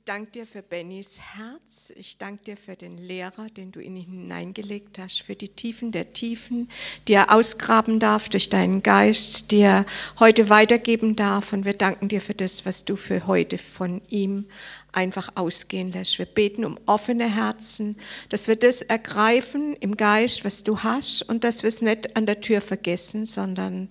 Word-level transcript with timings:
ich 0.00 0.06
danke 0.06 0.30
dir 0.30 0.46
für 0.46 0.62
Bennys 0.62 1.20
Herz. 1.20 1.92
Ich 1.94 2.16
danke 2.16 2.42
dir 2.44 2.56
für 2.56 2.74
den 2.74 2.96
Lehrer, 2.96 3.48
den 3.54 3.70
du 3.70 3.80
in 3.80 3.96
ihn 3.96 4.22
hineingelegt 4.22 4.98
hast, 4.98 5.20
für 5.20 5.36
die 5.36 5.50
Tiefen 5.50 5.92
der 5.92 6.14
Tiefen, 6.14 6.70
die 7.06 7.12
er 7.12 7.30
ausgraben 7.30 7.98
darf 7.98 8.30
durch 8.30 8.48
deinen 8.48 8.82
Geist, 8.82 9.50
die 9.50 9.60
er 9.60 9.84
heute 10.18 10.48
weitergeben 10.48 11.16
darf. 11.16 11.52
Und 11.52 11.66
wir 11.66 11.74
danken 11.74 12.08
dir 12.08 12.22
für 12.22 12.32
das, 12.32 12.64
was 12.64 12.86
du 12.86 12.96
für 12.96 13.26
heute 13.26 13.58
von 13.58 14.00
ihm 14.08 14.46
einfach 14.92 15.32
ausgehen 15.34 15.92
lässt. 15.92 16.18
Wir 16.18 16.26
beten 16.26 16.64
um 16.64 16.78
offene 16.86 17.32
Herzen, 17.32 17.96
dass 18.30 18.48
wir 18.48 18.56
das 18.56 18.80
ergreifen 18.80 19.76
im 19.80 19.98
Geist, 19.98 20.46
was 20.46 20.64
du 20.64 20.82
hast, 20.82 21.22
und 21.22 21.44
dass 21.44 21.62
wir 21.62 21.68
es 21.68 21.82
nicht 21.82 22.16
an 22.16 22.24
der 22.24 22.40
Tür 22.40 22.62
vergessen, 22.62 23.26
sondern 23.26 23.90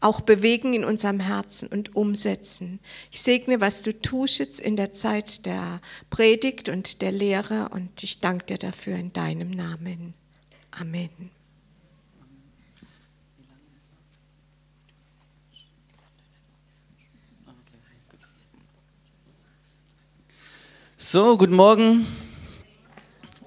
auch 0.00 0.20
bewegen 0.20 0.74
in 0.74 0.84
unserem 0.84 1.20
Herzen 1.20 1.68
und 1.68 1.96
umsetzen. 1.96 2.78
Ich 3.10 3.22
segne, 3.22 3.60
was 3.60 3.82
du 3.82 3.92
tust 3.92 4.38
jetzt 4.38 4.60
in 4.60 4.76
der 4.76 4.92
Zeit 4.92 5.44
der 5.46 5.80
Predigt 6.10 6.68
und 6.68 7.02
der 7.02 7.12
Lehre 7.12 7.68
und 7.70 8.02
ich 8.02 8.20
danke 8.20 8.46
dir 8.46 8.58
dafür 8.58 8.96
in 8.96 9.12
deinem 9.12 9.50
Namen. 9.50 10.14
Amen. 10.70 11.10
So, 20.96 21.36
guten 21.36 21.54
Morgen. 21.54 22.06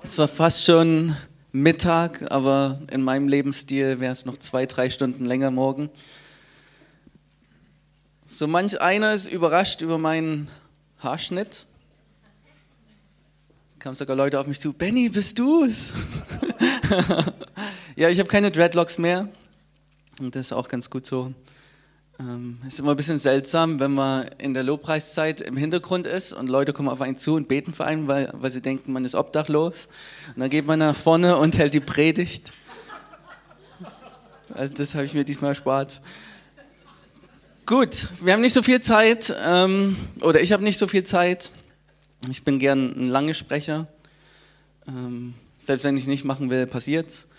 Es 0.01 0.17
war 0.17 0.27
fast 0.27 0.63
schon 0.65 1.15
Mittag, 1.51 2.31
aber 2.31 2.79
in 2.89 3.03
meinem 3.03 3.27
Lebensstil 3.27 3.99
wäre 3.99 4.13
es 4.13 4.25
noch 4.25 4.37
zwei, 4.37 4.65
drei 4.65 4.89
Stunden 4.89 5.25
länger 5.25 5.51
morgen. 5.51 5.89
So 8.33 8.47
manch 8.47 8.79
einer 8.79 9.13
ist 9.13 9.27
überrascht 9.29 9.81
über 9.81 9.97
meinen 9.97 10.49
Haarschnitt. 10.99 11.65
Kamen 13.77 13.93
sogar 13.93 14.15
Leute 14.15 14.39
auf 14.39 14.47
mich 14.47 14.57
zu, 14.57 14.71
Benny, 14.71 15.09
bist 15.09 15.37
du's? 15.37 15.91
ja, 17.97 18.07
ich 18.07 18.19
habe 18.19 18.29
keine 18.29 18.49
Dreadlocks 18.49 18.99
mehr 18.99 19.27
und 20.21 20.33
das 20.33 20.47
ist 20.47 20.53
auch 20.53 20.69
ganz 20.69 20.89
gut 20.89 21.05
so. 21.05 21.33
Ähm, 22.21 22.59
ist 22.65 22.79
immer 22.79 22.91
ein 22.91 22.95
bisschen 22.95 23.17
seltsam, 23.17 23.81
wenn 23.81 23.91
man 23.91 24.29
in 24.37 24.53
der 24.53 24.63
Lobpreiszeit 24.63 25.41
im 25.41 25.57
Hintergrund 25.57 26.07
ist 26.07 26.31
und 26.31 26.49
Leute 26.49 26.71
kommen 26.71 26.87
auf 26.87 27.01
einen 27.01 27.17
zu 27.17 27.35
und 27.35 27.49
beten 27.49 27.73
für 27.73 27.83
einen, 27.83 28.07
weil, 28.07 28.29
weil 28.31 28.49
sie 28.49 28.61
denken, 28.61 28.93
man 28.93 29.03
ist 29.03 29.13
obdachlos. 29.13 29.89
Und 30.35 30.39
dann 30.39 30.49
geht 30.49 30.65
man 30.65 30.79
nach 30.79 30.95
vorne 30.95 31.35
und 31.35 31.57
hält 31.57 31.73
die 31.73 31.81
Predigt. 31.81 32.53
Also 34.53 34.73
das 34.73 34.95
habe 34.95 35.03
ich 35.03 35.13
mir 35.13 35.25
diesmal 35.25 35.49
erspart. 35.49 36.01
Gut, 37.71 38.09
wir 38.19 38.33
haben 38.33 38.41
nicht 38.41 38.51
so 38.51 38.63
viel 38.63 38.81
Zeit, 38.81 39.33
ähm, 39.41 39.95
oder 40.19 40.41
ich 40.41 40.51
habe 40.51 40.61
nicht 40.61 40.77
so 40.77 40.87
viel 40.87 41.05
Zeit. 41.05 41.51
Ich 42.29 42.43
bin 42.43 42.59
gern 42.59 42.91
ein 42.97 43.07
langer 43.07 43.33
Sprecher. 43.33 43.87
Ähm, 44.89 45.35
selbst 45.57 45.85
wenn 45.85 45.95
ich 45.95 46.05
nicht 46.05 46.25
machen 46.25 46.49
will, 46.49 46.67
passiert's. 46.67 47.29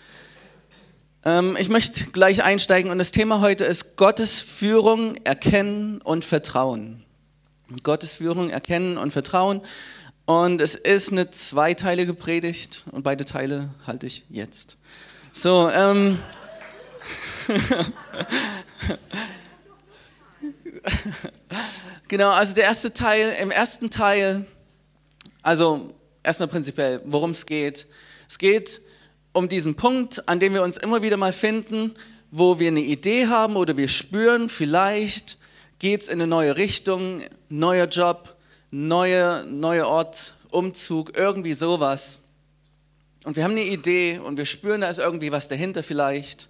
Ähm, 1.23 1.55
ich 1.59 1.69
möchte 1.69 2.05
gleich 2.05 2.43
einsteigen 2.43 2.89
und 2.89 2.97
das 2.97 3.11
Thema 3.11 3.41
heute 3.41 3.65
ist 3.65 3.95
Gottes 3.95 4.41
Führung 4.41 5.17
erkennen 5.17 6.01
und 6.01 6.25
vertrauen. 6.25 7.05
Gottes 7.83 8.15
Führung 8.15 8.49
erkennen 8.49 8.97
und 8.97 9.11
vertrauen. 9.11 9.61
Und 10.25 10.61
es 10.61 10.73
ist 10.73 11.11
eine 11.11 11.29
zweiteilige 11.29 12.15
Predigt 12.15 12.85
und 12.89 13.03
beide 13.03 13.25
Teile 13.25 13.69
halte 13.85 14.07
ich 14.07 14.23
jetzt. 14.31 14.77
So, 15.31 15.69
ähm. 15.69 16.17
genau, 22.07 22.31
also 22.31 22.55
der 22.55 22.65
erste 22.65 22.93
Teil, 22.93 23.35
im 23.41 23.51
ersten 23.51 23.89
Teil, 23.89 24.45
also 25.41 25.93
erstmal 26.23 26.47
prinzipiell, 26.47 27.01
worum 27.05 27.31
es 27.31 27.45
geht. 27.45 27.87
Es 28.27 28.37
geht 28.37 28.81
um 29.33 29.49
diesen 29.49 29.75
Punkt, 29.75 30.27
an 30.27 30.39
dem 30.39 30.53
wir 30.53 30.63
uns 30.63 30.77
immer 30.77 31.01
wieder 31.01 31.17
mal 31.17 31.33
finden, 31.33 31.93
wo 32.31 32.59
wir 32.59 32.69
eine 32.69 32.81
Idee 32.81 33.27
haben 33.27 33.55
oder 33.55 33.77
wir 33.77 33.87
spüren, 33.87 34.49
vielleicht 34.49 35.37
geht 35.79 36.01
es 36.01 36.07
in 36.07 36.21
eine 36.21 36.27
neue 36.27 36.57
Richtung, 36.57 37.21
neuer 37.49 37.87
Job, 37.87 38.35
neuer 38.71 39.43
neue 39.43 39.87
Ort, 39.87 40.33
Umzug, 40.49 41.17
irgendwie 41.17 41.53
sowas. 41.53 42.21
Und 43.23 43.35
wir 43.35 43.43
haben 43.43 43.51
eine 43.51 43.63
Idee 43.63 44.19
und 44.19 44.37
wir 44.37 44.45
spüren, 44.45 44.81
da 44.81 44.89
ist 44.89 44.99
irgendwie 44.99 45.31
was 45.31 45.47
dahinter 45.47 45.83
vielleicht. 45.83 46.49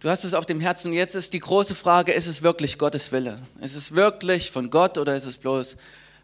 Du 0.00 0.08
hast 0.08 0.24
es 0.24 0.32
auf 0.32 0.46
dem 0.46 0.60
Herzen 0.60 0.94
jetzt 0.94 1.14
ist 1.14 1.34
die 1.34 1.40
große 1.40 1.74
Frage, 1.74 2.12
ist 2.12 2.26
es 2.26 2.40
wirklich 2.40 2.78
Gottes 2.78 3.12
Wille? 3.12 3.38
Ist 3.60 3.76
es 3.76 3.94
wirklich 3.94 4.50
von 4.50 4.70
Gott 4.70 4.96
oder 4.96 5.14
ist 5.14 5.26
es 5.26 5.36
bloß 5.36 5.76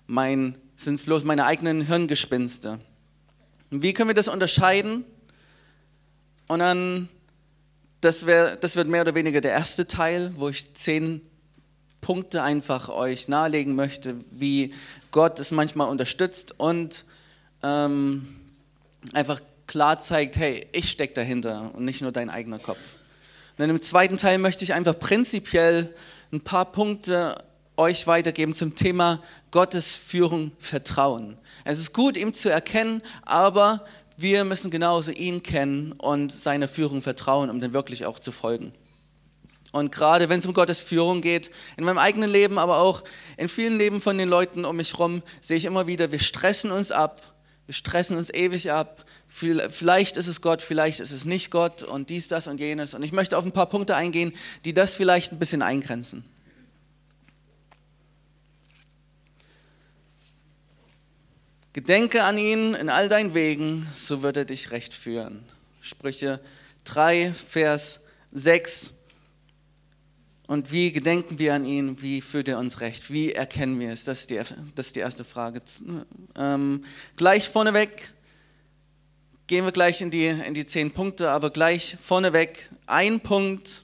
mein, 0.06 0.56
sind 0.76 0.94
es 0.94 1.02
bloß 1.02 1.24
meine 1.24 1.44
eigenen 1.44 1.82
Hirngespinste? 1.82 2.80
Wie 3.68 3.92
können 3.92 4.08
wir 4.08 4.14
das 4.14 4.28
unterscheiden? 4.28 5.04
Und 6.48 6.60
dann, 6.60 7.10
das, 8.00 8.24
wär, 8.24 8.56
das 8.56 8.76
wird 8.76 8.88
mehr 8.88 9.02
oder 9.02 9.14
weniger 9.14 9.42
der 9.42 9.50
erste 9.50 9.86
Teil, 9.86 10.32
wo 10.36 10.48
ich 10.48 10.72
zehn 10.72 11.20
Punkte 12.00 12.42
einfach 12.42 12.88
euch 12.88 13.28
nahelegen 13.28 13.74
möchte, 13.74 14.14
wie 14.30 14.72
Gott 15.10 15.38
es 15.38 15.50
manchmal 15.50 15.90
unterstützt 15.90 16.58
und 16.58 17.04
ähm, 17.62 18.36
einfach 19.12 19.42
klar 19.66 19.98
zeigt, 19.98 20.38
hey, 20.38 20.66
ich 20.72 20.90
stecke 20.90 21.12
dahinter 21.12 21.72
und 21.74 21.84
nicht 21.84 22.00
nur 22.00 22.12
dein 22.12 22.30
eigener 22.30 22.58
Kopf. 22.58 22.96
Und 23.58 23.70
im 23.70 23.80
zweiten 23.80 24.18
Teil 24.18 24.38
möchte 24.38 24.64
ich 24.64 24.74
einfach 24.74 24.98
prinzipiell 24.98 25.94
ein 26.32 26.42
paar 26.42 26.66
Punkte 26.66 27.42
euch 27.76 28.06
weitergeben 28.06 28.54
zum 28.54 28.74
Thema 28.74 29.18
Gottes 29.50 29.96
Führung 29.96 30.52
vertrauen. 30.58 31.38
Es 31.64 31.78
ist 31.78 31.94
gut, 31.94 32.16
ihm 32.16 32.34
zu 32.34 32.50
erkennen, 32.50 33.02
aber 33.22 33.84
wir 34.18 34.44
müssen 34.44 34.70
genauso 34.70 35.10
ihn 35.12 35.42
kennen 35.42 35.92
und 35.92 36.32
seiner 36.32 36.68
Führung 36.68 37.02
vertrauen, 37.02 37.50
um 37.50 37.60
dann 37.60 37.72
wirklich 37.72 38.06
auch 38.06 38.18
zu 38.18 38.32
folgen. 38.32 38.72
Und 39.72 39.92
gerade 39.92 40.28
wenn 40.28 40.38
es 40.38 40.46
um 40.46 40.54
Gottes 40.54 40.80
Führung 40.80 41.20
geht, 41.20 41.50
in 41.76 41.84
meinem 41.84 41.98
eigenen 41.98 42.30
Leben, 42.30 42.58
aber 42.58 42.78
auch 42.78 43.04
in 43.36 43.48
vielen 43.48 43.78
Leben 43.78 44.00
von 44.00 44.16
den 44.16 44.28
Leuten 44.28 44.64
um 44.64 44.76
mich 44.76 44.92
herum, 44.92 45.22
sehe 45.40 45.56
ich 45.56 45.64
immer 45.64 45.86
wieder, 45.86 46.12
wir 46.12 46.20
stressen 46.20 46.70
uns 46.70 46.92
ab, 46.92 47.20
wir 47.66 47.74
stressen 47.74 48.16
uns 48.16 48.30
ewig 48.30 48.70
ab, 48.70 49.04
Vielleicht 49.28 50.16
ist 50.16 50.28
es 50.28 50.40
Gott, 50.40 50.62
vielleicht 50.62 51.00
ist 51.00 51.10
es 51.10 51.24
nicht 51.24 51.50
Gott 51.50 51.82
und 51.82 52.08
dies, 52.08 52.28
das 52.28 52.46
und 52.46 52.58
jenes. 52.58 52.94
Und 52.94 53.02
ich 53.02 53.12
möchte 53.12 53.36
auf 53.36 53.44
ein 53.44 53.52
paar 53.52 53.68
Punkte 53.68 53.94
eingehen, 53.94 54.32
die 54.64 54.72
das 54.72 54.94
vielleicht 54.94 55.32
ein 55.32 55.38
bisschen 55.38 55.62
eingrenzen. 55.62 56.24
Gedenke 61.74 62.24
an 62.24 62.38
ihn 62.38 62.74
in 62.74 62.88
all 62.88 63.08
deinen 63.08 63.34
Wegen, 63.34 63.86
so 63.94 64.22
wird 64.22 64.38
er 64.38 64.46
dich 64.46 64.70
recht 64.70 64.94
führen. 64.94 65.44
Sprüche 65.82 66.40
3, 66.84 67.34
Vers 67.34 68.00
6. 68.32 68.94
Und 70.46 70.72
wie 70.72 70.90
gedenken 70.92 71.38
wir 71.38 71.52
an 71.52 71.66
ihn? 71.66 72.00
Wie 72.00 72.22
führt 72.22 72.48
er 72.48 72.58
uns 72.58 72.80
recht? 72.80 73.10
Wie 73.10 73.32
erkennen 73.32 73.78
wir 73.78 73.92
es? 73.92 74.04
Das 74.04 74.20
ist 74.20 74.30
die, 74.30 74.40
das 74.74 74.86
ist 74.86 74.96
die 74.96 75.00
erste 75.00 75.24
Frage. 75.24 75.60
Ähm, 76.34 76.84
gleich 77.16 77.50
vorneweg 77.50 78.14
gehen 79.46 79.64
wir 79.64 79.72
gleich 79.72 80.00
in 80.00 80.10
die, 80.10 80.26
in 80.26 80.54
die 80.54 80.66
zehn 80.66 80.90
Punkte, 80.90 81.30
aber 81.30 81.50
gleich 81.50 81.96
vorneweg 82.00 82.70
ein 82.86 83.20
Punkt, 83.20 83.82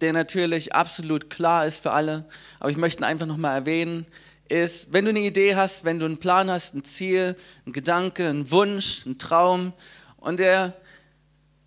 der 0.00 0.12
natürlich 0.12 0.74
absolut 0.74 1.30
klar 1.30 1.66
ist 1.66 1.82
für 1.82 1.92
alle, 1.92 2.26
aber 2.60 2.70
ich 2.70 2.76
möchte 2.76 3.02
ihn 3.02 3.04
einfach 3.04 3.26
nochmal 3.26 3.56
erwähnen, 3.56 4.06
ist, 4.48 4.92
wenn 4.92 5.06
du 5.06 5.10
eine 5.10 5.20
Idee 5.20 5.56
hast, 5.56 5.84
wenn 5.84 5.98
du 5.98 6.04
einen 6.04 6.18
Plan 6.18 6.50
hast, 6.50 6.74
ein 6.74 6.84
Ziel, 6.84 7.36
ein 7.66 7.72
Gedanke, 7.72 8.28
ein 8.28 8.50
Wunsch, 8.50 9.06
ein 9.06 9.18
Traum 9.18 9.72
und 10.18 10.38
der 10.38 10.76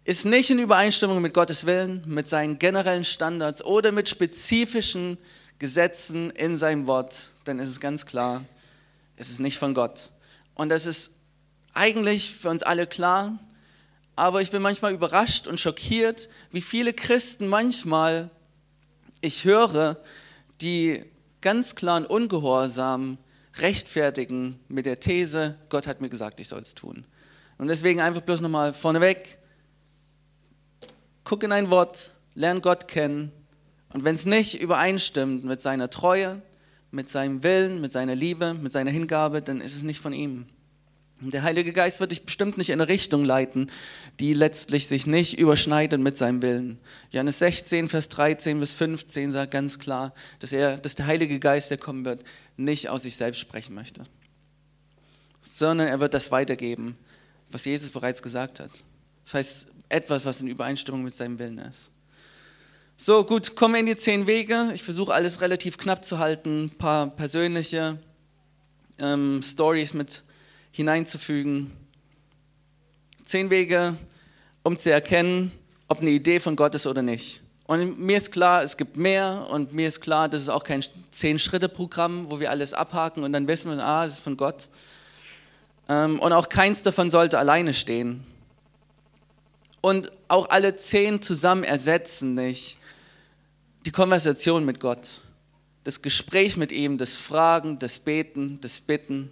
ist 0.04 0.26
nicht 0.26 0.52
in 0.52 0.60
Übereinstimmung 0.60 1.22
mit 1.22 1.34
Gottes 1.34 1.66
Willen, 1.66 2.04
mit 2.06 2.30
seinen 2.30 2.60
generellen 2.60 3.04
Standards 3.04 3.66
oder 3.66 3.92
mit 3.92 4.08
spezifischen 4.08 5.18
Gesetzen 5.58 6.30
in 6.30 6.56
seinem 6.56 6.86
Wort, 6.86 7.32
dann 7.46 7.58
ist 7.60 7.70
es 7.70 7.80
ganz 7.80 8.06
klar, 8.06 8.46
es 9.16 9.30
ist 9.30 9.40
nicht 9.40 9.58
von 9.58 9.74
Gott. 9.74 10.12
Und 10.54 10.70
das 10.70 10.86
ist 10.86 11.17
eigentlich 11.78 12.34
für 12.34 12.50
uns 12.50 12.64
alle 12.64 12.88
klar, 12.88 13.40
aber 14.16 14.42
ich 14.42 14.52
bin 14.52 14.62
manchmal 14.62 14.94
überrascht 14.94 15.48
und 15.48 15.60
schockiert, 15.60 16.28
wie 16.52 16.62
viele 16.62 16.94
Christen 16.94 17.48
manchmal 17.48 18.30
ich 19.22 19.46
höre, 19.46 19.98
die 20.62 21.04
ganz 21.42 21.76
klaren 21.76 22.06
Ungehorsam 22.06 23.18
rechtfertigen 23.58 24.60
mit 24.68 24.86
der 24.86 25.00
These, 25.00 25.56
Gott 25.70 25.88
hat 25.88 26.02
mir 26.02 26.10
gesagt, 26.10 26.40
ich 26.40 26.48
soll 26.48 26.62
es 26.62 26.76
tun. 26.76 27.06
Und 27.58 27.68
deswegen 27.68 28.02
einfach 28.02 28.22
bloß 28.22 28.42
nochmal 28.42 28.74
vorneweg, 28.74 29.38
guck 31.24 31.44
in 31.44 31.52
ein 31.52 31.70
Wort, 31.70 32.12
lern 32.36 32.62
Gott 32.62 32.88
kennen 32.88 33.32
und 33.94 34.04
wenn 34.04 34.16
es 34.16 34.26
nicht 34.26 34.62
übereinstimmt 34.62 35.44
mit 35.44 35.62
seiner 35.62 35.90
Treue, 35.90 36.42
mit 36.92 37.10
seinem 37.10 37.44
Willen, 37.44 37.82
mit 37.82 37.94
seiner 37.94 38.16
Liebe, 38.16 38.54
mit 38.54 38.72
seiner 38.72 38.92
Hingabe, 38.92 39.42
dann 39.42 39.62
ist 39.62 39.76
es 39.76 39.84
nicht 39.84 40.00
von 40.00 40.14
ihm. 40.14 40.48
Der 41.20 41.42
Heilige 41.42 41.74
Geist 41.74 42.00
wird 42.00 42.12
dich 42.12 42.24
bestimmt 42.24 42.60
nicht 42.60 42.70
in 42.70 42.80
eine 42.80 42.88
Richtung 42.88 43.26
leiten, 43.26 43.72
die 44.20 44.34
letztlich 44.34 44.88
sich 44.88 45.08
nicht 45.08 45.40
überschneidet 45.40 46.00
mit 46.00 46.16
seinem 46.16 46.44
Willen. 46.44 46.80
Johannes 47.10 47.40
16, 47.40 47.90
Vers 47.90 48.10
13 48.10 48.60
bis 48.60 48.72
15 48.74 49.32
sagt 49.32 49.52
ganz 49.52 49.80
klar, 49.80 50.14
dass, 50.38 50.54
er, 50.54 50.78
dass 50.78 50.94
der 50.94 51.08
Heilige 51.08 51.40
Geist, 51.40 51.72
der 51.72 51.80
kommen 51.80 52.06
wird, 52.06 52.24
nicht 52.56 52.90
aus 52.90 53.02
sich 53.04 53.16
selbst 53.16 53.40
sprechen 53.40 53.74
möchte. 53.74 54.04
sondern 55.42 55.88
er 55.88 56.00
wird 56.00 56.14
das 56.14 56.30
weitergeben, 56.30 56.98
was 57.50 57.66
Jesus 57.66 57.90
bereits 57.90 58.22
gesagt 58.22 58.60
hat. 58.60 58.72
Das 59.24 59.34
heißt, 59.34 59.72
etwas, 59.90 60.26
was 60.26 60.42
in 60.42 60.48
Übereinstimmung 60.48 61.04
mit 61.04 61.16
seinem 61.16 61.40
Willen 61.40 61.58
ist. 61.58 61.92
So, 62.96 63.24
gut, 63.24 63.56
kommen 63.56 63.76
wir 63.76 63.80
in 63.80 63.86
die 63.86 63.98
zehn 63.98 64.28
Wege. 64.28 64.72
Ich 64.74 64.84
versuche 64.84 65.14
alles 65.14 65.42
relativ 65.42 65.78
knapp 65.78 66.04
zu 66.04 66.20
halten, 66.20 66.66
ein 66.66 66.78
paar 66.78 67.08
persönliche 67.08 67.98
ähm, 69.00 69.42
Stories 69.44 69.94
mit 69.94 70.24
hineinzufügen. 70.72 71.72
Zehn 73.24 73.50
Wege, 73.50 73.96
um 74.64 74.78
zu 74.78 74.92
erkennen, 74.92 75.52
ob 75.88 76.02
eine 76.02 76.10
Idee 76.12 76.40
von 76.40 76.56
Gott 76.56 76.76
ist 76.76 76.88
oder 76.88 77.02
nicht. 77.02 77.42
Und 77.66 78.00
mir 78.00 78.18
ist 78.18 78.32
klar, 78.32 78.64
es 78.64 78.78
gibt 78.78 78.96
mehr 78.96 79.48
und 79.52 79.74
mir 79.74 79.88
ist 79.88 80.00
klar, 80.00 80.30
das 80.30 80.42
ist 80.42 80.50
auch 80.50 80.64
kein 80.64 80.84
Zehn-Schritte-Programm, 81.12 82.30
wo 82.30 82.40
wir 82.40 82.50
alles 82.50 82.74
abhaken 82.74 83.24
und 83.24 83.34
dann 83.34 83.48
wissen 83.48 83.70
wir, 83.70 83.84
ah, 83.84 84.06
das 84.06 84.16
ist 84.16 84.22
von 84.22 84.38
Gott. 84.38 84.70
Ähm, 85.90 86.20
und 86.20 86.32
auch 86.32 86.48
keins 86.48 86.84
davon 86.84 87.10
sollte 87.10 87.38
alleine 87.38 87.74
stehen. 87.74 88.26
Und 89.82 90.12
auch 90.28 90.50
alle 90.50 90.76
zehn 90.76 91.22
zusammen 91.22 91.64
ersetzen 91.64 92.36
nicht 92.36 92.78
die 93.88 93.92
Konversation 93.92 94.66
mit 94.66 94.82
Gott, 94.82 95.22
das 95.86 96.02
Gespräch 96.02 96.58
mit 96.58 96.74
ihm, 96.74 96.98
das 96.98 97.16
Fragen, 97.16 97.80
das 97.80 98.00
Beten, 98.00 98.60
das 98.60 98.82
Bitten 98.82 99.32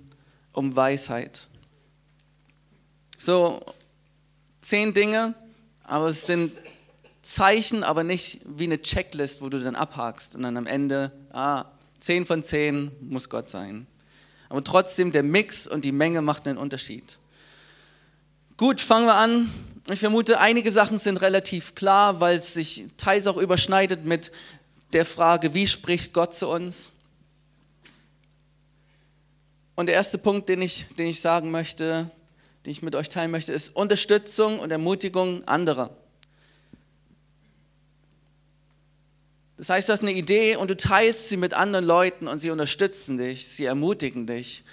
um 0.55 0.75
Weisheit. 0.75 1.47
So 3.17 3.61
zehn 4.61 4.93
Dinge, 4.93 5.33
aber 5.83 6.07
es 6.07 6.25
sind 6.25 6.51
Zeichen, 7.21 7.83
aber 7.83 8.03
nicht 8.03 8.41
wie 8.45 8.65
eine 8.65 8.81
Checklist, 8.81 9.41
wo 9.41 9.49
du 9.49 9.59
dann 9.59 9.75
abhakst 9.75 10.35
und 10.35 10.43
dann 10.43 10.57
am 10.57 10.67
Ende, 10.67 11.11
ah, 11.31 11.65
zehn 11.99 12.25
von 12.25 12.43
zehn 12.43 12.91
muss 13.01 13.29
Gott 13.29 13.49
sein. 13.49 13.87
Aber 14.49 14.63
trotzdem, 14.63 15.11
der 15.11 15.23
Mix 15.23 15.67
und 15.67 15.85
die 15.85 15.91
Menge 15.91 16.21
macht 16.21 16.47
einen 16.47 16.57
Unterschied. 16.57 17.17
Gut, 18.57 18.79
fangen 18.79 19.07
wir 19.07 19.15
an 19.15 19.51
ich 19.93 19.99
vermute, 19.99 20.39
einige 20.39 20.71
Sachen 20.71 20.97
sind 20.97 21.17
relativ 21.17 21.75
klar, 21.75 22.19
weil 22.19 22.37
es 22.37 22.53
sich 22.53 22.85
teils 22.97 23.27
auch 23.27 23.37
überschneidet 23.37 24.03
mit 24.03 24.31
der 24.93 25.05
Frage, 25.05 25.53
wie 25.53 25.67
spricht 25.67 26.13
Gott 26.13 26.33
zu 26.33 26.47
uns? 26.47 26.91
Und 29.75 29.87
der 29.87 29.95
erste 29.95 30.17
Punkt, 30.17 30.47
den 30.49 30.61
ich, 30.61 30.85
den 30.97 31.07
ich 31.07 31.21
sagen 31.21 31.51
möchte, 31.51 32.09
den 32.65 32.71
ich 32.71 32.81
mit 32.81 32.95
euch 32.95 33.09
teilen 33.09 33.31
möchte, 33.31 33.51
ist 33.51 33.75
Unterstützung 33.75 34.59
und 34.59 34.71
Ermutigung 34.71 35.45
anderer. 35.47 35.95
Das 39.57 39.69
heißt, 39.69 39.87
du 39.87 39.93
hast 39.93 40.01
eine 40.01 40.13
Idee 40.13 40.55
und 40.55 40.69
du 40.69 40.75
teilst 40.75 41.29
sie 41.29 41.37
mit 41.37 41.53
anderen 41.53 41.85
Leuten 41.85 42.27
und 42.27 42.39
sie 42.39 42.49
unterstützen 42.49 43.17
dich, 43.17 43.47
sie 43.47 43.65
ermutigen 43.65 44.27
dich 44.27 44.63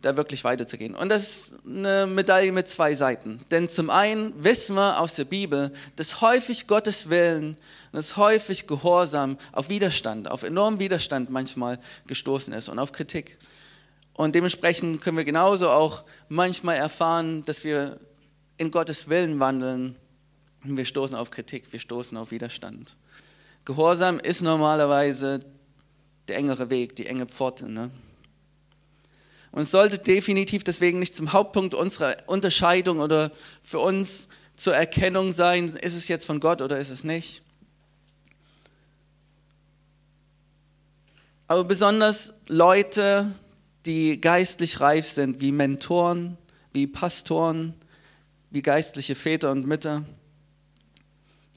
da 0.00 0.16
wirklich 0.16 0.44
weiterzugehen. 0.44 0.94
Und 0.94 1.08
das 1.08 1.22
ist 1.22 1.56
eine 1.66 2.06
Medaille 2.06 2.52
mit 2.52 2.68
zwei 2.68 2.94
Seiten. 2.94 3.40
Denn 3.50 3.68
zum 3.68 3.90
einen 3.90 4.32
wissen 4.44 4.76
wir 4.76 5.00
aus 5.00 5.16
der 5.16 5.24
Bibel, 5.24 5.72
dass 5.96 6.20
häufig 6.20 6.68
Gottes 6.68 7.10
Willen, 7.10 7.56
dass 7.92 8.16
häufig 8.16 8.68
Gehorsam 8.68 9.38
auf 9.50 9.70
Widerstand, 9.70 10.30
auf 10.30 10.44
enormen 10.44 10.78
Widerstand 10.78 11.30
manchmal 11.30 11.80
gestoßen 12.06 12.52
ist 12.54 12.68
und 12.68 12.78
auf 12.78 12.92
Kritik. 12.92 13.38
Und 14.18 14.34
dementsprechend 14.34 15.00
können 15.00 15.16
wir 15.16 15.24
genauso 15.24 15.70
auch 15.70 16.02
manchmal 16.28 16.74
erfahren, 16.74 17.44
dass 17.44 17.62
wir 17.62 18.00
in 18.56 18.72
Gottes 18.72 19.08
Willen 19.08 19.38
wandeln 19.38 19.94
und 20.64 20.76
wir 20.76 20.86
stoßen 20.86 21.14
auf 21.16 21.30
Kritik, 21.30 21.72
wir 21.72 21.78
stoßen 21.78 22.18
auf 22.18 22.32
Widerstand. 22.32 22.96
Gehorsam 23.64 24.18
ist 24.18 24.42
normalerweise 24.42 25.38
der 26.26 26.36
engere 26.36 26.68
Weg, 26.68 26.96
die 26.96 27.06
enge 27.06 27.26
Pforte. 27.26 27.70
Ne? 27.70 27.92
Und 29.52 29.62
es 29.62 29.70
sollte 29.70 29.98
definitiv 29.98 30.64
deswegen 30.64 30.98
nicht 30.98 31.14
zum 31.14 31.32
Hauptpunkt 31.32 31.74
unserer 31.74 32.16
Unterscheidung 32.26 32.98
oder 32.98 33.30
für 33.62 33.78
uns 33.78 34.28
zur 34.56 34.74
Erkennung 34.74 35.30
sein, 35.30 35.66
ist 35.66 35.94
es 35.94 36.08
jetzt 36.08 36.26
von 36.26 36.40
Gott 36.40 36.60
oder 36.60 36.80
ist 36.80 36.90
es 36.90 37.04
nicht. 37.04 37.40
Aber 41.46 41.62
besonders 41.62 42.40
Leute, 42.48 43.32
die 43.88 44.20
geistlich 44.20 44.80
reif 44.80 45.08
sind, 45.08 45.40
wie 45.40 45.50
Mentoren, 45.50 46.36
wie 46.72 46.86
Pastoren, 46.86 47.72
wie 48.50 48.60
geistliche 48.60 49.14
Väter 49.14 49.50
und 49.50 49.66
Mütter. 49.66 50.04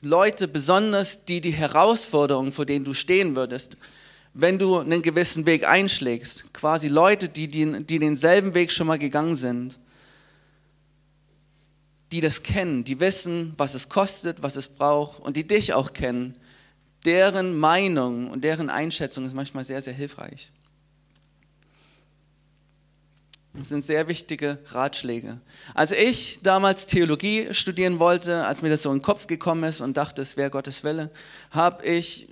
Leute 0.02 0.48
besonders, 0.48 1.26
die 1.26 1.42
die 1.42 1.52
Herausforderungen, 1.52 2.54
vor 2.54 2.66
denen 2.66 2.86
du 2.86 2.94
stehen 2.94 3.36
würdest, 3.36 3.78
wenn 4.34 4.58
du 4.58 4.78
einen 4.78 5.02
gewissen 5.02 5.46
Weg 5.46 5.68
einschlägst, 5.68 6.54
quasi 6.54 6.88
Leute, 6.88 7.28
die, 7.28 7.50
die, 7.50 7.84
die 7.84 8.00
denselben 8.00 8.54
Weg 8.54 8.72
schon 8.72 8.88
mal 8.88 8.98
gegangen 8.98 9.36
sind, 9.36 9.78
die 12.14 12.22
das 12.22 12.44
kennen, 12.44 12.86
die 12.86 13.02
wissen, 13.02 13.54
was 13.58 13.76
es 13.76 13.90
kostet, 13.90 14.42
was 14.42 14.56
es 14.56 14.70
braucht 14.70 15.20
und 15.20 15.36
die 15.36 15.46
dich 15.46 15.74
auch 15.74 15.92
kennen, 15.92 16.38
deren 17.04 17.58
Meinung 17.58 18.32
und 18.32 18.46
deren 18.46 18.70
Einschätzung 18.70 19.26
ist 19.26 19.36
manchmal 19.36 19.66
sehr, 19.66 19.82
sehr 19.82 19.94
hilfreich. 19.94 20.50
Das 23.54 23.68
sind 23.68 23.84
sehr 23.84 24.08
wichtige 24.08 24.60
Ratschläge. 24.68 25.40
Als 25.74 25.92
ich 25.92 26.42
damals 26.42 26.88
Theologie 26.88 27.54
studieren 27.54 28.00
wollte, 28.00 28.46
als 28.46 28.62
mir 28.62 28.70
das 28.70 28.84
so 28.84 28.92
in 28.92 29.00
den 29.00 29.04
Kopf 29.04 29.28
gekommen 29.28 29.66
ist 29.66 29.82
und 29.82 29.98
dachte, 29.98 30.22
es 30.22 30.38
wäre 30.38 30.50
Gottes 30.50 30.86
Wille, 30.86 31.12
habe 31.52 31.86
ich 31.86 32.30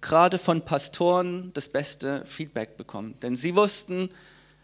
gerade 0.00 0.38
von 0.38 0.62
Pastoren 0.64 1.50
das 1.54 1.68
beste 1.68 2.24
Feedback 2.24 2.76
bekommen. 2.76 3.16
Denn 3.20 3.34
sie 3.34 3.56
wussten, 3.56 4.10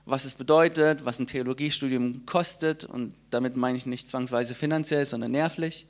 was 0.06 0.24
es 0.24 0.34
bedeutet, 0.34 1.04
was 1.04 1.18
ein 1.18 1.26
Theologiestudium 1.26 2.24
kostet. 2.24 2.84
Und 2.84 3.14
damit 3.30 3.56
meine 3.56 3.76
ich 3.76 3.86
nicht 3.86 4.08
zwangsweise 4.08 4.54
finanziell, 4.54 5.04
sondern 5.06 5.32
nervlich. 5.32 5.86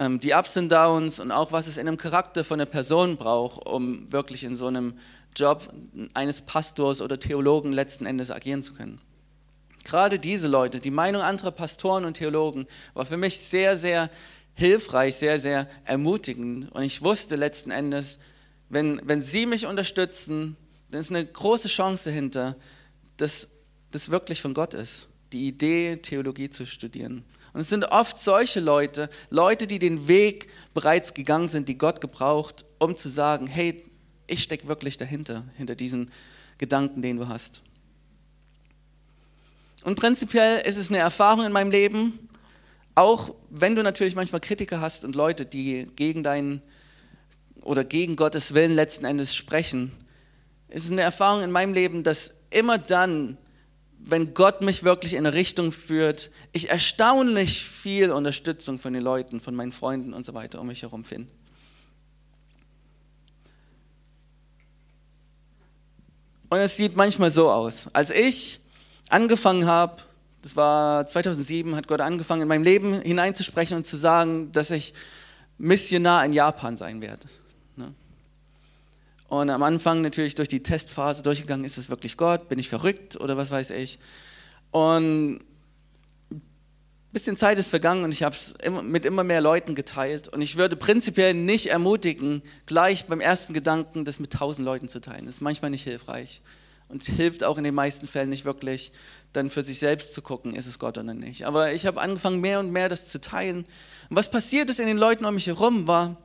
Ähm, 0.00 0.18
die 0.18 0.32
Ups 0.32 0.56
und 0.56 0.70
Downs 0.70 1.20
und 1.20 1.30
auch 1.30 1.52
was 1.52 1.66
es 1.66 1.76
in 1.76 1.86
einem 1.86 1.98
Charakter 1.98 2.42
von 2.42 2.58
einer 2.58 2.68
Person 2.68 3.18
braucht, 3.18 3.66
um 3.66 4.10
wirklich 4.10 4.42
in 4.42 4.56
so 4.56 4.66
einem 4.66 4.94
Job 5.36 5.72
eines 6.14 6.40
Pastors 6.40 7.02
oder 7.02 7.20
Theologen 7.20 7.72
letzten 7.72 8.06
Endes 8.06 8.30
agieren 8.30 8.62
zu 8.62 8.74
können. 8.74 8.98
Gerade 9.84 10.18
diese 10.18 10.48
Leute, 10.48 10.80
die 10.80 10.90
Meinung 10.90 11.22
anderer 11.22 11.50
Pastoren 11.50 12.06
und 12.06 12.14
Theologen, 12.14 12.66
war 12.94 13.04
für 13.04 13.18
mich 13.18 13.38
sehr, 13.38 13.76
sehr 13.76 14.10
hilfreich, 14.54 15.16
sehr, 15.16 15.38
sehr 15.38 15.68
ermutigend. 15.84 16.72
Und 16.72 16.82
ich 16.82 17.02
wusste 17.02 17.36
letzten 17.36 17.70
Endes, 17.70 18.20
wenn, 18.70 19.00
wenn 19.04 19.20
Sie 19.20 19.46
mich 19.46 19.66
unterstützen, 19.66 20.56
dann 20.90 21.00
ist 21.00 21.10
eine 21.10 21.24
große 21.24 21.68
Chance 21.68 22.10
dahinter, 22.10 22.56
dass 23.18 23.48
das 23.90 24.10
wirklich 24.10 24.40
von 24.40 24.54
Gott 24.54 24.72
ist, 24.74 25.08
die 25.32 25.48
Idee, 25.48 25.96
Theologie 25.96 26.48
zu 26.48 26.66
studieren. 26.66 27.24
Und 27.52 27.60
es 27.60 27.68
sind 27.68 27.84
oft 27.86 28.18
solche 28.18 28.60
Leute, 28.60 29.10
Leute, 29.28 29.66
die 29.66 29.78
den 29.78 30.08
Weg 30.08 30.48
bereits 30.74 31.14
gegangen 31.14 31.48
sind, 31.48 31.68
die 31.68 31.78
Gott 31.78 32.00
gebraucht, 32.00 32.64
um 32.78 32.96
zu 32.96 33.08
sagen, 33.08 33.46
hey, 33.46 33.82
ich 34.26 34.42
stecke 34.42 34.68
wirklich 34.68 34.96
dahinter, 34.96 35.44
hinter 35.56 35.74
diesen 35.74 36.10
Gedanken, 36.58 37.02
den 37.02 37.16
du 37.16 37.28
hast. 37.28 37.62
Und 39.82 39.98
prinzipiell 39.98 40.60
ist 40.60 40.76
es 40.76 40.90
eine 40.90 40.98
Erfahrung 40.98 41.46
in 41.46 41.52
meinem 41.52 41.70
Leben, 41.70 42.28
auch 42.94 43.34
wenn 43.48 43.74
du 43.74 43.82
natürlich 43.82 44.14
manchmal 44.14 44.40
Kritiker 44.40 44.80
hast 44.80 45.04
und 45.04 45.16
Leute, 45.16 45.46
die 45.46 45.86
gegen 45.96 46.22
deinen 46.22 46.62
oder 47.62 47.84
gegen 47.84 48.16
Gottes 48.16 48.54
Willen 48.54 48.74
letzten 48.74 49.04
Endes 49.04 49.34
sprechen. 49.34 49.92
Es 50.68 50.84
ist 50.84 50.92
eine 50.92 51.02
Erfahrung 51.02 51.42
in 51.42 51.50
meinem 51.50 51.74
Leben, 51.74 52.02
dass 52.02 52.40
immer 52.50 52.78
dann, 52.78 53.36
wenn 54.02 54.34
Gott 54.34 54.60
mich 54.60 54.82
wirklich 54.82 55.12
in 55.12 55.26
eine 55.26 55.34
Richtung 55.34 55.72
führt, 55.72 56.30
ich 56.52 56.70
erstaunlich 56.70 57.64
viel 57.64 58.10
Unterstützung 58.10 58.78
von 58.78 58.92
den 58.92 59.02
Leuten, 59.02 59.40
von 59.40 59.54
meinen 59.54 59.72
Freunden 59.72 60.14
und 60.14 60.24
so 60.24 60.34
weiter 60.34 60.60
um 60.60 60.66
mich 60.66 60.82
herum 60.82 61.04
finde. 61.04 61.28
Und 66.48 66.58
es 66.58 66.76
sieht 66.76 66.96
manchmal 66.96 67.30
so 67.30 67.50
aus. 67.50 67.88
Als 67.92 68.10
ich 68.10 68.60
angefangen 69.08 69.66
habe, 69.66 70.02
das 70.42 70.56
war 70.56 71.06
2007, 71.06 71.76
hat 71.76 71.86
Gott 71.86 72.00
angefangen, 72.00 72.42
in 72.42 72.48
mein 72.48 72.64
Leben 72.64 73.00
hineinzusprechen 73.02 73.76
und 73.76 73.86
zu 73.86 73.96
sagen, 73.96 74.50
dass 74.52 74.70
ich 74.70 74.94
Missionar 75.58 76.24
in 76.24 76.32
Japan 76.32 76.76
sein 76.76 77.02
werde. 77.02 77.26
Und 79.30 79.48
am 79.48 79.62
Anfang 79.62 80.02
natürlich 80.02 80.34
durch 80.34 80.48
die 80.48 80.60
Testphase 80.60 81.22
durchgegangen, 81.22 81.64
ist 81.64 81.78
es 81.78 81.88
wirklich 81.88 82.16
Gott, 82.16 82.48
bin 82.48 82.58
ich 82.58 82.68
verrückt 82.68 83.14
oder 83.14 83.36
was 83.36 83.52
weiß 83.52 83.70
ich. 83.70 84.00
Und 84.72 85.36
ein 86.30 87.12
bisschen 87.12 87.36
Zeit 87.36 87.56
ist 87.56 87.68
vergangen 87.68 88.02
und 88.02 88.10
ich 88.10 88.24
habe 88.24 88.34
es 88.34 88.56
mit 88.82 89.04
immer 89.04 89.22
mehr 89.22 89.40
Leuten 89.40 89.76
geteilt. 89.76 90.26
Und 90.26 90.42
ich 90.42 90.56
würde 90.56 90.74
prinzipiell 90.74 91.32
nicht 91.32 91.68
ermutigen, 91.68 92.42
gleich 92.66 93.04
beim 93.04 93.20
ersten 93.20 93.54
Gedanken 93.54 94.04
das 94.04 94.18
mit 94.18 94.32
tausend 94.32 94.66
Leuten 94.66 94.88
zu 94.88 95.00
teilen. 95.00 95.26
Das 95.26 95.36
ist 95.36 95.42
manchmal 95.42 95.70
nicht 95.70 95.84
hilfreich 95.84 96.42
und 96.88 97.06
hilft 97.06 97.44
auch 97.44 97.56
in 97.56 97.62
den 97.62 97.74
meisten 97.74 98.08
Fällen 98.08 98.30
nicht 98.30 98.44
wirklich, 98.44 98.90
dann 99.32 99.48
für 99.48 99.62
sich 99.62 99.78
selbst 99.78 100.12
zu 100.12 100.22
gucken, 100.22 100.56
ist 100.56 100.66
es 100.66 100.80
Gott 100.80 100.98
oder 100.98 101.14
nicht. 101.14 101.46
Aber 101.46 101.72
ich 101.72 101.86
habe 101.86 102.00
angefangen, 102.00 102.40
mehr 102.40 102.58
und 102.58 102.72
mehr 102.72 102.88
das 102.88 103.06
zu 103.06 103.20
teilen. 103.20 103.58
Und 104.08 104.16
was 104.16 104.28
passiert 104.28 104.70
ist 104.70 104.80
in 104.80 104.88
den 104.88 104.98
Leuten 104.98 105.24
um 105.24 105.34
mich 105.34 105.46
herum, 105.46 105.86
war, 105.86 106.16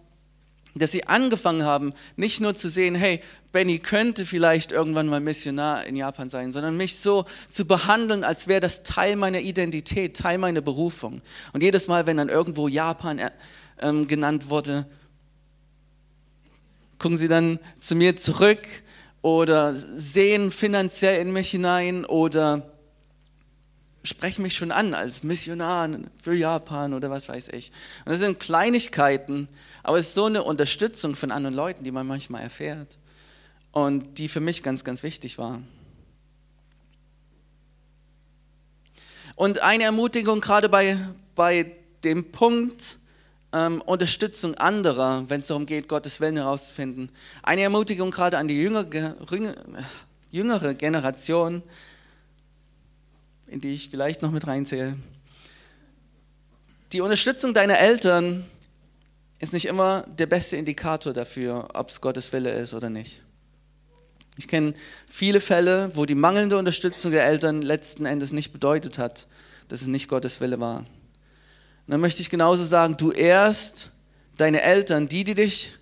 dass 0.76 0.92
sie 0.92 1.08
angefangen 1.08 1.64
haben, 1.64 1.94
nicht 2.18 2.42
nur 2.42 2.56
zu 2.56 2.70
sehen, 2.70 2.96
hey, 2.96 3.22
Benny 3.54 3.80
könnte 3.80 4.26
vielleicht 4.26 4.74
irgendwann 4.74 5.08
mal 5.08 5.22
Missionar 5.22 5.86
in 5.86 5.96
Japan 5.96 6.28
sein, 6.28 6.52
sondern 6.52 6.76
mich 6.76 7.00
so 7.00 7.24
zu 7.50 7.66
behandeln, 7.66 8.26
als 8.26 8.50
wäre 8.50 8.60
das 8.60 8.84
Teil 8.84 9.16
meiner 9.16 9.40
Identität, 9.40 10.18
Teil 10.18 10.38
meiner 10.38 10.60
Berufung. 10.60 11.22
Und 11.54 11.64
jedes 11.64 11.88
Mal, 11.88 12.08
wenn 12.08 12.18
dann 12.18 12.28
irgendwo 12.28 12.68
Japan 12.68 13.20
äh, 13.20 13.32
ähm, 13.80 14.08
genannt 14.08 14.50
wurde, 14.50 14.86
gucken 17.00 17.18
sie 17.18 17.30
dann 17.30 17.60
zu 17.80 17.96
mir 17.96 18.18
zurück 18.18 18.68
oder 19.22 19.74
sehen 19.76 20.52
finanziell 20.52 21.22
in 21.22 21.32
mich 21.32 21.52
hinein 21.52 22.04
oder 22.04 22.75
sprechen 24.06 24.44
mich 24.44 24.56
schon 24.56 24.72
an 24.72 24.94
als 24.94 25.24
Missionar 25.24 25.90
für 26.22 26.34
Japan 26.34 26.94
oder 26.94 27.10
was 27.10 27.28
weiß 27.28 27.50
ich. 27.50 27.72
Und 28.06 28.12
das 28.12 28.20
sind 28.20 28.40
Kleinigkeiten, 28.40 29.48
aber 29.84 29.98
es 29.98 30.08
ist 30.08 30.14
so 30.14 30.26
eine 30.26 30.44
Unterstützung 30.44 31.16
von 31.16 31.32
anderen 31.32 31.56
Leuten, 31.56 31.84
die 31.84 31.92
man 31.92 32.08
manchmal 32.08 32.42
erfährt 32.42 32.98
und 33.72 34.18
die 34.18 34.28
für 34.28 34.40
mich 34.40 34.64
ganz, 34.64 34.84
ganz 34.84 35.04
wichtig 35.04 35.38
war. 35.38 35.62
Und 39.36 39.62
eine 39.62 39.84
Ermutigung 39.84 40.40
gerade 40.40 40.70
bei, 40.70 40.98
bei 41.36 41.72
dem 42.04 42.32
Punkt 42.32 42.98
ähm, 43.52 43.82
Unterstützung 43.82 44.56
anderer, 44.56 45.26
wenn 45.28 45.40
es 45.40 45.48
darum 45.48 45.66
geht, 45.66 45.88
Gottes 45.90 46.22
Willen 46.22 46.38
herauszufinden. 46.38 47.10
Eine 47.44 47.64
Ermutigung 47.64 48.12
gerade 48.12 48.38
an 48.38 48.48
die 48.48 48.56
jüngere, 48.56 49.16
jüngere 50.32 50.74
Generation, 50.74 51.64
in 53.48 53.62
die 53.62 53.74
ich 53.74 53.90
vielleicht 53.90 54.22
noch 54.22 54.32
mit 54.32 54.48
reinzähle. 54.48 54.98
Die 56.92 57.02
Unterstützung 57.02 57.54
deiner 57.54 57.80
Eltern 57.80 58.46
ist 59.40 59.54
nicht 59.54 59.66
immer 59.66 60.06
der 60.18 60.28
beste 60.28 60.58
Indikator 60.58 61.14
dafür, 61.14 61.70
ob 61.74 61.90
es 61.90 62.02
Gottes 62.02 62.32
Wille 62.34 62.52
ist 62.52 62.74
oder 62.74 62.90
nicht. 62.90 63.22
Ich 64.38 64.48
kenne 64.48 64.74
viele 65.08 65.40
Fälle, 65.40 65.92
wo 65.96 66.06
die 66.06 66.16
mangelnde 66.16 66.58
Unterstützung 66.58 67.12
der 67.12 67.26
Eltern 67.26 67.62
letzten 67.62 68.06
Endes 68.06 68.34
nicht 68.34 68.52
bedeutet 68.52 68.98
hat, 68.98 69.28
dass 69.68 69.82
es 69.82 69.88
nicht 69.88 70.08
Gottes 70.08 70.42
Wille 70.42 70.60
war. 70.60 70.80
Und 70.80 71.92
dann 71.92 72.02
möchte 72.02 72.22
ich 72.22 72.30
genauso 72.30 72.64
sagen, 72.64 72.98
du 72.98 73.12
ehrst 73.12 73.92
deine 74.38 74.62
Eltern, 74.62 75.08
die, 75.08 75.24
die 75.24 75.36
dich 75.36 75.74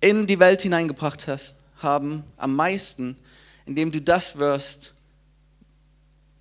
in 0.00 0.26
die 0.26 0.38
Welt 0.38 0.62
hineingebracht 0.62 1.28
hast, 1.28 1.56
haben, 1.78 2.24
am 2.36 2.56
meisten, 2.56 3.16
indem 3.66 3.92
du 3.92 4.00
das 4.00 4.38
wirst, 4.38 4.94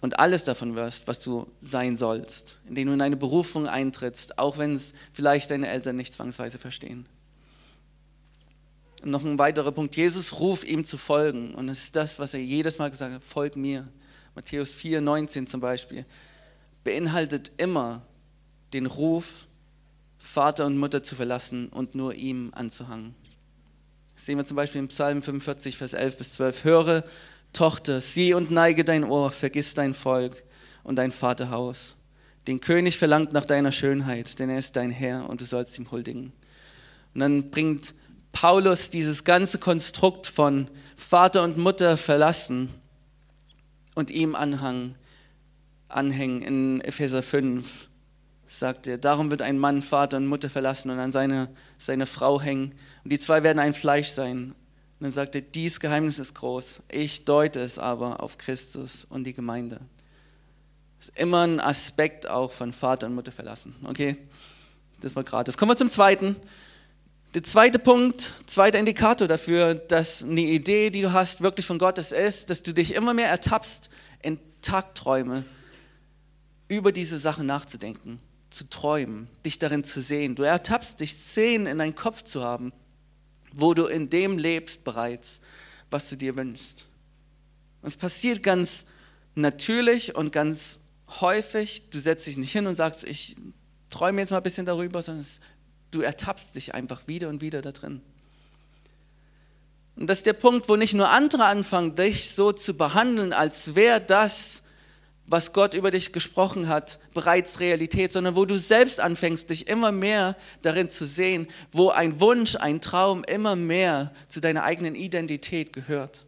und 0.03 0.19
alles 0.19 0.43
davon 0.43 0.75
wirst, 0.75 1.07
was 1.07 1.21
du 1.21 1.49
sein 1.61 1.95
sollst, 1.95 2.57
indem 2.67 2.87
du 2.87 2.93
in 2.93 3.01
eine 3.01 3.15
Berufung 3.15 3.67
eintrittst, 3.67 4.37
auch 4.37 4.57
wenn 4.57 4.73
es 4.73 4.93
vielleicht 5.13 5.49
deine 5.49 5.69
Eltern 5.69 5.95
nicht 5.95 6.13
zwangsweise 6.13 6.59
verstehen. 6.59 7.05
Und 9.01 9.11
noch 9.11 9.23
ein 9.23 9.39
weiterer 9.39 9.71
Punkt, 9.71 9.95
Jesus 9.95 10.41
ruft 10.41 10.65
ihm 10.65 10.83
zu 10.83 10.97
folgen 10.97 11.55
und 11.55 11.69
es 11.69 11.85
ist 11.85 11.95
das, 11.95 12.19
was 12.19 12.33
er 12.33 12.41
jedes 12.41 12.79
Mal 12.79 12.91
gesagt 12.91 13.13
hat, 13.13 13.23
folg 13.23 13.55
mir. 13.55 13.87
Matthäus 14.35 14.73
4, 14.73 14.99
19 14.99 15.47
zum 15.47 15.61
Beispiel, 15.61 16.05
beinhaltet 16.83 17.53
immer 17.55 18.01
den 18.73 18.87
Ruf, 18.87 19.47
Vater 20.17 20.65
und 20.65 20.77
Mutter 20.77 21.01
zu 21.01 21.15
verlassen 21.15 21.69
und 21.69 21.95
nur 21.95 22.13
ihm 22.13 22.51
anzuhangen. 22.53 23.15
Das 24.15 24.25
sehen 24.25 24.37
wir 24.37 24.43
zum 24.43 24.57
Beispiel 24.57 24.79
im 24.79 24.89
Psalm 24.89 25.21
45, 25.21 25.77
Vers 25.77 25.93
11 25.93 26.17
bis 26.17 26.33
12. 26.33 26.65
Höre, 26.65 27.05
Tochter, 27.53 28.01
sieh 28.01 28.33
und 28.33 28.51
neige 28.51 28.83
dein 28.83 29.03
Ohr, 29.03 29.31
vergiss 29.31 29.73
dein 29.75 29.93
Volk 29.93 30.43
und 30.83 30.95
dein 30.97 31.11
Vaterhaus. 31.11 31.95
Den 32.47 32.59
König 32.59 32.97
verlangt 32.97 33.31
nach 33.31 33.45
deiner 33.45 33.71
Schönheit, 33.71 34.39
denn 34.39 34.49
er 34.49 34.59
ist 34.59 34.75
dein 34.75 34.89
Herr 34.89 35.29
und 35.29 35.39
du 35.39 35.45
sollst 35.45 35.77
ihm 35.79 35.89
huldigen. 35.91 36.33
Und 37.13 37.21
dann 37.21 37.51
bringt 37.51 37.93
Paulus 38.31 38.89
dieses 38.89 39.23
ganze 39.23 39.59
Konstrukt 39.59 40.27
von 40.27 40.67
Vater 40.95 41.43
und 41.43 41.57
Mutter 41.57 41.95
verlassen 41.95 42.69
und 43.95 44.11
ihm 44.11 44.35
anhang, 44.35 44.95
anhängen 45.87 46.41
in 46.41 46.81
Epheser 46.81 47.21
5, 47.21 47.87
sagt 48.47 48.87
er. 48.87 48.97
Darum 48.97 49.29
wird 49.29 49.43
ein 49.43 49.59
Mann 49.59 49.81
Vater 49.81 50.17
und 50.17 50.25
Mutter 50.25 50.49
verlassen 50.49 50.89
und 50.89 50.99
an 50.99 51.11
seine, 51.11 51.49
seine 51.77 52.07
Frau 52.07 52.41
hängen. 52.41 52.73
Und 53.03 53.13
die 53.13 53.19
zwei 53.19 53.43
werden 53.43 53.59
ein 53.59 53.75
Fleisch 53.75 54.09
sein. 54.09 54.55
Und 55.03 55.07
dann 55.07 55.15
sagt 55.15 55.35
er, 55.35 55.41
dies 55.41 55.81
Geheimnis 55.81 56.17
ist 56.17 56.33
groß, 56.33 56.83
ich 56.87 57.25
deute 57.25 57.59
es 57.59 57.77
aber 57.77 58.23
auf 58.23 58.37
Christus 58.37 59.03
und 59.03 59.25
die 59.25 59.33
Gemeinde. 59.33 59.81
Das 60.97 61.09
ist 61.09 61.19
immer 61.19 61.45
ein 61.45 61.59
Aspekt 61.59 62.29
auch 62.29 62.53
von 62.53 62.71
Vater 62.71 63.07
und 63.07 63.15
Mutter 63.15 63.33
verlassen. 63.33 63.75
Okay, 63.83 64.15
das 65.01 65.13
war 65.17 65.25
gratis. 65.25 65.57
Kommen 65.57 65.71
wir 65.71 65.75
zum 65.75 65.89
zweiten. 65.89 66.37
Der 67.33 67.43
zweite 67.43 67.79
Punkt, 67.79 68.33
zweiter 68.47 68.79
Indikator 68.79 69.27
dafür, 69.27 69.75
dass 69.75 70.23
eine 70.23 70.39
Idee, 70.39 70.89
die 70.89 71.01
du 71.01 71.11
hast, 71.11 71.41
wirklich 71.41 71.65
von 71.65 71.79
Gottes 71.79 72.13
ist, 72.13 72.49
dass 72.49 72.63
du 72.63 72.71
dich 72.71 72.93
immer 72.93 73.13
mehr 73.13 73.27
ertappst, 73.27 73.89
in 74.21 74.39
Tagträume 74.61 75.43
über 76.69 76.93
diese 76.93 77.19
Sachen 77.19 77.45
nachzudenken, 77.45 78.21
zu 78.49 78.69
träumen, 78.69 79.27
dich 79.45 79.59
darin 79.59 79.83
zu 79.83 80.01
sehen. 80.01 80.35
Du 80.35 80.43
ertappst 80.43 81.01
dich, 81.01 81.11
Szenen 81.11 81.67
in 81.67 81.79
deinem 81.79 81.93
Kopf 81.93 82.23
zu 82.23 82.41
haben, 82.41 82.71
wo 83.53 83.73
du 83.73 83.85
in 83.85 84.09
dem 84.09 84.37
lebst 84.37 84.83
bereits, 84.83 85.39
was 85.89 86.09
du 86.09 86.17
dir 86.17 86.35
wünschst. 86.35 86.85
Und 87.81 87.87
es 87.87 87.97
passiert 87.97 88.43
ganz 88.43 88.87
natürlich 89.35 90.15
und 90.15 90.31
ganz 90.31 90.79
häufig. 91.21 91.89
Du 91.89 91.99
setzt 91.99 92.27
dich 92.27 92.37
nicht 92.37 92.51
hin 92.51 92.67
und 92.67 92.75
sagst, 92.75 93.03
ich 93.03 93.35
träume 93.89 94.21
jetzt 94.21 94.31
mal 94.31 94.37
ein 94.37 94.43
bisschen 94.43 94.65
darüber, 94.65 95.01
sondern 95.01 95.21
es, 95.21 95.39
du 95.91 96.01
ertappst 96.01 96.55
dich 96.55 96.73
einfach 96.73 97.07
wieder 97.07 97.29
und 97.29 97.41
wieder 97.41 97.61
da 97.61 97.71
drin. 97.71 98.01
Und 99.95 100.07
das 100.07 100.19
ist 100.19 100.25
der 100.25 100.33
Punkt, 100.33 100.67
wo 100.69 100.75
nicht 100.75 100.95
nur 100.95 101.09
andere 101.09 101.45
anfangen, 101.45 101.95
dich 101.95 102.29
so 102.31 102.51
zu 102.51 102.75
behandeln, 102.75 103.31
als 103.31 103.75
wäre 103.75 104.01
das 104.01 104.62
was 105.25 105.53
Gott 105.53 105.73
über 105.73 105.89
dich 105.89 106.11
gesprochen 106.11 106.67
hat, 106.67 106.99
bereits 107.13 107.59
Realität, 107.59 108.11
sondern 108.11 108.35
wo 108.35 108.45
du 108.45 108.57
selbst 108.57 108.99
anfängst, 108.99 109.49
dich 109.49 109.67
immer 109.67 109.91
mehr 109.91 110.35
darin 110.61 110.89
zu 110.89 111.07
sehen, 111.07 111.47
wo 111.71 111.89
ein 111.89 112.19
Wunsch, 112.19 112.55
ein 112.55 112.81
Traum 112.81 113.23
immer 113.23 113.55
mehr 113.55 114.11
zu 114.27 114.41
deiner 114.41 114.63
eigenen 114.63 114.95
Identität 114.95 115.71
gehört. 115.71 116.25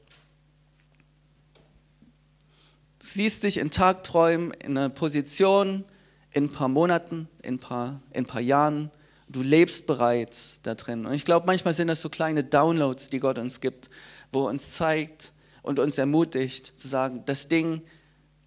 Du 3.00 3.08
siehst 3.08 3.44
dich 3.44 3.58
in 3.58 3.70
Tagträumen 3.70 4.52
in 4.52 4.78
einer 4.78 4.90
Position, 4.90 5.84
in 6.32 6.46
ein 6.46 6.52
paar 6.52 6.70
Monaten, 6.70 7.28
in 7.44 7.56
ein 7.56 7.60
paar, 7.60 8.02
in 8.12 8.24
ein 8.24 8.26
paar 8.26 8.42
Jahren. 8.42 8.92
Du 9.28 9.42
lebst 9.42 9.88
bereits 9.88 10.60
da 10.64 10.76
drin. 10.76 11.06
Und 11.06 11.14
ich 11.14 11.26
glaube, 11.26 11.46
manchmal 11.46 11.74
sind 11.74 11.88
das 11.88 12.02
so 12.02 12.10
kleine 12.10 12.44
Downloads, 12.44 13.10
die 13.10 13.20
Gott 13.20 13.38
uns 13.38 13.62
gibt, 13.62 13.90
wo 14.32 14.46
er 14.46 14.50
uns 14.50 14.72
zeigt 14.72 15.34
und 15.62 15.80
uns 15.80 15.98
ermutigt 15.98 16.80
zu 16.80 16.88
sagen, 16.88 17.24
das 17.26 17.48
Ding 17.48 17.82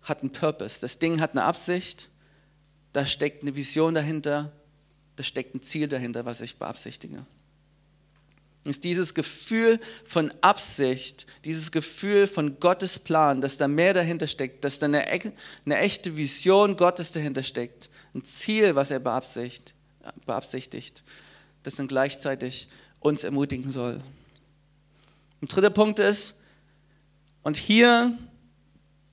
hat 0.02 0.22
einen 0.22 0.32
Purpose, 0.32 0.80
das 0.80 0.98
Ding 0.98 1.20
hat 1.20 1.32
eine 1.32 1.44
Absicht, 1.44 2.08
da 2.92 3.06
steckt 3.06 3.42
eine 3.42 3.54
Vision 3.54 3.94
dahinter, 3.94 4.52
da 5.16 5.22
steckt 5.22 5.54
ein 5.54 5.62
Ziel 5.62 5.88
dahinter, 5.88 6.24
was 6.24 6.40
ich 6.40 6.56
beabsichtige. 6.56 7.24
Ist 8.64 8.84
dieses 8.84 9.14
Gefühl 9.14 9.80
von 10.04 10.32
Absicht, 10.40 11.26
dieses 11.44 11.72
Gefühl 11.72 12.26
von 12.26 12.60
Gottes 12.60 12.98
Plan, 12.98 13.40
dass 13.40 13.56
da 13.56 13.68
mehr 13.68 13.94
dahinter 13.94 14.26
steckt, 14.26 14.64
dass 14.64 14.78
da 14.78 14.86
eine, 14.86 15.06
eine 15.06 15.78
echte 15.78 16.16
Vision 16.16 16.76
Gottes 16.76 17.12
dahinter 17.12 17.42
steckt, 17.42 17.90
ein 18.14 18.24
Ziel, 18.24 18.74
was 18.74 18.90
er 18.90 19.00
beabsichtigt, 19.00 19.74
beabsichtigt 20.26 21.02
das 21.62 21.76
dann 21.76 21.88
gleichzeitig 21.88 22.68
uns 23.00 23.24
ermutigen 23.24 23.70
soll. 23.70 24.00
Ein 25.42 25.46
dritter 25.46 25.70
Punkt 25.70 25.98
ist, 25.98 26.38
und 27.42 27.56
hier 27.56 28.16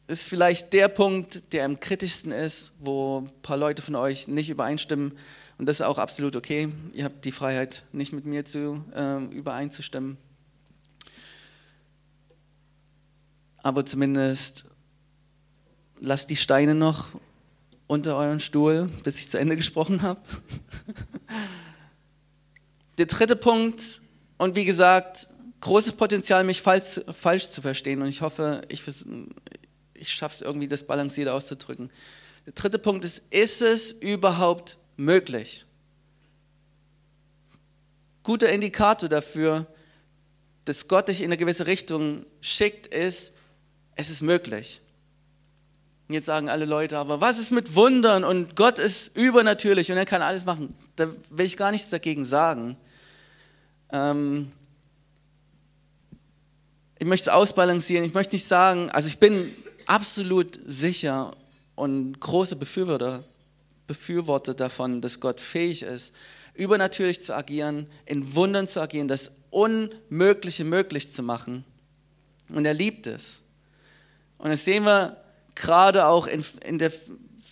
ist 0.07 0.27
vielleicht 0.27 0.74
der 0.74 0.88
Punkt, 0.88 1.53
der 1.53 1.65
am 1.65 1.79
kritischsten 1.79 2.31
ist, 2.31 2.74
wo 2.79 3.21
ein 3.21 3.41
paar 3.41 3.57
Leute 3.57 3.81
von 3.81 3.95
euch 3.95 4.27
nicht 4.27 4.50
übereinstimmen. 4.50 5.17
Und 5.57 5.67
das 5.67 5.79
ist 5.79 5.85
auch 5.85 5.97
absolut 5.97 6.35
okay. 6.35 6.69
Ihr 6.93 7.05
habt 7.05 7.25
die 7.25 7.31
Freiheit, 7.31 7.83
nicht 7.91 8.13
mit 8.13 8.25
mir 8.25 8.45
zu, 8.45 8.83
äh, 8.93 9.24
übereinzustimmen. 9.25 10.17
Aber 13.63 13.85
zumindest 13.85 14.65
lasst 16.00 16.29
die 16.29 16.35
Steine 16.35 16.75
noch 16.75 17.07
unter 17.88 18.15
euren 18.15 18.39
Stuhl, 18.39 18.89
bis 19.03 19.19
ich 19.19 19.29
zu 19.29 19.39
Ende 19.39 19.55
gesprochen 19.55 20.01
habe. 20.01 20.21
Der 22.97 23.07
dritte 23.07 23.35
Punkt, 23.35 24.01
und 24.38 24.55
wie 24.55 24.65
gesagt, 24.65 25.27
großes 25.62 25.93
Potenzial, 25.93 26.43
mich 26.43 26.62
falsch, 26.62 27.01
falsch 27.12 27.50
zu 27.50 27.62
verstehen. 27.62 28.01
Und 28.01 28.09
ich 28.09 28.21
hoffe, 28.21 28.62
ich, 28.69 28.83
ich 29.96 30.14
schaffe 30.14 30.36
es 30.36 30.42
irgendwie, 30.42 30.68
das 30.68 30.86
balanciert 30.86 31.30
auszudrücken. 31.30 31.90
Der 32.46 32.54
dritte 32.54 32.80
Punkt 32.80 33.04
ist, 33.06 33.34
ist 33.34 33.62
es 33.62 33.92
überhaupt 33.92 34.78
möglich? 34.98 35.66
Guter 38.24 38.50
Indikator 38.50 39.10
dafür, 39.10 39.68
dass 40.66 40.88
Gott 40.88 41.08
dich 41.08 41.22
in 41.22 41.25
eine 41.25 41.38
gewisse 41.38 41.68
Richtung 41.68 42.25
schickt, 42.42 42.88
ist, 42.88 43.36
es 43.96 44.10
ist 44.10 44.22
möglich. 44.22 44.82
Und 46.08 46.14
jetzt 46.14 46.25
sagen 46.25 46.50
alle 46.50 46.66
Leute, 46.66 46.98
aber 46.98 47.22
was 47.22 47.40
ist 47.40 47.52
mit 47.52 47.75
Wundern 47.75 48.24
und 48.24 48.56
Gott 48.56 48.78
ist 48.78 49.16
übernatürlich 49.16 49.92
und 49.92 49.98
er 49.98 50.06
kann 50.06 50.22
alles 50.22 50.46
machen. 50.46 50.75
Da 50.96 51.08
will 51.30 51.46
ich 51.46 51.58
gar 51.58 51.72
nichts 51.72 51.90
dagegen 51.90 52.25
sagen. 52.25 52.78
Ähm, 53.92 54.52
ich 57.00 57.08
möchte 57.08 57.30
es 57.30 57.36
ausbalancieren. 57.36 58.06
Ich 58.06 58.14
möchte 58.14 58.36
nicht 58.36 58.46
sagen, 58.46 58.90
also 58.92 59.08
ich 59.08 59.20
bin 59.20 59.56
absolut 59.86 60.60
sicher 60.65 61.36
und 61.75 62.20
große 62.20 62.56
Befürworter, 62.56 63.24
Befürworter 63.88 64.54
davon, 64.54 65.01
dass 65.01 65.20
Gott 65.20 65.39
fähig 65.39 65.84
ist, 65.84 66.13
übernatürlich 66.54 67.22
zu 67.22 67.36
agieren, 67.36 67.88
in 68.06 68.36
Wundern 68.36 68.68
zu 68.68 68.82
agieren, 68.82 69.08
das 69.08 69.42
Unmögliche 69.50 70.63
möglich 70.63 71.12
zu 71.12 71.22
machen. 71.22 71.63
Und 72.50 72.65
er 72.65 72.74
liebt 72.74 73.08
es. 73.08 73.42
Und 74.38 74.50
das 74.50 74.65
sehen 74.65 74.86
wir 74.86 75.18
gerade 75.56 76.06
auch 76.06 76.27
in, 76.27 76.44
in 76.63 76.80
der 76.80 76.92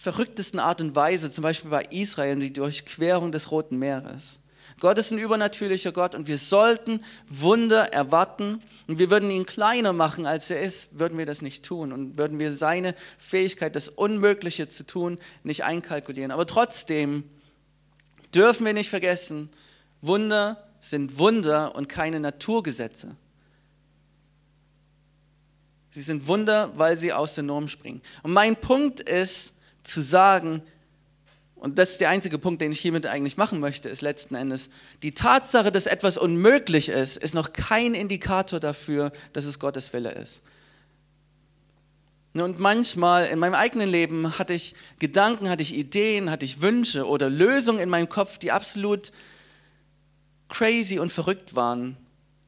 verrücktesten 0.01 0.59
Art 0.59 0.81
und 0.81 0.95
Weise, 0.95 1.31
zum 1.31 1.43
Beispiel 1.43 1.71
bei 1.71 1.85
Israel, 1.85 2.35
die 2.37 2.51
Durchquerung 2.51 3.31
des 3.31 3.51
Roten 3.51 3.77
Meeres. 3.77 4.39
Gott 4.83 4.97
ist 4.97 5.11
ein 5.11 5.17
übernatürlicher 5.17 5.93
Gott 5.93 6.13
und 6.13 6.27
wir 6.27 6.37
sollten 6.37 7.05
Wunder 7.29 7.93
erwarten 7.93 8.61
und 8.85 8.99
wir 8.99 9.09
würden 9.09 9.29
ihn 9.29 9.45
kleiner 9.45 9.93
machen, 9.93 10.25
als 10.25 10.49
er 10.49 10.59
ist, 10.59 10.99
würden 10.99 11.17
wir 11.17 11.25
das 11.25 11.41
nicht 11.41 11.63
tun 11.63 11.93
und 11.93 12.17
würden 12.17 12.37
wir 12.37 12.51
seine 12.51 12.93
Fähigkeit, 13.17 13.77
das 13.77 13.87
Unmögliche 13.87 14.67
zu 14.67 14.85
tun, 14.85 15.19
nicht 15.43 15.63
einkalkulieren. 15.63 16.31
Aber 16.31 16.45
trotzdem 16.45 17.23
dürfen 18.35 18.65
wir 18.65 18.73
nicht 18.73 18.89
vergessen, 18.89 19.49
Wunder 20.01 20.61
sind 20.81 21.17
Wunder 21.17 21.75
und 21.75 21.87
keine 21.87 22.19
Naturgesetze. 22.19 23.15
Sie 25.91 26.01
sind 26.01 26.27
Wunder, 26.27 26.73
weil 26.75 26.97
sie 26.97 27.13
aus 27.13 27.35
der 27.35 27.45
Norm 27.45 27.69
springen. 27.69 28.01
Und 28.21 28.33
mein 28.33 28.57
Punkt 28.57 28.99
ist 28.99 29.59
zu 29.83 30.01
sagen, 30.01 30.61
und 31.63 31.77
das 31.77 31.91
ist 31.91 32.01
der 32.01 32.09
einzige 32.09 32.37
Punkt, 32.39 32.61
den 32.61 32.73
ich 32.73 32.81
hiermit 32.81 33.05
eigentlich 33.05 33.37
machen 33.37 33.61
möchte, 33.61 33.87
ist 33.87 34.01
letzten 34.01 34.35
Endes, 34.35 34.69
die 35.01 35.13
Tatsache, 35.13 35.71
dass 35.71 35.85
etwas 35.85 36.17
unmöglich 36.17 36.89
ist, 36.89 37.15
ist 37.15 37.33
noch 37.33 37.53
kein 37.53 37.93
Indikator 37.93 38.59
dafür, 38.59 39.13
dass 39.31 39.45
es 39.45 39.59
Gottes 39.59 39.93
Wille 39.93 40.11
ist. 40.11 40.41
Und 42.33 42.59
manchmal 42.59 43.27
in 43.27 43.39
meinem 43.39 43.53
eigenen 43.53 43.89
Leben 43.89 44.37
hatte 44.37 44.53
ich 44.53 44.75
Gedanken, 44.99 45.47
hatte 45.47 45.61
ich 45.61 45.73
Ideen, 45.73 46.29
hatte 46.29 46.43
ich 46.43 46.61
Wünsche 46.61 47.07
oder 47.07 47.29
Lösungen 47.29 47.79
in 47.79 47.87
meinem 47.87 48.09
Kopf, 48.09 48.37
die 48.39 48.51
absolut 48.51 49.13
crazy 50.49 50.99
und 50.99 51.13
verrückt 51.13 51.55
waren. 51.55 51.95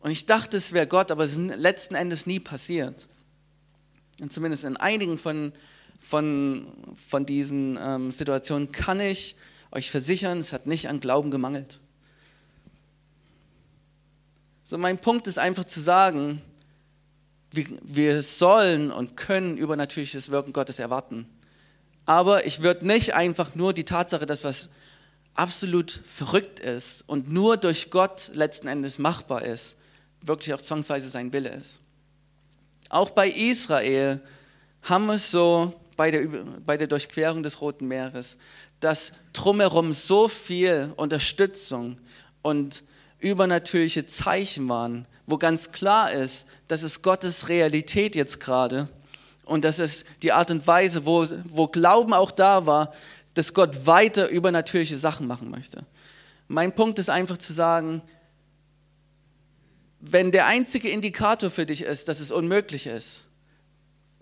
Und 0.01 0.11
ich 0.11 0.25
dachte, 0.25 0.57
es 0.57 0.73
wäre 0.73 0.87
Gott, 0.87 1.09
aber 1.09 1.23
es 1.23 1.37
ist 1.37 1.55
letzten 1.55 1.95
Endes 1.95 2.25
nie 2.25 2.41
passiert. 2.41 3.07
Und 4.19 4.33
zumindest 4.33 4.65
in 4.65 4.75
einigen 4.75 5.17
von, 5.17 5.53
von, 6.07 6.67
von 7.09 7.25
diesen 7.25 7.77
ähm, 7.81 8.11
Situationen 8.11 8.71
kann 8.71 8.99
ich 8.99 9.35
euch 9.71 9.91
versichern, 9.91 10.39
es 10.39 10.53
hat 10.53 10.67
nicht 10.67 10.87
an 10.87 10.99
Glauben 10.99 11.31
gemangelt. 11.31 11.79
So, 14.63 14.77
mein 14.77 14.97
Punkt 14.97 15.27
ist 15.27 15.37
einfach 15.37 15.65
zu 15.65 15.79
sagen, 15.79 16.41
wir, 17.51 17.65
wir 17.83 18.23
sollen 18.23 18.91
und 18.91 19.17
können 19.17 19.57
übernatürliches 19.57 20.31
Wirken 20.31 20.53
Gottes 20.53 20.79
erwarten. 20.79 21.27
Aber 22.05 22.45
ich 22.45 22.61
würde 22.61 22.85
nicht 22.85 23.15
einfach 23.15 23.55
nur 23.55 23.73
die 23.73 23.83
Tatsache, 23.83 24.25
dass 24.25 24.43
was 24.43 24.71
absolut 25.33 25.91
verrückt 25.91 26.59
ist 26.59 27.03
und 27.07 27.31
nur 27.31 27.57
durch 27.57 27.91
Gott 27.91 28.31
letzten 28.33 28.67
Endes 28.67 28.99
machbar 28.99 29.43
ist, 29.43 29.77
wirklich 30.21 30.53
auch 30.53 30.61
zwangsweise 30.61 31.09
sein 31.09 31.33
Wille 31.33 31.49
ist. 31.49 31.81
Auch 32.89 33.09
bei 33.09 33.29
Israel 33.29 34.21
haben 34.83 35.07
wir 35.07 35.15
es 35.15 35.31
so 35.31 35.73
bei 35.95 36.11
der, 36.11 36.27
bei 36.65 36.77
der 36.77 36.87
Durchquerung 36.87 37.43
des 37.43 37.61
Roten 37.61 37.87
Meeres, 37.87 38.37
dass 38.79 39.13
drumherum 39.33 39.93
so 39.93 40.27
viel 40.27 40.93
Unterstützung 40.95 41.97
und 42.41 42.83
übernatürliche 43.19 44.05
Zeichen 44.05 44.67
waren, 44.69 45.07
wo 45.25 45.37
ganz 45.37 45.71
klar 45.71 46.11
ist, 46.11 46.47
dass 46.67 46.83
es 46.83 47.01
Gottes 47.01 47.49
Realität 47.49 48.15
jetzt 48.15 48.39
gerade 48.39 48.89
und 49.45 49.63
dass 49.63 49.79
es 49.79 50.05
die 50.21 50.31
Art 50.31 50.51
und 50.51 50.67
Weise, 50.67 51.05
wo, 51.05 51.25
wo 51.45 51.67
Glauben 51.67 52.13
auch 52.13 52.31
da 52.31 52.65
war, 52.65 52.93
dass 53.33 53.53
Gott 53.53 53.85
weiter 53.85 54.29
übernatürliche 54.29 54.97
Sachen 54.97 55.27
machen 55.27 55.49
möchte. 55.49 55.85
Mein 56.47 56.73
Punkt 56.73 56.99
ist 56.99 57.09
einfach 57.09 57.37
zu 57.37 57.53
sagen, 57.53 58.01
wenn 59.99 60.31
der 60.31 60.45
einzige 60.45 60.89
Indikator 60.89 61.49
für 61.49 61.65
dich 61.65 61.81
ist, 61.81 62.07
dass 62.07 62.19
es 62.19 62.31
unmöglich 62.31 62.85
ist, 62.85 63.23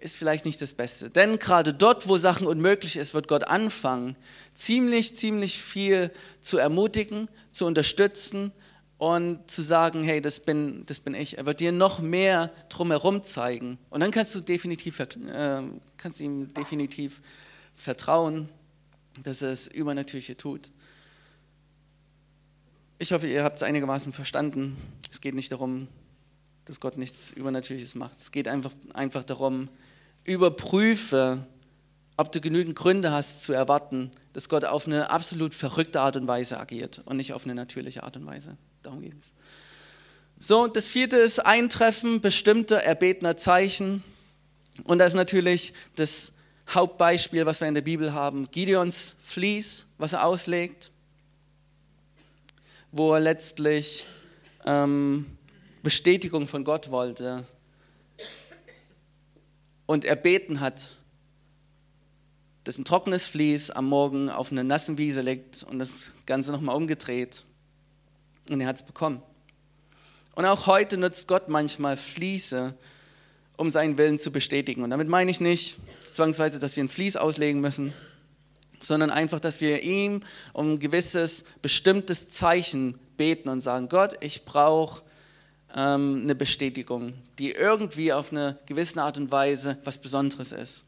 ist 0.04 0.18
vielleicht 0.18 0.44
nicht 0.44 0.62
das 0.62 0.74
Beste. 0.74 1.10
Denn 1.10 1.40
gerade 1.40 1.74
dort, 1.74 2.10
wo 2.10 2.18
Sachen 2.18 2.46
unmöglich 2.46 2.98
ist, 2.98 3.14
wird 3.14 3.30
Gott 3.30 3.46
anfangen, 3.46 4.18
ziemlich, 4.54 5.16
ziemlich 5.16 5.62
viel 5.62 6.12
zu 6.42 6.58
ermutigen, 6.58 7.30
zu 7.52 7.66
unterstützen 7.66 8.52
und 8.98 9.50
zu 9.50 9.62
sagen, 9.62 10.04
hey, 10.04 10.20
das 10.20 10.42
bin, 10.42 10.86
das 10.88 11.00
bin 11.00 11.16
ich. 11.16 11.38
Er 11.38 11.46
wird 11.46 11.62
dir 11.62 11.72
noch 11.72 12.00
mehr 12.00 12.52
drumherum 12.68 13.24
zeigen. 13.24 13.78
Und 13.90 14.02
dann 14.02 14.12
kannst 14.12 14.36
du 14.36 14.42
definitiv, 14.42 15.00
äh, 15.00 15.62
kannst 15.96 16.20
ihm 16.20 16.54
definitiv 16.54 17.22
vertrauen, 17.74 18.50
dass 19.24 19.42
er 19.42 19.52
es 19.52 19.68
Übernatürliche 19.68 20.36
tut. 20.36 20.70
Ich 23.00 23.14
hoffe, 23.14 23.28
ihr 23.28 23.46
habt 23.46 23.58
es 23.58 23.64
einigermaßen 23.64 24.12
verstanden. 24.12 24.76
Es 25.10 25.22
geht 25.22 25.34
nicht 25.34 25.52
darum, 25.54 25.88
dass 26.66 26.82
Gott 26.82 26.98
nichts 26.98 27.32
Übernatürliches 27.32 27.96
macht. 27.96 28.18
Es 28.18 28.32
geht 28.32 28.50
einfach, 28.50 28.72
einfach 28.94 29.24
darum, 29.24 29.70
überprüfe, 30.24 31.46
ob 32.18 32.32
du 32.32 32.42
genügend 32.42 32.76
Gründe 32.76 33.12
hast 33.12 33.44
zu 33.44 33.54
erwarten, 33.54 34.12
dass 34.34 34.50
Gott 34.50 34.66
auf 34.66 34.88
eine 34.88 35.10
absolut 35.10 35.54
verrückte 35.54 36.02
Art 36.02 36.16
und 36.16 36.28
Weise 36.28 36.60
agiert 36.60 37.02
und 37.06 37.18
nicht 37.18 37.34
auf 37.34 37.46
eine 37.46 37.56
natürliche 37.56 38.04
Art 38.04 38.18
und 38.18 38.26
Weise. 38.26 38.58
Darum 38.82 39.02
geht 39.02 39.16
es. 39.20 39.34
So, 40.40 40.68
das 40.68 40.90
vierte 40.90 41.18
ist 41.18 41.40
Eintreffen 41.40 42.22
bestimmter 42.22 42.78
erbetener 42.78 43.38
Zeichen. 43.38 44.04
Und 44.84 45.00
das 45.00 45.10
ist 45.10 45.16
natürlich 45.16 45.74
das 45.96 46.34
Hauptbeispiel, 46.70 47.46
was 47.46 47.62
wir 47.62 47.68
in 47.68 47.76
der 47.76 47.82
Bibel 47.82 48.14
haben. 48.14 48.50
Gideons 48.52 49.16
Vlies, 49.22 49.86
was 49.98 50.14
er 50.14 50.26
auslegt 50.26 50.92
wo 52.94 53.12
er 53.16 53.20
letztlich 53.20 54.06
ähm, 54.66 55.26
Bestätigung 55.82 56.48
von 56.48 56.64
Gott 56.64 56.92
wollte 56.92 57.44
und 59.86 60.06
er 60.06 60.16
beten 60.16 60.60
hat, 60.60 60.98
dass 62.64 62.78
ein 62.78 62.86
trockenes 62.86 63.26
Vlies 63.26 63.72
am 63.72 63.86
Morgen 63.86 64.30
auf 64.30 64.52
eine 64.52 64.64
nassen 64.64 64.98
Wiese 64.98 65.22
liegt 65.22 65.64
und 65.64 65.80
das 65.80 66.12
Ganze 66.26 66.52
nochmal 66.52 66.76
umgedreht. 66.76 67.44
Und 68.50 68.62
er 68.62 68.68
hat 68.68 68.78
es 68.78 68.84
bekommen. 68.84 69.22
Und 70.36 70.46
auch 70.46 70.68
heute 70.68 70.98
nutzt 70.98 71.28
Gott 71.28 71.50
manchmal 71.50 71.98
Fließe, 71.98 72.74
um 73.58 73.70
seinen 73.70 73.98
Willen 73.98 74.18
zu 74.18 74.32
bestätigen. 74.32 74.84
Und 74.84 74.90
damit 74.90 75.08
meine 75.08 75.30
ich 75.30 75.40
nicht 75.40 75.78
zwangsweise, 76.12 76.60
dass 76.60 76.76
wir 76.76 76.84
ein 76.84 76.90
Vlies 76.90 77.18
auslegen 77.18 77.62
müssen, 77.62 77.94
sondern 78.82 79.12
einfach, 79.12 79.40
dass 79.40 79.62
wir 79.62 79.84
ihm 79.84 80.22
um 80.54 80.74
ein 80.74 80.80
gewisses, 80.80 81.46
bestimmtes 81.62 82.32
Zeichen 82.32 83.00
beten 83.18 83.50
und 83.50 83.62
sagen, 83.62 83.90
Gott, 83.90 84.18
ich 84.22 84.46
brauche 84.46 85.04
ähm, 85.76 86.22
eine 86.24 86.36
Bestätigung, 86.36 87.14
die 87.40 87.52
irgendwie 87.52 88.14
auf 88.14 88.32
eine 88.32 88.58
gewisse 88.66 89.02
Art 89.02 89.18
und 89.18 89.32
Weise 89.32 89.78
was 89.84 89.98
Besonderes 89.98 90.52
ist. 90.52 90.86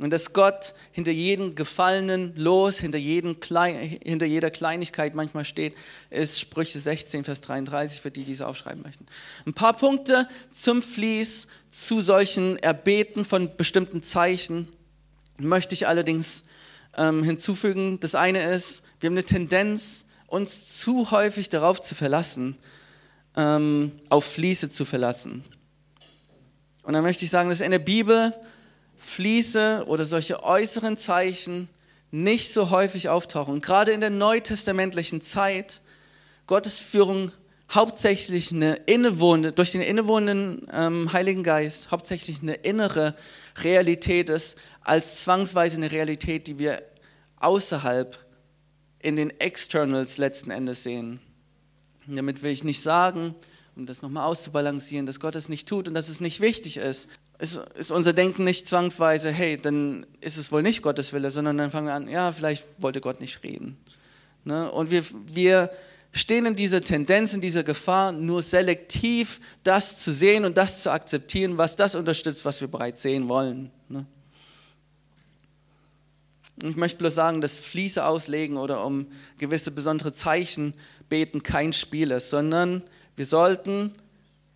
Und 0.00 0.10
dass 0.10 0.32
Gott 0.32 0.74
hinter 0.90 1.12
jedem 1.12 1.54
gefallenen 1.54 2.34
Los, 2.36 2.80
hinter, 2.80 2.98
jedem 2.98 3.38
Klein, 3.38 3.76
hinter 3.76 4.26
jeder 4.26 4.50
Kleinigkeit 4.50 5.14
manchmal 5.14 5.44
steht, 5.44 5.74
ist 6.10 6.40
Sprüche 6.40 6.80
16, 6.80 7.22
Vers 7.22 7.42
33, 7.42 8.00
für 8.00 8.10
die, 8.10 8.20
die 8.20 8.26
diese 8.26 8.48
aufschreiben 8.48 8.82
möchten. 8.82 9.06
Ein 9.46 9.54
paar 9.54 9.76
Punkte 9.76 10.28
zum 10.50 10.82
Fließ, 10.82 11.46
zu 11.70 12.00
solchen 12.00 12.56
Erbeten 12.58 13.24
von 13.24 13.56
bestimmten 13.56 14.02
Zeichen 14.02 14.68
möchte 15.38 15.74
ich 15.74 15.86
allerdings 15.86 16.44
ähm, 16.96 17.22
hinzufügen. 17.22 18.00
Das 18.00 18.16
eine 18.16 18.50
ist, 18.52 18.82
wir 18.98 19.08
haben 19.08 19.14
eine 19.14 19.24
Tendenz, 19.24 20.06
uns 20.26 20.78
zu 20.78 21.12
häufig 21.12 21.50
darauf 21.50 21.80
zu 21.80 21.94
verlassen, 21.94 22.56
ähm, 23.36 23.92
auf 24.08 24.24
Fließe 24.24 24.70
zu 24.70 24.84
verlassen. 24.84 25.44
Und 26.82 26.92
dann 26.92 27.02
möchte 27.02 27.24
ich 27.24 27.30
sagen, 27.30 27.48
dass 27.48 27.60
in 27.60 27.70
der 27.70 27.78
Bibel 27.78 28.32
Fließe 28.96 29.84
oder 29.86 30.04
solche 30.04 30.42
äußeren 30.42 30.96
Zeichen 30.96 31.68
nicht 32.10 32.52
so 32.52 32.70
häufig 32.70 33.08
auftauchen. 33.08 33.54
Und 33.54 33.64
gerade 33.64 33.92
in 33.92 34.00
der 34.00 34.10
neutestamentlichen 34.10 35.20
Zeit 35.20 35.80
Gottes 36.46 36.78
Führung 36.78 37.32
hauptsächlich 37.70 38.52
eine 38.52 38.74
innewohnende, 38.74 39.52
durch 39.52 39.72
den 39.72 39.80
innewohnenden 39.80 40.68
ähm, 40.72 41.12
Heiligen 41.12 41.42
Geist, 41.42 41.90
hauptsächlich 41.90 42.42
eine 42.42 42.54
innere 42.54 43.16
Realität 43.62 44.28
ist, 44.28 44.58
als 44.82 45.22
zwangsweise 45.22 45.78
eine 45.78 45.90
Realität, 45.90 46.46
die 46.46 46.58
wir 46.58 46.82
außerhalb 47.36 48.18
in 48.98 49.16
den 49.16 49.30
Externals 49.40 50.18
letzten 50.18 50.50
Endes 50.50 50.82
sehen. 50.82 51.20
Damit 52.06 52.42
will 52.42 52.50
ich 52.52 52.64
nicht 52.64 52.80
sagen, 52.80 53.34
um 53.76 53.86
das 53.86 54.02
nochmal 54.02 54.24
auszubalancieren, 54.24 55.06
dass 55.06 55.20
Gott 55.20 55.36
es 55.36 55.48
nicht 55.48 55.68
tut 55.68 55.88
und 55.88 55.94
dass 55.94 56.08
es 56.08 56.20
nicht 56.20 56.40
wichtig 56.40 56.76
ist. 56.76 57.08
Ist, 57.38 57.56
ist 57.76 57.90
unser 57.90 58.12
Denken 58.12 58.44
nicht 58.44 58.68
zwangsweise, 58.68 59.30
hey, 59.30 59.56
dann 59.56 60.06
ist 60.20 60.36
es 60.36 60.52
wohl 60.52 60.62
nicht 60.62 60.82
Gottes 60.82 61.12
Wille, 61.12 61.30
sondern 61.30 61.58
dann 61.58 61.70
fangen 61.70 61.88
wir 61.88 61.94
an, 61.94 62.08
ja, 62.08 62.30
vielleicht 62.30 62.64
wollte 62.78 63.00
Gott 63.00 63.20
nicht 63.20 63.42
reden. 63.42 63.76
Ne? 64.44 64.70
Und 64.70 64.90
wir, 64.90 65.04
wir 65.26 65.70
stehen 66.12 66.46
in 66.46 66.54
dieser 66.54 66.80
Tendenz, 66.80 67.34
in 67.34 67.40
dieser 67.40 67.64
Gefahr, 67.64 68.12
nur 68.12 68.42
selektiv 68.42 69.40
das 69.64 69.98
zu 69.98 70.12
sehen 70.12 70.44
und 70.44 70.56
das 70.56 70.82
zu 70.82 70.92
akzeptieren, 70.92 71.58
was 71.58 71.74
das 71.74 71.96
unterstützt, 71.96 72.44
was 72.44 72.60
wir 72.60 72.68
bereits 72.68 73.02
sehen 73.02 73.28
wollen. 73.28 73.70
Ne? 73.88 74.06
Ich 76.62 76.76
möchte 76.76 76.98
bloß 76.98 77.14
sagen, 77.14 77.40
dass 77.40 77.58
Fließe 77.58 78.04
auslegen 78.04 78.56
oder 78.58 78.84
um 78.84 79.08
gewisse 79.38 79.72
besondere 79.72 80.12
Zeichen 80.12 80.74
beten 81.08 81.42
kein 81.42 81.72
Spiel 81.72 82.10
ist, 82.10 82.30
sondern 82.30 82.82
wir 83.16 83.26
sollten 83.26 83.94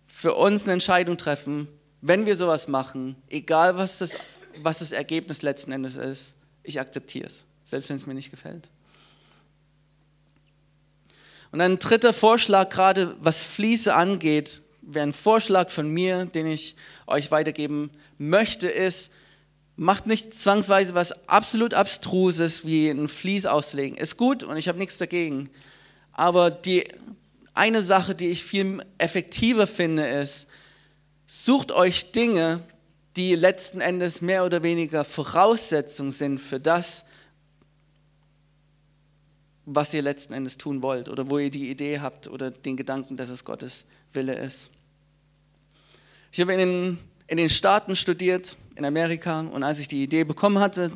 für 0.07 0.33
uns 0.33 0.63
eine 0.63 0.73
Entscheidung 0.73 1.17
treffen, 1.17 1.67
wenn 2.01 2.25
wir 2.25 2.35
sowas 2.35 2.67
machen, 2.67 3.17
egal 3.29 3.77
was 3.77 3.99
das, 3.99 4.17
was 4.61 4.79
das 4.79 4.91
Ergebnis 4.91 5.41
letzten 5.41 5.71
Endes 5.71 5.95
ist, 5.95 6.35
ich 6.63 6.79
akzeptiere 6.79 7.27
es, 7.27 7.45
selbst 7.63 7.89
wenn 7.89 7.97
es 7.97 8.05
mir 8.05 8.13
nicht 8.13 8.31
gefällt. 8.31 8.69
Und 11.51 11.61
ein 11.61 11.79
dritter 11.79 12.13
Vorschlag, 12.13 12.69
gerade 12.69 13.15
was 13.19 13.43
Fließe 13.43 13.93
angeht, 13.93 14.61
wäre 14.81 15.07
ein 15.07 15.13
Vorschlag 15.13 15.69
von 15.69 15.89
mir, 15.89 16.25
den 16.25 16.47
ich 16.47 16.75
euch 17.07 17.31
weitergeben 17.31 17.89
möchte, 18.17 18.67
ist, 18.67 19.13
macht 19.75 20.07
nicht 20.07 20.33
zwangsweise 20.33 20.93
was 20.93 21.27
absolut 21.27 21.73
Abstruses 21.73 22.65
wie 22.65 22.89
ein 22.89 23.07
Fließ 23.07 23.45
auslegen. 23.45 23.97
Ist 23.97 24.17
gut 24.17 24.43
und 24.43 24.57
ich 24.57 24.67
habe 24.67 24.77
nichts 24.77 24.97
dagegen. 24.97 25.49
Aber 26.19 26.51
die 26.51 26.83
eine 27.53 27.81
Sache, 27.81 28.13
die 28.13 28.27
ich 28.27 28.43
viel 28.43 28.83
effektiver 28.97 29.67
finde, 29.67 30.05
ist, 30.05 30.49
sucht 31.25 31.71
euch 31.71 32.11
Dinge, 32.11 32.61
die 33.15 33.35
letzten 33.35 33.79
Endes 33.79 34.21
mehr 34.21 34.43
oder 34.43 34.61
weniger 34.61 35.05
Voraussetzung 35.05 36.11
sind 36.11 36.39
für 36.39 36.59
das, 36.59 37.05
was 39.63 39.93
ihr 39.93 40.01
letzten 40.01 40.33
Endes 40.33 40.57
tun 40.57 40.83
wollt 40.83 41.07
oder 41.07 41.29
wo 41.29 41.37
ihr 41.37 41.51
die 41.51 41.71
Idee 41.71 42.01
habt 42.01 42.27
oder 42.27 42.51
den 42.51 42.75
Gedanken, 42.75 43.15
dass 43.15 43.29
es 43.29 43.45
Gottes 43.45 43.85
Wille 44.11 44.33
ist. 44.33 44.71
Ich 46.33 46.41
habe 46.41 46.51
in 46.51 46.59
den, 46.59 46.99
in 47.27 47.37
den 47.37 47.49
Staaten 47.49 47.95
studiert, 47.95 48.57
in 48.75 48.83
Amerika, 48.83 49.39
und 49.39 49.63
als 49.63 49.79
ich 49.79 49.87
die 49.87 50.03
Idee 50.03 50.25
bekommen 50.25 50.59
hatte, 50.59 50.91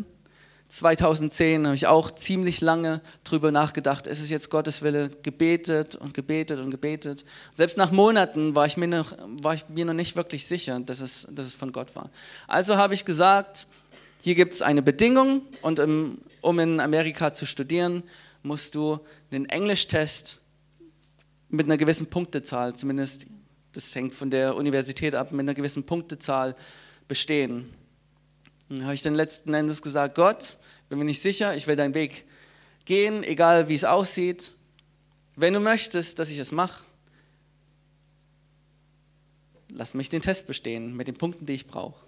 2010 0.69 1.65
habe 1.65 1.75
ich 1.75 1.85
auch 1.87 2.09
ziemlich 2.09 2.61
lange 2.61 3.01
drüber 3.23 3.51
nachgedacht, 3.51 4.07
ist 4.07 4.19
es 4.19 4.29
jetzt 4.29 4.49
Gottes 4.49 4.81
Wille, 4.81 5.09
gebetet 5.21 5.95
und 5.95 6.13
gebetet 6.13 6.59
und 6.59 6.71
gebetet. 6.71 7.25
Selbst 7.53 7.77
nach 7.77 7.91
Monaten 7.91 8.55
war 8.55 8.65
ich 8.65 8.75
mir 8.75 8.87
noch, 8.87 9.15
war 9.41 9.53
ich 9.53 9.69
mir 9.69 9.85
noch 9.85 9.93
nicht 9.93 10.15
wirklich 10.15 10.47
sicher, 10.47 10.79
dass 10.79 10.99
es, 10.99 11.27
dass 11.31 11.45
es 11.45 11.53
von 11.53 11.71
Gott 11.71 11.95
war. 11.95 12.09
Also 12.47 12.77
habe 12.77 12.95
ich 12.95 13.05
gesagt, 13.05 13.67
hier 14.19 14.35
gibt 14.35 14.53
es 14.53 14.61
eine 14.61 14.81
Bedingung 14.81 15.43
und 15.61 15.79
im, 15.79 16.17
um 16.41 16.57
in 16.59 16.79
Amerika 16.79 17.33
zu 17.33 17.45
studieren, 17.45 18.03
musst 18.41 18.75
du 18.75 18.99
einen 19.31 19.45
Englischtest 19.45 20.41
mit 21.49 21.67
einer 21.67 21.77
gewissen 21.77 22.09
Punktezahl, 22.09 22.73
zumindest 22.73 23.27
das 23.73 23.93
hängt 23.93 24.13
von 24.13 24.29
der 24.29 24.55
Universität 24.55 25.13
ab, 25.15 25.31
mit 25.31 25.41
einer 25.41 25.53
gewissen 25.53 25.85
Punktezahl 25.85 26.55
bestehen. 27.07 27.73
Dann 28.69 28.83
habe 28.83 28.93
ich 28.93 29.01
dann 29.01 29.15
letzten 29.15 29.53
Endes 29.53 29.81
gesagt, 29.81 30.15
Gott, 30.15 30.57
bin 30.89 30.99
mir 30.99 31.05
nicht 31.05 31.21
sicher, 31.21 31.55
ich 31.55 31.67
will 31.67 31.75
deinen 31.75 31.93
Weg 31.93 32.25
gehen, 32.85 33.23
egal 33.23 33.67
wie 33.67 33.75
es 33.75 33.83
aussieht. 33.83 34.51
Wenn 35.35 35.53
du 35.53 35.59
möchtest, 35.59 36.19
dass 36.19 36.29
ich 36.29 36.37
es 36.37 36.51
mache, 36.51 36.83
lass 39.69 39.95
mich 39.95 40.09
den 40.09 40.21
Test 40.21 40.45
bestehen 40.45 40.95
mit 40.95 41.07
den 41.07 41.15
Punkten, 41.15 41.45
die 41.45 41.53
ich 41.53 41.67
brauche. 41.67 41.99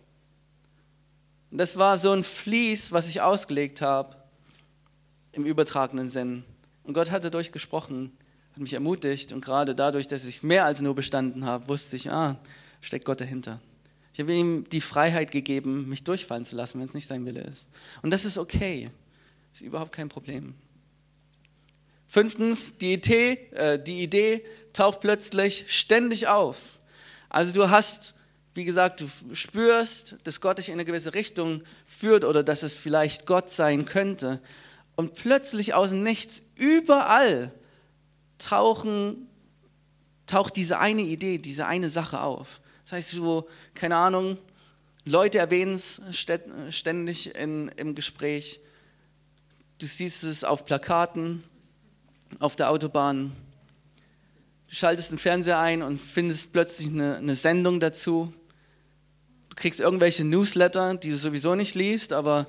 Und 1.49 1.57
das 1.57 1.77
war 1.77 1.97
so 1.97 2.11
ein 2.11 2.23
Fließ, 2.23 2.91
was 2.91 3.07
ich 3.07 3.21
ausgelegt 3.21 3.81
habe 3.81 4.15
im 5.31 5.45
übertragenen 5.45 6.09
Sinn. 6.09 6.43
Und 6.83 6.93
Gott 6.93 7.11
hatte 7.11 7.31
durchgesprochen, 7.31 8.15
hat 8.53 8.59
mich 8.59 8.73
ermutigt 8.73 9.33
und 9.33 9.43
gerade 9.43 9.73
dadurch, 9.73 10.07
dass 10.07 10.25
ich 10.25 10.43
mehr 10.43 10.65
als 10.65 10.81
nur 10.81 10.93
bestanden 10.93 11.45
habe, 11.45 11.67
wusste 11.67 11.95
ich, 11.95 12.11
ah, 12.11 12.37
steckt 12.81 13.05
Gott 13.05 13.19
dahinter. 13.19 13.59
Ich 14.15 14.21
habe 14.21 14.31
ihm 14.31 14.63
die 14.69 14.79
Freiheit 14.79 15.31
gegeben, 15.31 15.89
mich 15.89 16.05
durchfallen 16.05 16.45
zu 16.45 16.55
lassen, 16.55 16.79
wenn 16.79 16.87
es 16.87 16.93
nicht 16.93 17.05
sein 17.05 17.25
Wille 17.25 17.41
ist. 17.41 17.67
Und 18.01 18.11
das 18.11 18.23
ist 18.23 18.37
okay. 18.37 18.89
Ist 19.53 19.59
überhaupt 19.59 19.91
kein 19.91 20.07
Problem. 20.07 20.55
Fünftens, 22.07 22.77
die 22.77 22.93
Idee, 22.93 23.33
äh, 23.51 23.77
die 23.77 24.01
Idee 24.01 24.45
taucht 24.71 25.01
plötzlich 25.01 25.65
ständig 25.67 26.29
auf. 26.29 26.79
Also 27.27 27.51
du 27.51 27.69
hast, 27.69 28.13
wie 28.53 28.63
gesagt, 28.63 29.01
du 29.01 29.35
spürst, 29.35 30.15
dass 30.23 30.39
Gott 30.39 30.59
dich 30.59 30.69
in 30.69 30.75
eine 30.75 30.85
gewisse 30.85 31.13
Richtung 31.13 31.61
führt 31.85 32.23
oder 32.23 32.41
dass 32.41 32.63
es 32.63 32.73
vielleicht 32.73 33.25
Gott 33.25 33.51
sein 33.51 33.83
könnte. 33.83 34.39
Und 34.95 35.15
plötzlich 35.15 35.73
aus 35.73 35.89
dem 35.89 36.03
Nichts, 36.03 36.41
überall 36.57 37.51
tauchen, 38.37 39.27
taucht 40.25 40.55
diese 40.55 40.79
eine 40.79 41.01
Idee, 41.01 41.37
diese 41.37 41.67
eine 41.67 41.89
Sache 41.89 42.21
auf. 42.21 42.61
Das 42.85 42.93
heißt, 42.93 43.11
so, 43.11 43.49
keine 43.73 43.97
Ahnung, 43.97 44.37
Leute 45.05 45.39
erwähnen 45.39 45.73
es 45.73 46.01
ständig 46.69 47.35
in, 47.35 47.69
im 47.69 47.95
Gespräch. 47.95 48.59
Du 49.79 49.87
siehst 49.87 50.23
es 50.23 50.43
auf 50.43 50.65
Plakaten, 50.65 51.43
auf 52.39 52.55
der 52.55 52.69
Autobahn. 52.69 53.35
Du 54.67 54.75
schaltest 54.75 55.11
den 55.11 55.17
Fernseher 55.17 55.59
ein 55.59 55.81
und 55.81 55.99
findest 55.99 56.53
plötzlich 56.53 56.89
eine, 56.89 57.17
eine 57.17 57.35
Sendung 57.35 57.79
dazu. 57.79 58.31
Du 59.49 59.55
kriegst 59.55 59.79
irgendwelche 59.79 60.23
Newsletter, 60.23 60.93
die 60.93 61.09
du 61.09 61.17
sowieso 61.17 61.55
nicht 61.55 61.73
liest, 61.73 62.13
aber 62.13 62.45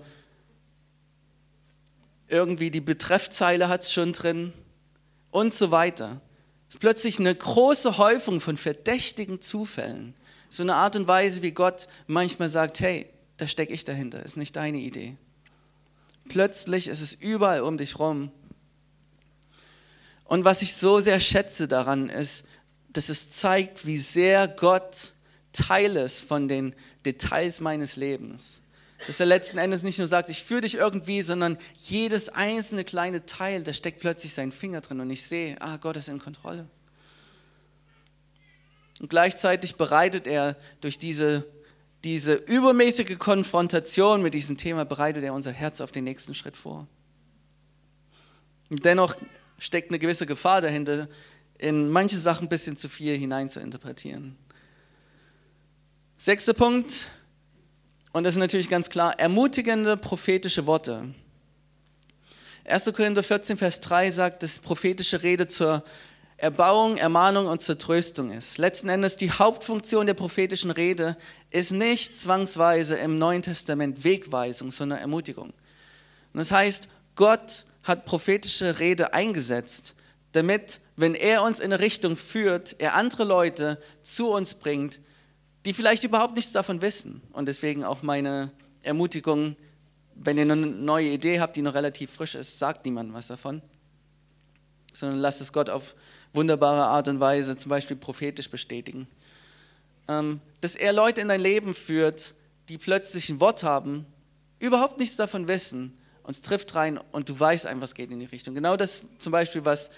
irgendwie 2.29 2.71
die 2.71 2.83
Betreffzeile 2.83 3.69
hat 3.69 3.83
es 3.83 3.93
schon 3.93 4.13
drin 4.13 4.53
und 5.31 5.55
so 5.55 5.71
weiter. 5.71 6.21
Es 6.69 6.75
ist 6.75 6.81
plötzlich 6.81 7.21
eine 7.21 7.35
große 7.35 7.97
Häufung 7.97 8.41
von 8.41 8.59
verdächtigen 8.59 9.41
Zufällen. 9.41 10.15
So 10.49 10.63
eine 10.63 10.75
Art 10.75 10.97
und 10.97 11.09
Weise, 11.09 11.43
wie 11.43 11.53
Gott 11.53 11.89
manchmal 12.07 12.49
sagt, 12.49 12.81
hey, 12.81 13.07
da 13.37 13.47
stecke 13.49 13.73
ich 13.73 13.85
dahinter, 13.85 14.23
ist 14.23 14.37
nicht 14.37 14.57
deine 14.57 14.79
Idee. 14.79 15.17
Plötzlich 16.29 16.89
ist 16.89 17.01
es 17.01 17.13
überall 17.13 17.61
um 17.61 17.79
dich 17.79 17.99
rum. 17.99 18.31
Und 20.25 20.45
was 20.45 20.63
ich 20.63 20.75
so 20.75 21.01
sehr 21.01 21.21
schätze 21.21 21.69
daran 21.69 22.09
ist, 22.09 22.49
dass 22.89 23.09
es 23.09 23.31
zeigt, 23.31 23.87
wie 23.87 23.99
sehr 23.99 24.49
Gott 24.49 25.13
Teil 25.53 25.97
ist 25.97 26.23
von 26.23 26.49
den 26.49 26.75
Details 27.05 27.61
meines 27.61 27.97
Lebens. 27.97 28.61
Dass 29.07 29.21
er 29.21 29.27
letzten 29.27 29.59
Endes 29.59 29.83
nicht 29.83 29.99
nur 29.99 30.09
sagt, 30.09 30.31
ich 30.31 30.43
führe 30.43 30.63
dich 30.63 30.77
irgendwie, 30.77 31.23
sondern 31.23 31.59
jedes 31.75 32.31
einzelne 32.31 32.85
kleine 32.85 33.27
Teil, 33.27 33.63
da 33.63 33.73
steckt 33.73 34.01
plötzlich 34.01 34.35
sein 34.35 34.51
Finger 34.51 34.81
drin 34.81 35.01
und 35.01 35.11
ich 35.11 35.23
sehe, 35.23 35.61
ah, 35.61 35.77
Gott 35.77 35.97
ist 35.97 36.09
in 36.09 36.19
Kontrolle. 36.19 36.67
Und 39.01 39.11
gleichzeitig 39.11 39.77
bereitet 39.77 40.27
er 40.27 40.57
durch 40.81 40.99
diese, 40.99 41.47
diese 42.05 42.35
übermäßige 42.35 43.19
Konfrontation 43.19 44.23
mit 44.23 44.35
diesem 44.35 44.57
Thema, 44.57 44.85
bereitet 44.85 45.23
er 45.23 45.35
unser 45.35 45.53
Herz 45.53 45.81
auf 45.81 45.93
den 45.93 46.05
nächsten 46.05 46.35
Schritt 46.35 46.57
vor. 46.57 46.87
Und 48.71 48.85
dennoch 48.85 49.17
steckt 49.59 49.91
eine 49.91 49.99
gewisse 49.99 50.27
Gefahr 50.27 50.61
dahinter, 50.61 51.09
in 51.59 51.89
manche 51.89 52.17
Sachen 52.17 52.47
ein 52.47 52.49
bisschen 52.49 52.77
zu 52.77 52.89
viel 52.89 53.17
hinein 53.17 53.49
zu 53.51 53.61
interpretieren. 53.61 54.37
Sechster 56.19 56.55
Punkt, 56.55 57.11
und 58.13 58.25
das 58.25 58.35
ist 58.35 58.39
natürlich 58.39 58.69
ganz 58.69 58.89
klar, 58.89 59.19
ermutigende 59.19 59.97
prophetische 59.97 60.67
Worte. 60.67 61.15
1. 62.65 62.93
Korinther 62.95 63.23
14, 63.23 63.57
Vers 63.57 63.81
3 63.83 64.11
sagt, 64.11 64.43
dass 64.43 64.59
prophetische 64.59 65.23
Rede 65.23 65.47
zur 65.47 65.85
Erbauung, 66.39 66.99
Ermahnung 66.99 67.47
und 67.47 67.63
zur 67.63 67.79
Tröstung 67.79 68.31
ist. 68.31 68.59
Letzten 68.59 68.91
Endes 68.91 69.17
die 69.17 69.31
Hauptfunktion 69.31 70.07
der 70.07 70.15
prophetischen 70.15 70.71
Rede 70.71 71.17
ist 71.51 71.71
nicht 71.71 72.19
zwangsweise 72.19 72.97
im 72.97 73.17
Neuen 73.17 73.41
Testament 73.41 74.05
Wegweisung, 74.05 74.71
sondern 74.71 74.99
Ermutigung. 74.99 75.49
Und 75.49 76.39
das 76.39 76.51
heißt, 76.51 76.89
Gott 77.15 77.65
hat 77.85 78.05
prophetische 78.05 78.79
Rede 78.79 79.15
eingesetzt, 79.15 79.95
damit, 80.33 80.81
wenn 80.97 81.15
er 81.15 81.43
uns 81.43 81.61
in 81.61 81.73
eine 81.73 81.81
Richtung 81.81 82.17
führt, 82.17 82.77
er 82.79 82.95
andere 82.95 83.25
Leute 83.25 83.81
zu 84.03 84.29
uns 84.29 84.53
bringt, 84.53 85.01
die 85.65 85.73
vielleicht 85.73 86.05
überhaupt 86.05 86.37
nichts 86.37 86.53
davon 86.53 86.83
wissen. 86.83 87.23
Und 87.33 87.47
deswegen 87.47 87.83
auch 87.83 88.03
meine 88.03 88.51
Ermutigung, 88.83 89.57
wenn 90.15 90.37
ihr 90.37 90.43
eine 90.43 90.57
neue 90.57 91.09
Idee 91.09 91.41
habt, 91.41 91.57
die 91.57 91.63
noch 91.63 91.75
relativ 91.75 92.11
frisch 92.11 92.35
ist, 92.35 92.59
sagt 92.59 92.85
niemandem 92.85 93.15
was 93.15 93.29
davon, 93.29 93.63
sondern 94.93 95.19
lasst 95.19 95.41
es 95.41 95.53
Gott 95.53 95.71
auf 95.71 95.95
wunderbare 96.37 96.85
Art 96.85 97.09
und 97.09 97.19
Weise, 97.21 97.57
zum 97.57 97.71
Beispiel 97.71 97.97
prophetisch 97.97 98.51
bestätigen. 98.51 99.09
Ähm, 100.09 100.41
dass 100.61 100.77
er 100.77 100.93
Leute 100.93 101.21
in 101.21 101.29
dein 101.29 101.41
Leben 101.41 101.75
führt, 101.75 102.35
die 102.69 102.79
plötzlich 102.79 103.29
ein 103.29 103.41
Wort 103.41 103.63
haben, 103.63 104.07
überhaupt 104.59 104.99
nichts 104.99 105.17
davon 105.17 105.49
wissen, 105.49 105.97
uns 106.23 106.43
trifft 106.43 106.75
rein 106.75 106.99
und 107.13 107.29
du 107.29 107.39
weißt 107.39 107.67
einfach, 107.67 107.83
was 107.83 107.95
geht 107.95 108.11
in 108.11 108.21
die 108.21 108.27
Richtung. 108.27 108.55
Genau 108.55 108.77
das 108.77 109.03
zum 109.19 109.33
Beispiel, 109.33 109.65
was, 109.65 109.91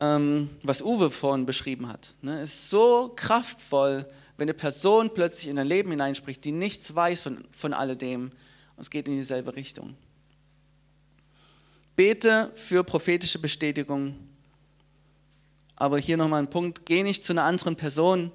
ähm, 0.00 0.50
was 0.62 0.82
Uwe 0.82 1.10
vorhin 1.10 1.46
beschrieben 1.46 1.88
hat. 1.88 2.14
Ne? 2.22 2.42
ist 2.42 2.70
so 2.70 3.12
kraftvoll, 3.14 4.06
wenn 4.36 4.46
eine 4.46 4.54
Person 4.54 5.12
plötzlich 5.12 5.48
in 5.48 5.56
dein 5.56 5.66
Leben 5.66 5.90
hineinspricht, 5.90 6.44
die 6.44 6.52
nichts 6.52 6.94
weiß 6.94 7.22
von, 7.22 7.44
von 7.50 7.74
alledem 7.74 8.30
und 8.76 8.80
es 8.80 8.90
geht 8.90 9.06
in 9.06 9.16
dieselbe 9.16 9.54
Richtung. 9.54 9.94
Bete 11.94 12.50
für 12.54 12.82
prophetische 12.82 13.38
Bestätigung 13.38 14.14
Aber 15.80 15.98
hier 15.98 16.18
nochmal 16.18 16.42
ein 16.42 16.50
Punkt, 16.50 16.84
geh 16.84 17.02
nicht 17.02 17.24
zu 17.24 17.32
einer 17.32 17.44
anderen 17.44 17.74
Person, 17.74 18.30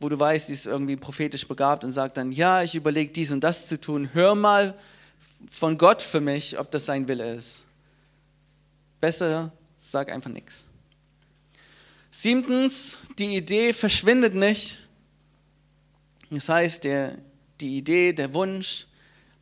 wo 0.00 0.08
du 0.08 0.18
weißt, 0.18 0.48
sie 0.48 0.52
ist 0.52 0.66
irgendwie 0.66 0.96
prophetisch 0.96 1.46
begabt 1.46 1.84
und 1.84 1.92
sagt 1.92 2.16
dann, 2.16 2.32
ja, 2.32 2.64
ich 2.64 2.74
überlege 2.74 3.12
dies 3.12 3.30
und 3.30 3.44
das 3.44 3.68
zu 3.68 3.80
tun. 3.80 4.10
Hör 4.14 4.34
mal 4.34 4.76
von 5.48 5.78
Gott 5.78 6.02
für 6.02 6.20
mich, 6.20 6.58
ob 6.58 6.68
das 6.72 6.86
sein 6.86 7.06
Wille 7.06 7.34
ist. 7.34 7.66
Besser 9.00 9.52
sag 9.76 10.10
einfach 10.10 10.32
nichts. 10.32 10.66
Siebtens, 12.10 12.98
die 13.20 13.36
Idee 13.36 13.72
verschwindet 13.72 14.34
nicht. 14.34 14.78
Das 16.30 16.48
heißt, 16.48 16.82
der, 16.82 17.16
die 17.60 17.78
Idee, 17.78 18.12
der 18.12 18.34
Wunsch 18.34 18.88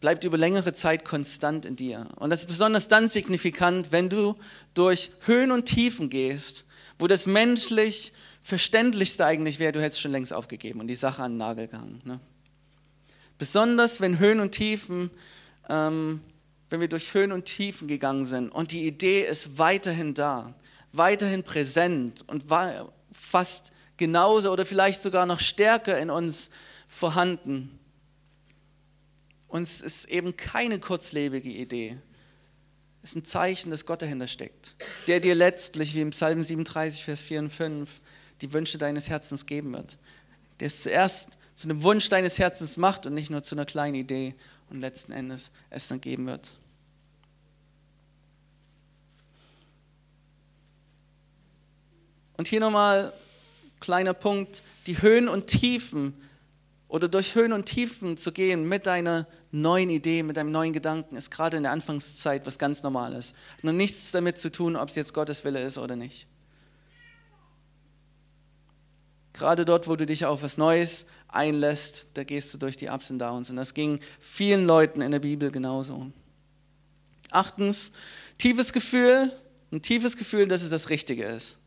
bleibt 0.03 0.25
über 0.25 0.37
längere 0.37 0.75
Zeit 0.75 1.07
konstant 1.07 1.65
in 1.65 1.75
dir. 1.75 2.07
Und 2.17 2.29
das 2.29 2.41
ist 2.41 2.49
besonders 2.49 2.89
dann 2.89 3.09
signifikant, 3.09 3.93
wenn 3.93 4.11
du 4.11 4.35
durch 4.75 5.11
Höhen 5.25 5.53
und 5.53 5.65
Tiefen 5.65 6.11
gehst, 6.11 6.67
wo 6.99 7.07
das 7.07 7.27
menschlich 7.27 8.13
Verständlichste 8.43 9.27
eigentlich 9.27 9.59
wäre, 9.59 9.73
du 9.73 9.83
hättest 9.83 10.01
schon 10.01 10.13
längst 10.13 10.33
aufgegeben 10.33 10.81
und 10.81 10.89
die 10.89 10.95
Sache 10.95 11.23
an 11.23 11.33
den 11.33 11.39
Nagel 11.39 11.69
gehangen. 11.69 12.01
Ne? 12.05 12.21
Besonders 13.37 14.01
wenn 14.01 14.19
Höhen 14.19 14.41
und 14.41 14.53
Tiefen, 14.53 15.11
ähm, 15.69 16.21
wenn 16.71 16.81
wir 16.81 16.89
durch 16.89 17.15
Höhen 17.15 17.33
und 17.33 17.45
Tiefen 17.45 17.89
gegangen 17.89 18.25
sind 18.25 18.51
und 18.51 18.73
die 18.73 18.87
Idee 18.87 19.23
ist 19.23 19.59
weiterhin 19.59 20.15
da, 20.15 20.55
weiterhin 20.93 21.43
präsent 21.43 22.25
und 22.27 22.51
war 22.51 22.93
fast 23.13 23.73
genauso 23.97 24.51
oder 24.51 24.65
vielleicht 24.65 25.03
sogar 25.03 25.27
noch 25.27 25.41
stärker 25.41 25.99
in 25.99 26.11
uns 26.11 26.51
vorhanden. 26.87 27.79
Uns 29.49 29.83
ist 29.83 30.07
eben 30.07 30.37
keine 30.37 30.79
kurzlebige 30.79 31.51
Idee. 31.51 31.99
Ist 33.09 33.17
ein 33.17 33.25
Zeichen, 33.25 33.71
dass 33.71 33.87
Gott 33.87 34.03
dahinter 34.03 34.29
steckt, 34.29 34.75
der 35.07 35.19
dir 35.19 35.35
letztlich, 35.35 35.95
wie 35.95 36.03
im 36.03 36.11
Psalm 36.11 36.45
37, 36.45 37.03
Vers 37.03 37.23
4 37.23 37.39
und 37.39 37.49
5, 37.51 37.89
die 38.43 38.53
Wünsche 38.53 38.77
deines 38.77 39.09
Herzens 39.09 39.47
geben 39.47 39.73
wird. 39.73 39.97
Der 40.61 40.67
es 40.67 40.83
zuerst 40.83 41.39
zu 41.55 41.71
einem 41.71 41.83
Wunsch 41.85 42.11
deines 42.11 42.39
Herzens 42.39 42.77
macht 42.77 43.07
und 43.07 43.15
nicht 43.15 43.31
nur 43.31 43.43
zu 43.43 43.55
einer 43.55 43.65
kleinen 43.65 43.95
Idee 43.95 44.35
und 44.69 44.83
letzten 44.83 45.13
Endes 45.13 45.53
es 45.71 45.89
dann 45.89 46.03
geben 46.03 46.27
wird. 46.27 46.53
Und 52.37 52.47
hier 52.47 52.61
nochmal 52.61 53.15
kleiner 53.81 54.13
Punkt, 54.13 54.63
die 54.87 55.01
Höhen 55.01 55.29
und 55.29 55.47
Tiefen 55.47 56.13
oder 56.89 57.09
durch 57.09 57.35
Höhen 57.35 57.53
und 57.53 57.67
Tiefen 57.67 58.17
zu 58.17 58.33
gehen 58.33 58.69
mit 58.69 58.87
deiner 58.87 59.27
neuen 59.51 59.91
Idee, 59.91 60.23
mit 60.23 60.37
deinem 60.37 60.51
neuen 60.51 60.73
Gedanken, 60.73 61.17
ist 61.17 61.31
gerade 61.31 61.57
in 61.57 61.63
der 61.63 61.73
Anfangszeit 61.73 62.47
was 62.47 62.59
ganz 62.59 62.83
Normales. 62.83 63.35
Nur 63.63 63.75
nichts 63.75 64.11
damit 64.11 64.39
zu 64.39 64.51
tun, 64.51 64.77
ob 64.77 64.89
es 64.89 64.97
jetzt 64.97 65.15
Gottes 65.15 65.45
Wille 65.45 65.63
ist 65.63 65.79
oder 65.79 65.97
nicht. 65.97 66.27
Gerade 69.35 69.65
dort, 69.65 69.87
wo 69.87 69.97
du 69.97 70.07
dich 70.07 70.25
auf 70.25 70.43
was 70.43 70.57
Neues 70.57 71.07
einlässt, 71.29 72.07
da 72.15 72.25
gehst 72.25 72.53
du 72.53 72.59
durch 72.59 72.77
die 72.77 72.89
Ups 72.89 73.11
und 73.11 73.19
Downs. 73.19 73.51
Und 73.51 73.57
das 73.57 73.75
ging 73.75 74.01
vielen 74.19 74.67
Leuten 74.67 75.01
in 75.01 75.13
der 75.13 75.21
Bibel 75.21 75.51
genauso. 75.51 76.11
Achtens, 77.31 77.93
tiefes 78.39 78.73
Gefühl, 78.73 79.31
ein 79.71 79.83
tiefes 79.83 80.17
Gefühl, 80.17 80.49
dass 80.49 80.63
es 80.63 80.71
das 80.71 80.89
Richtige 80.89 81.25
ist 81.25 81.59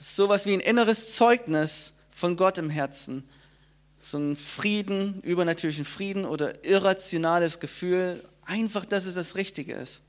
sowas 0.00 0.46
wie 0.46 0.54
ein 0.54 0.60
inneres 0.60 1.14
Zeugnis 1.14 1.92
von 2.10 2.34
Gott 2.34 2.58
im 2.58 2.70
Herzen. 2.70 3.28
So 4.00 4.18
ein 4.18 4.36
Frieden, 4.36 5.20
übernatürlichen 5.22 5.84
Frieden 5.84 6.24
oder 6.24 6.64
irrationales 6.64 7.60
Gefühl, 7.60 8.22
einfach, 8.44 8.86
dass 8.86 9.06
es 9.06 9.14
das 9.14 9.36
Richtige 9.36 9.74
ist. 9.74 10.02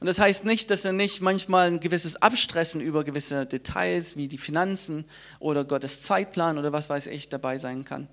Und 0.00 0.06
das 0.06 0.18
heißt 0.18 0.46
nicht, 0.46 0.70
dass 0.70 0.86
er 0.86 0.92
nicht 0.92 1.20
manchmal 1.20 1.66
ein 1.66 1.80
gewisses 1.80 2.16
Abstressen 2.16 2.80
über 2.80 3.04
gewisse 3.04 3.44
Details 3.44 4.16
wie 4.16 4.28
die 4.28 4.38
Finanzen 4.38 5.04
oder 5.40 5.64
Gottes 5.64 6.02
Zeitplan 6.02 6.56
oder 6.56 6.72
was 6.72 6.88
weiß 6.88 7.06
ich 7.08 7.28
dabei 7.28 7.58
sein 7.58 7.84
kann. 7.84 8.08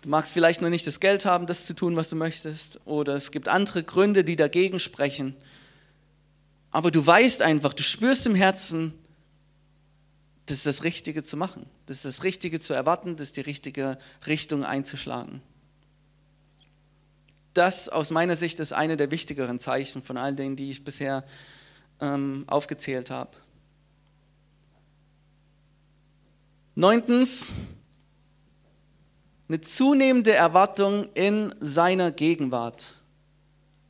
Du 0.00 0.08
magst 0.08 0.32
vielleicht 0.32 0.62
noch 0.62 0.70
nicht 0.70 0.86
das 0.86 0.98
Geld 0.98 1.26
haben, 1.26 1.46
das 1.46 1.66
zu 1.66 1.74
tun, 1.74 1.94
was 1.94 2.08
du 2.08 2.16
möchtest, 2.16 2.80
oder 2.86 3.14
es 3.14 3.32
gibt 3.32 3.48
andere 3.48 3.82
Gründe, 3.82 4.24
die 4.24 4.36
dagegen 4.36 4.80
sprechen. 4.80 5.36
Aber 6.70 6.90
du 6.90 7.06
weißt 7.06 7.42
einfach, 7.42 7.74
du 7.74 7.82
spürst 7.82 8.26
im 8.26 8.34
Herzen, 8.34 8.94
das 10.50 10.58
ist 10.58 10.66
das 10.66 10.84
Richtige 10.84 11.22
zu 11.22 11.36
machen, 11.36 11.66
das 11.86 11.98
ist 11.98 12.04
das 12.04 12.24
Richtige 12.24 12.60
zu 12.60 12.74
erwarten, 12.74 13.16
das 13.16 13.28
ist 13.28 13.36
die 13.36 13.42
richtige 13.42 13.98
Richtung 14.26 14.64
einzuschlagen 14.64 15.42
das 17.54 17.88
aus 17.88 18.10
meiner 18.10 18.36
Sicht 18.36 18.60
ist 18.60 18.72
eine 18.72 18.96
der 18.96 19.10
wichtigeren 19.10 19.58
Zeichen 19.58 20.02
von 20.02 20.16
all 20.16 20.34
denen, 20.34 20.56
die 20.56 20.70
ich 20.70 20.84
bisher 20.84 21.24
ähm, 22.00 22.44
aufgezählt 22.46 23.10
habe. 23.10 23.30
Neuntens, 26.74 27.52
eine 29.48 29.60
zunehmende 29.60 30.32
Erwartung 30.32 31.12
in 31.14 31.54
seiner 31.58 32.12
Gegenwart. 32.12 33.00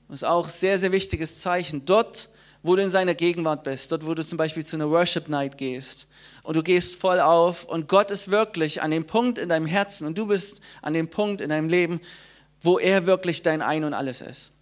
Das 0.09 0.21
ist 0.21 0.25
auch 0.25 0.47
ein 0.47 0.51
sehr, 0.51 0.79
sehr 0.79 0.91
wichtiges 0.91 1.39
Zeichen. 1.39 1.85
Dort, 1.85 2.31
wo 2.63 2.77
du 2.77 2.83
in 2.83 2.91
seiner 2.91 3.15
Gegenwart 3.15 3.65
bist, 3.65 3.91
dort, 3.91 4.07
wo 4.07 4.15
du 4.15 4.25
zum 4.25 4.37
Beispiel 4.37 4.65
zu 4.65 4.77
einer 4.77 4.91
Worship 4.91 5.29
Night 5.29 5.57
gehst 5.57 6.07
und 6.43 6.57
du 6.57 6.63
gehst 6.63 6.97
voll 6.97 7.21
auf 7.21 7.65
und 7.65 7.89
Gott 7.89 8.11
ist 8.11 8.31
wirklich 8.31 8.83
an 8.83 8.91
dem 8.91 9.07
Punkt 9.07 9.39
in 9.39 9.49
deinem 9.49 9.67
Herzen 9.67 10.07
und 10.07 10.19
du 10.19 10.27
bist 10.27 10.61
an 10.83 10.93
dem 10.93 11.09
Punkt 11.09 11.41
in 11.41 11.49
deinem 11.49 11.69
Leben, 11.69 12.01
wo 12.61 12.79
er 12.79 13.07
wirklich 13.07 13.43
dein 13.43 13.63
Ein 13.63 13.85
und 13.85 13.95
alles 13.95 14.21
ist. 14.21 14.53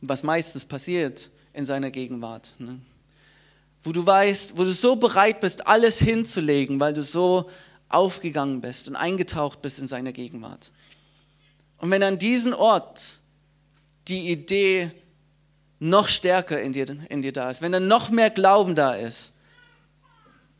Was 0.00 0.22
meistens 0.22 0.64
passiert 0.64 1.30
in 1.52 1.64
seiner 1.64 1.90
Gegenwart. 1.90 2.54
Ne? 2.58 2.78
Wo 3.82 3.92
du 3.92 4.04
weißt, 4.06 4.56
wo 4.56 4.64
du 4.64 4.72
so 4.72 4.96
bereit 4.96 5.40
bist, 5.40 5.66
alles 5.66 5.98
hinzulegen, 5.98 6.78
weil 6.80 6.94
du 6.94 7.02
so 7.02 7.50
aufgegangen 7.88 8.60
bist 8.60 8.88
und 8.88 8.96
eingetaucht 8.96 9.62
bist 9.62 9.78
in 9.78 9.86
seine 9.86 10.12
Gegenwart. 10.12 10.72
Und 11.78 11.90
wenn 11.90 12.02
an 12.02 12.18
diesem 12.18 12.54
Ort 12.54 13.18
die 14.08 14.30
Idee 14.30 14.90
noch 15.84 16.08
stärker 16.08 16.60
in 16.60 16.72
dir, 16.72 16.86
in 17.08 17.22
dir 17.22 17.32
da 17.32 17.50
ist, 17.50 17.62
wenn 17.62 17.72
dann 17.72 17.88
noch 17.88 18.10
mehr 18.10 18.30
Glauben 18.30 18.74
da 18.74 18.94
ist, 18.94 19.34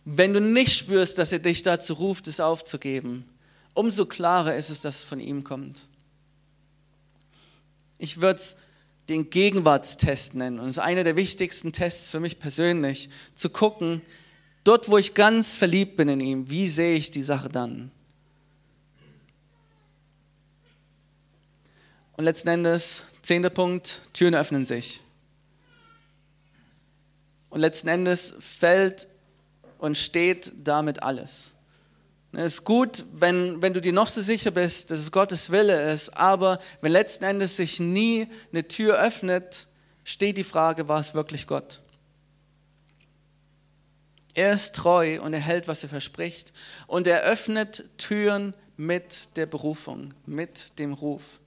wenn 0.04 0.34
du 0.34 0.40
nicht 0.40 0.76
spürst, 0.76 1.18
dass 1.18 1.32
er 1.32 1.38
dich 1.38 1.62
dazu 1.62 1.94
ruft, 1.94 2.28
es 2.28 2.40
aufzugeben, 2.40 3.24
umso 3.72 4.04
klarer 4.04 4.54
ist 4.54 4.70
es, 4.70 4.82
dass 4.82 4.96
es 4.96 5.04
von 5.04 5.20
ihm 5.20 5.42
kommt. 5.42 5.86
Ich 7.98 8.20
würde 8.20 8.38
es 8.38 8.56
den 9.08 9.30
Gegenwartstest 9.30 10.34
nennen. 10.34 10.58
Und 10.58 10.66
es 10.66 10.76
ist 10.76 10.82
einer 10.82 11.04
der 11.04 11.16
wichtigsten 11.16 11.72
Tests 11.72 12.10
für 12.10 12.20
mich 12.20 12.38
persönlich, 12.38 13.08
zu 13.34 13.48
gucken, 13.48 14.02
dort, 14.62 14.90
wo 14.90 14.98
ich 14.98 15.14
ganz 15.14 15.56
verliebt 15.56 15.96
bin 15.96 16.08
in 16.08 16.20
ihm, 16.20 16.50
wie 16.50 16.68
sehe 16.68 16.96
ich 16.96 17.10
die 17.10 17.22
Sache 17.22 17.48
dann? 17.48 17.90
Und 22.16 22.24
letzten 22.24 22.48
Endes, 22.48 23.04
zehnter 23.22 23.50
Punkt, 23.50 24.02
Türen 24.12 24.34
öffnen 24.34 24.64
sich. 24.64 25.03
Und 27.54 27.60
letzten 27.60 27.86
Endes 27.86 28.34
fällt 28.40 29.06
und 29.78 29.96
steht 29.96 30.50
damit 30.64 31.04
alles. 31.04 31.52
Es 32.32 32.54
ist 32.54 32.64
gut, 32.64 33.04
wenn, 33.12 33.62
wenn 33.62 33.72
du 33.72 33.80
dir 33.80 33.92
noch 33.92 34.08
so 34.08 34.22
sicher 34.22 34.50
bist, 34.50 34.90
dass 34.90 34.98
es 34.98 35.12
Gottes 35.12 35.50
Wille 35.50 35.92
ist, 35.92 36.16
aber 36.16 36.58
wenn 36.80 36.90
letzten 36.90 37.22
Endes 37.22 37.56
sich 37.56 37.78
nie 37.78 38.26
eine 38.50 38.66
Tür 38.66 38.98
öffnet, 38.98 39.68
steht 40.02 40.36
die 40.36 40.42
Frage, 40.42 40.88
war 40.88 40.98
es 40.98 41.14
wirklich 41.14 41.46
Gott? 41.46 41.80
Er 44.34 44.52
ist 44.52 44.74
treu 44.74 45.20
und 45.22 45.32
er 45.32 45.38
hält, 45.38 45.68
was 45.68 45.84
er 45.84 45.90
verspricht. 45.90 46.52
Und 46.88 47.06
er 47.06 47.20
öffnet 47.20 47.84
Türen 47.98 48.52
mit 48.76 49.36
der 49.36 49.46
Berufung, 49.46 50.12
mit 50.26 50.76
dem 50.80 50.92
Ruf. 50.92 51.38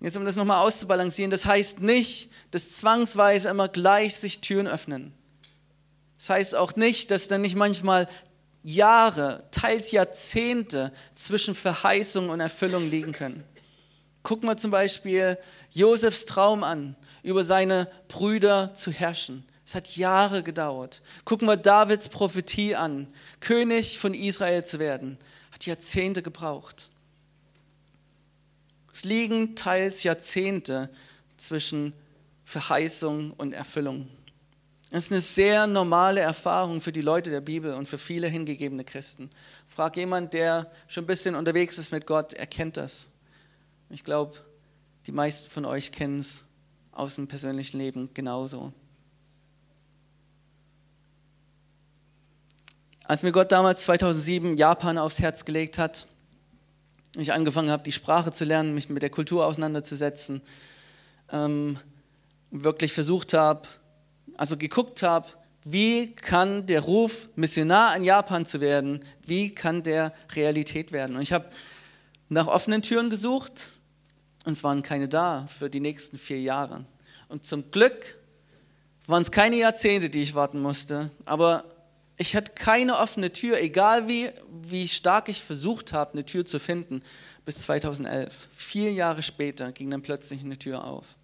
Jetzt, 0.00 0.16
um 0.16 0.24
das 0.24 0.36
nochmal 0.36 0.64
auszubalancieren, 0.64 1.30
das 1.30 1.46
heißt 1.46 1.80
nicht, 1.80 2.30
dass 2.50 2.72
zwangsweise 2.72 3.48
immer 3.48 3.68
gleich 3.68 4.16
sich 4.16 4.40
Türen 4.40 4.66
öffnen. 4.66 5.12
Das 6.18 6.30
heißt 6.30 6.54
auch 6.54 6.76
nicht, 6.76 7.10
dass 7.10 7.28
dann 7.28 7.42
nicht 7.42 7.56
manchmal 7.56 8.08
Jahre, 8.62 9.44
teils 9.52 9.92
Jahrzehnte 9.92 10.92
zwischen 11.14 11.54
Verheißung 11.54 12.30
und 12.30 12.40
Erfüllung 12.40 12.90
liegen 12.90 13.12
können. 13.12 13.44
Gucken 14.22 14.48
wir 14.48 14.56
zum 14.56 14.72
Beispiel 14.72 15.38
Josefs 15.72 16.26
Traum 16.26 16.64
an, 16.64 16.96
über 17.22 17.44
seine 17.44 17.88
Brüder 18.08 18.74
zu 18.74 18.90
herrschen. 18.90 19.44
Es 19.64 19.74
hat 19.74 19.96
Jahre 19.96 20.42
gedauert. 20.42 21.02
Gucken 21.24 21.46
wir 21.48 21.56
Davids 21.56 22.08
Prophetie 22.08 22.74
an, 22.74 23.06
König 23.40 23.98
von 23.98 24.14
Israel 24.14 24.64
zu 24.64 24.78
werden. 24.78 25.18
Hat 25.52 25.64
Jahrzehnte 25.64 26.22
gebraucht. 26.22 26.90
Es 28.96 29.04
liegen 29.04 29.56
teils 29.56 30.04
Jahrzehnte 30.04 30.88
zwischen 31.36 31.92
Verheißung 32.46 33.32
und 33.32 33.52
Erfüllung. 33.52 34.08
Das 34.90 35.04
ist 35.04 35.12
eine 35.12 35.20
sehr 35.20 35.66
normale 35.66 36.22
Erfahrung 36.22 36.80
für 36.80 36.92
die 36.92 37.02
Leute 37.02 37.28
der 37.28 37.42
Bibel 37.42 37.74
und 37.74 37.86
für 37.86 37.98
viele 37.98 38.26
hingegebene 38.26 38.84
Christen. 38.84 39.28
Frag 39.68 39.98
jemand, 39.98 40.32
der 40.32 40.72
schon 40.88 41.04
ein 41.04 41.08
bisschen 41.08 41.34
unterwegs 41.34 41.76
ist 41.76 41.92
mit 41.92 42.06
Gott, 42.06 42.32
er 42.32 42.46
kennt 42.46 42.78
das. 42.78 43.10
Ich 43.90 44.02
glaube, 44.02 44.38
die 45.04 45.12
meisten 45.12 45.50
von 45.50 45.66
euch 45.66 45.92
kennen 45.92 46.20
es 46.20 46.46
aus 46.90 47.16
dem 47.16 47.28
persönlichen 47.28 47.76
Leben 47.76 48.08
genauso. 48.14 48.72
Als 53.04 53.22
mir 53.22 53.32
Gott 53.32 53.52
damals 53.52 53.84
2007 53.84 54.56
Japan 54.56 54.96
aufs 54.96 55.18
Herz 55.18 55.44
gelegt 55.44 55.76
hat, 55.76 56.06
ich 57.22 57.32
angefangen 57.32 57.70
habe, 57.70 57.82
die 57.82 57.92
Sprache 57.92 58.32
zu 58.32 58.44
lernen, 58.44 58.74
mich 58.74 58.88
mit 58.88 59.02
der 59.02 59.10
Kultur 59.10 59.46
auseinanderzusetzen, 59.46 60.42
ähm, 61.32 61.78
wirklich 62.50 62.92
versucht 62.92 63.32
habe, 63.32 63.68
also 64.36 64.56
geguckt 64.56 65.02
habe, 65.02 65.26
wie 65.64 66.14
kann 66.14 66.66
der 66.66 66.80
Ruf, 66.82 67.28
Missionar 67.34 67.96
in 67.96 68.04
Japan 68.04 68.46
zu 68.46 68.60
werden, 68.60 69.04
wie 69.24 69.54
kann 69.54 69.82
der 69.82 70.12
Realität 70.34 70.92
werden? 70.92 71.16
Und 71.16 71.22
ich 71.22 71.32
habe 71.32 71.46
nach 72.28 72.46
offenen 72.46 72.82
Türen 72.82 73.10
gesucht 73.10 73.72
und 74.44 74.52
es 74.52 74.62
waren 74.62 74.82
keine 74.82 75.08
da 75.08 75.46
für 75.46 75.68
die 75.68 75.80
nächsten 75.80 76.18
vier 76.18 76.40
Jahre. 76.40 76.84
Und 77.28 77.44
zum 77.44 77.70
Glück 77.70 78.16
waren 79.06 79.22
es 79.22 79.32
keine 79.32 79.56
Jahrzehnte, 79.56 80.10
die 80.10 80.22
ich 80.22 80.34
warten 80.34 80.60
musste, 80.60 81.10
aber 81.24 81.64
ich 82.16 82.34
hatte 82.34 82.52
keine 82.54 82.98
offene 82.98 83.32
Tür, 83.32 83.60
egal 83.60 84.08
wie, 84.08 84.30
wie 84.62 84.88
stark 84.88 85.28
ich 85.28 85.42
versucht 85.42 85.92
habe, 85.92 86.14
eine 86.14 86.24
Tür 86.24 86.46
zu 86.46 86.58
finden, 86.58 87.02
bis 87.44 87.58
2011. 87.58 88.48
Vier 88.54 88.92
Jahre 88.92 89.22
später 89.22 89.70
ging 89.72 89.90
dann 89.90 90.02
plötzlich 90.02 90.42
eine 90.42 90.58
Tür 90.58 90.84
auf. 90.84 91.16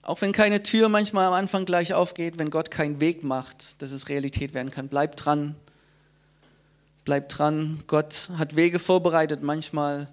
Auch 0.00 0.20
wenn 0.20 0.32
keine 0.32 0.62
Tür 0.62 0.88
manchmal 0.88 1.26
am 1.26 1.34
Anfang 1.34 1.64
gleich 1.64 1.94
aufgeht, 1.94 2.38
wenn 2.38 2.50
Gott 2.50 2.72
keinen 2.72 2.98
Weg 2.98 3.22
macht, 3.22 3.80
dass 3.80 3.92
es 3.92 4.08
Realität 4.08 4.52
werden 4.52 4.72
kann, 4.72 4.88
bleib 4.88 5.16
dran. 5.16 5.54
Bleib 7.04 7.28
dran. 7.28 7.84
Gott 7.86 8.30
hat 8.36 8.56
Wege 8.56 8.78
vorbereitet, 8.78 9.42
manchmal 9.42 10.08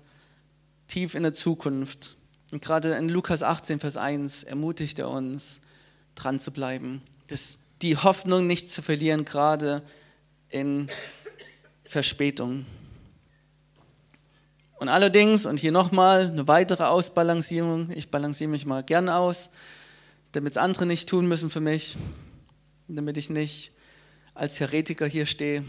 tief 0.87 1.15
in 1.15 1.23
der 1.23 1.33
Zukunft. 1.33 2.17
Und 2.51 2.61
gerade 2.61 2.93
in 2.95 3.09
Lukas 3.09 3.41
18, 3.41 3.79
Vers 3.79 3.97
1 3.97 4.43
ermutigt 4.43 4.99
er 4.99 5.09
uns, 5.09 5.61
dran 6.23 6.39
zu 6.39 6.51
bleiben, 6.51 7.01
das, 7.27 7.59
die 7.81 7.97
Hoffnung 7.97 8.47
nicht 8.47 8.71
zu 8.71 8.81
verlieren, 8.81 9.25
gerade 9.25 9.81
in 10.49 10.89
Verspätung. 11.85 12.65
Und 14.79 14.89
allerdings, 14.89 15.45
und 15.45 15.59
hier 15.59 15.71
nochmal 15.71 16.27
eine 16.27 16.47
weitere 16.47 16.83
Ausbalancierung, 16.83 17.89
ich 17.91 18.11
balanciere 18.11 18.49
mich 18.49 18.65
mal 18.65 18.83
gern 18.83 19.09
aus, 19.09 19.49
damit 20.31 20.53
es 20.53 20.57
andere 20.57 20.85
nicht 20.85 21.09
tun 21.09 21.27
müssen 21.27 21.49
für 21.49 21.59
mich, 21.59 21.97
damit 22.87 23.17
ich 23.17 23.29
nicht 23.29 23.71
als 24.33 24.59
Heretiker 24.59 25.05
hier 25.05 25.25
stehe. 25.25 25.65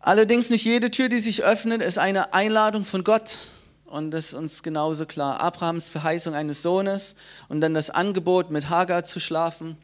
Allerdings 0.00 0.50
nicht 0.50 0.64
jede 0.64 0.90
Tür, 0.90 1.08
die 1.08 1.20
sich 1.20 1.44
öffnet, 1.44 1.80
ist 1.80 1.98
eine 1.98 2.34
Einladung 2.34 2.84
von 2.84 3.04
Gott. 3.04 3.36
Und 3.92 4.10
das 4.10 4.28
ist 4.28 4.34
uns 4.34 4.62
genauso 4.62 5.04
klar. 5.04 5.40
Abrahams 5.40 5.90
Verheißung 5.90 6.34
eines 6.34 6.62
Sohnes 6.62 7.14
und 7.50 7.60
dann 7.60 7.74
das 7.74 7.90
Angebot, 7.90 8.50
mit 8.50 8.70
Hagar 8.70 9.04
zu 9.04 9.20
schlafen, 9.20 9.76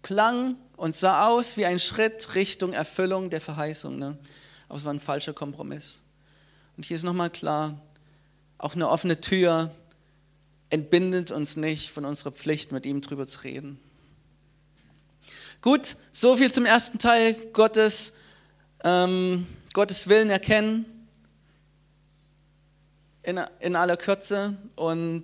klang 0.00 0.56
und 0.78 0.94
sah 0.94 1.28
aus 1.28 1.58
wie 1.58 1.66
ein 1.66 1.78
Schritt 1.78 2.36
Richtung 2.36 2.72
Erfüllung 2.72 3.28
der 3.28 3.42
Verheißung. 3.42 3.98
Ne? 3.98 4.16
Aber 4.66 4.78
es 4.78 4.86
war 4.86 4.94
ein 4.94 4.98
falscher 4.98 5.34
Kompromiss. 5.34 6.00
Und 6.78 6.86
hier 6.86 6.94
ist 6.94 7.02
nochmal 7.02 7.28
klar, 7.28 7.78
auch 8.56 8.74
eine 8.74 8.88
offene 8.88 9.20
Tür 9.20 9.70
entbindet 10.70 11.30
uns 11.30 11.56
nicht 11.56 11.90
von 11.90 12.06
unserer 12.06 12.32
Pflicht, 12.32 12.72
mit 12.72 12.86
ihm 12.86 13.02
drüber 13.02 13.26
zu 13.26 13.40
reden. 13.40 13.78
Gut, 15.60 15.96
so 16.12 16.38
viel 16.38 16.50
zum 16.50 16.64
ersten 16.64 16.98
Teil, 16.98 17.34
Gottes, 17.52 18.14
ähm, 18.82 19.46
Gottes 19.74 20.08
Willen 20.08 20.30
erkennen 20.30 20.86
in, 23.24 23.40
in 23.60 23.74
aller 23.74 23.96
Kürze 23.96 24.54
und 24.76 25.22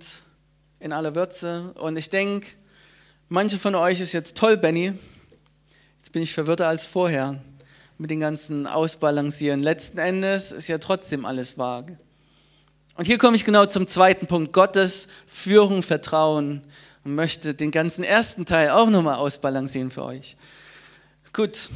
in 0.79 0.91
aller 0.91 1.15
Würze. 1.15 1.73
Und 1.75 1.97
ich 1.97 2.09
denke, 2.09 2.47
manche 3.29 3.59
von 3.59 3.75
euch 3.75 4.01
ist 4.01 4.13
jetzt 4.13 4.37
toll, 4.37 4.57
Benny. 4.57 4.93
Jetzt 5.97 6.11
bin 6.11 6.23
ich 6.23 6.33
verwirrter 6.33 6.67
als 6.67 6.85
vorher 6.85 7.39
mit 7.97 8.09
den 8.09 8.19
ganzen 8.19 8.65
Ausbalancieren. 8.65 9.61
Letzten 9.61 9.99
Endes 9.99 10.51
ist 10.51 10.67
ja 10.67 10.79
trotzdem 10.79 11.25
alles 11.25 11.57
vage. 11.57 11.97
Und 12.95 13.05
hier 13.05 13.19
komme 13.19 13.35
ich 13.35 13.45
genau 13.45 13.67
zum 13.67 13.87
zweiten 13.87 14.27
Punkt, 14.27 14.51
Gottes 14.51 15.07
Führung, 15.27 15.83
Vertrauen 15.83 16.61
und 17.03 17.15
möchte 17.15 17.53
den 17.53 17.71
ganzen 17.71 18.03
ersten 18.03 18.45
Teil 18.45 18.71
auch 18.71 18.89
nochmal 18.89 19.15
ausbalancieren 19.15 19.91
für 19.91 20.03
euch. 20.03 20.35
Gut, 21.33 21.69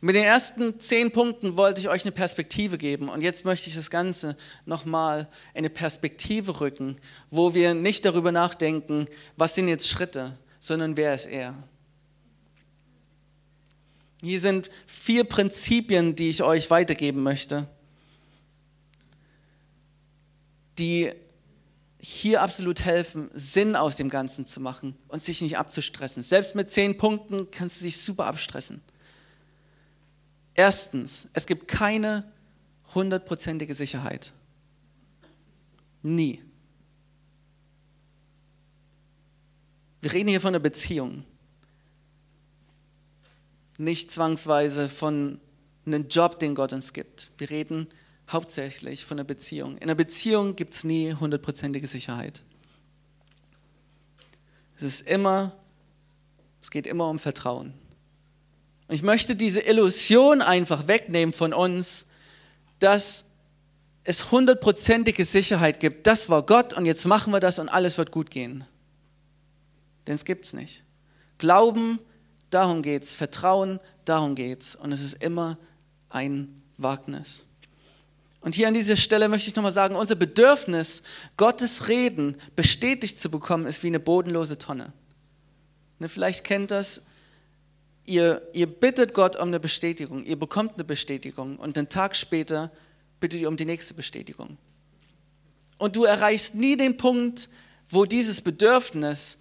mit 0.00 0.14
den 0.14 0.24
ersten 0.24 0.78
zehn 0.78 1.10
Punkten 1.10 1.56
wollte 1.56 1.80
ich 1.80 1.88
euch 1.88 2.04
eine 2.04 2.12
Perspektive 2.12 2.78
geben 2.78 3.08
und 3.08 3.22
jetzt 3.22 3.44
möchte 3.44 3.68
ich 3.68 3.76
das 3.76 3.90
Ganze 3.90 4.36
nochmal 4.66 5.28
in 5.54 5.58
eine 5.58 5.70
Perspektive 5.70 6.60
rücken, 6.60 6.96
wo 7.30 7.54
wir 7.54 7.74
nicht 7.74 8.04
darüber 8.04 8.30
nachdenken, 8.30 9.06
was 9.36 9.54
sind 9.54 9.68
jetzt 9.68 9.88
Schritte, 9.88 10.36
sondern 10.60 10.96
wer 10.96 11.14
ist 11.14 11.26
er. 11.26 11.54
Hier 14.22 14.40
sind 14.40 14.70
vier 14.86 15.24
Prinzipien, 15.24 16.14
die 16.14 16.28
ich 16.28 16.42
euch 16.42 16.70
weitergeben 16.70 17.22
möchte 17.22 17.68
die 20.78 21.12
hier 21.98 22.42
absolut 22.42 22.84
helfen, 22.84 23.30
Sinn 23.34 23.74
aus 23.74 23.96
dem 23.96 24.08
Ganzen 24.08 24.46
zu 24.46 24.60
machen 24.60 24.96
und 25.08 25.22
sich 25.22 25.40
nicht 25.40 25.58
abzustressen. 25.58 26.22
Selbst 26.22 26.54
mit 26.54 26.70
zehn 26.70 26.98
Punkten 26.98 27.50
kannst 27.50 27.80
du 27.80 27.84
dich 27.84 28.00
super 28.00 28.26
abstressen. 28.26 28.82
Erstens, 30.56 31.28
es 31.34 31.46
gibt 31.46 31.68
keine 31.68 32.24
hundertprozentige 32.94 33.74
Sicherheit. 33.74 34.32
Nie. 36.02 36.42
Wir 40.00 40.12
reden 40.14 40.30
hier 40.30 40.40
von 40.40 40.48
einer 40.48 40.60
Beziehung. 40.60 41.24
Nicht 43.76 44.10
zwangsweise 44.10 44.88
von 44.88 45.40
einem 45.84 46.08
Job, 46.08 46.38
den 46.38 46.54
Gott 46.54 46.72
uns 46.72 46.94
gibt. 46.94 47.30
Wir 47.36 47.50
reden 47.50 47.86
hauptsächlich 48.30 49.04
von 49.04 49.18
einer 49.18 49.26
Beziehung. 49.26 49.76
In 49.76 49.82
einer 49.82 49.94
Beziehung 49.94 50.56
gibt 50.56 50.72
es 50.72 50.84
nie 50.84 51.12
hundertprozentige 51.12 51.86
Sicherheit. 51.86 52.42
Es 54.76 54.84
ist 54.84 55.02
immer, 55.02 55.54
es 56.62 56.70
geht 56.70 56.86
immer 56.86 57.10
um 57.10 57.18
Vertrauen. 57.18 57.74
Und 58.88 58.94
ich 58.94 59.02
möchte 59.02 59.34
diese 59.36 59.60
Illusion 59.60 60.42
einfach 60.42 60.86
wegnehmen 60.86 61.32
von 61.32 61.52
uns, 61.52 62.06
dass 62.78 63.30
es 64.04 64.30
hundertprozentige 64.30 65.24
Sicherheit 65.24 65.80
gibt. 65.80 66.06
Das 66.06 66.28
war 66.28 66.44
Gott 66.44 66.74
und 66.74 66.86
jetzt 66.86 67.04
machen 67.06 67.32
wir 67.32 67.40
das 67.40 67.58
und 67.58 67.68
alles 67.68 67.98
wird 67.98 68.12
gut 68.12 68.30
gehen. 68.30 68.64
Denn 70.06 70.14
es 70.14 70.24
gibt 70.24 70.44
es 70.44 70.52
nicht. 70.52 70.84
Glauben, 71.38 71.98
darum 72.50 72.82
geht's. 72.82 73.16
Vertrauen, 73.16 73.80
darum 74.04 74.36
geht's. 74.36 74.76
Und 74.76 74.92
es 74.92 75.02
ist 75.02 75.14
immer 75.14 75.58
ein 76.08 76.56
Wagnis. 76.76 77.44
Und 78.40 78.54
hier 78.54 78.68
an 78.68 78.74
dieser 78.74 78.96
Stelle 78.96 79.28
möchte 79.28 79.50
ich 79.50 79.56
nochmal 79.56 79.72
sagen, 79.72 79.96
unser 79.96 80.14
Bedürfnis, 80.14 81.02
Gottes 81.36 81.88
Reden 81.88 82.36
bestätigt 82.54 83.18
zu 83.18 83.28
bekommen, 83.28 83.66
ist 83.66 83.82
wie 83.82 83.88
eine 83.88 83.98
bodenlose 83.98 84.56
Tonne. 84.56 84.92
Ne, 85.98 86.08
vielleicht 86.08 86.44
kennt 86.44 86.70
das, 86.70 87.06
ihr, 88.06 88.42
ihr 88.52 88.66
bittet 88.66 89.14
Gott 89.14 89.36
um 89.36 89.48
eine 89.48 89.60
Bestätigung, 89.60 90.24
ihr 90.24 90.38
bekommt 90.38 90.74
eine 90.74 90.84
Bestätigung 90.84 91.56
und 91.56 91.76
einen 91.76 91.88
Tag 91.88 92.16
später 92.16 92.70
bittet 93.20 93.40
ihr 93.40 93.48
um 93.48 93.56
die 93.56 93.64
nächste 93.64 93.94
Bestätigung. 93.94 94.56
Und 95.78 95.96
du 95.96 96.04
erreichst 96.04 96.54
nie 96.54 96.76
den 96.76 96.96
Punkt, 96.96 97.48
wo 97.88 98.04
dieses 98.04 98.40
Bedürfnis, 98.40 99.40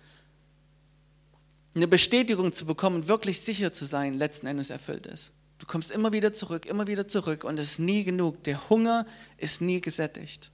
eine 1.73 1.87
Bestätigung 1.87 2.53
zu 2.53 2.65
bekommen, 2.65 3.07
wirklich 3.07 3.41
sicher 3.41 3.73
zu 3.73 3.85
sein, 3.85 4.13
letzten 4.13 4.47
Endes 4.47 4.69
erfüllt 4.69 5.05
ist. 5.05 5.31
Du 5.59 5.65
kommst 5.65 5.91
immer 5.91 6.13
wieder 6.13 6.33
zurück, 6.33 6.65
immer 6.65 6.87
wieder 6.87 7.07
zurück 7.07 7.43
und 7.43 7.59
es 7.59 7.71
ist 7.71 7.79
nie 7.79 8.03
genug. 8.03 8.43
Der 8.43 8.69
Hunger 8.69 9.05
ist 9.37 9.61
nie 9.61 9.81
gesättigt. 9.81 10.51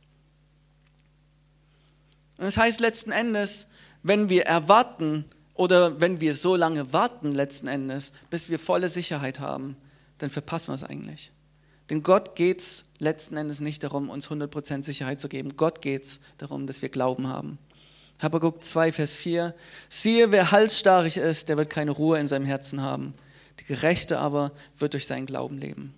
Und 2.38 2.45
das 2.45 2.58
heißt 2.58 2.80
letzten 2.80 3.12
Endes, 3.12 3.67
wenn 4.04 4.30
wir 4.30 4.45
erwarten 4.45 5.26
oder 5.62 6.02
wenn 6.02 6.19
wir 6.19 6.34
so 6.34 6.55
lange 6.55 6.91
warten 6.91 7.36
letzten 7.36 7.68
Endes, 7.68 8.14
bis 8.32 8.49
wir 8.49 8.57
volle 8.57 8.89
Sicherheit 8.89 9.39
haben, 9.39 9.78
dann 10.18 10.32
verpassen 10.32 10.70
wir 10.70 10.74
es 10.74 10.84
eigentlich. 10.84 11.32
Denn 11.91 12.01
Gott 12.01 12.36
geht 12.36 12.62
es 12.62 12.86
letzten 12.97 13.38
Endes 13.38 13.59
nicht 13.59 13.84
darum, 13.84 14.09
uns 14.09 14.28
100% 14.32 14.82
Sicherheit 14.82 15.22
zu 15.22 15.30
geben. 15.30 15.55
Gott 15.57 15.80
geht 15.82 16.01
es 16.01 16.20
darum, 16.39 16.66
dass 16.66 16.82
wir 16.82 16.89
Glauben 16.89 17.28
haben. 17.28 17.59
Habakkuk 18.24 18.64
2, 18.64 18.91
Vers 18.91 19.16
4. 19.16 19.53
Siehe, 19.88 20.32
wer 20.32 20.49
halsstarrig 20.49 21.18
ist, 21.18 21.47
der 21.47 21.57
wird 21.57 21.70
keine 21.70 21.91
Ruhe 21.91 22.18
in 22.18 22.28
seinem 22.28 22.47
Herzen 22.47 22.82
haben. 22.82 23.14
Der 23.59 23.68
Gerechte 23.68 24.18
aber 24.18 24.53
wird 24.80 24.93
durch 24.93 25.05
seinen 25.05 25.28
Glauben 25.28 25.59
leben. 25.59 25.93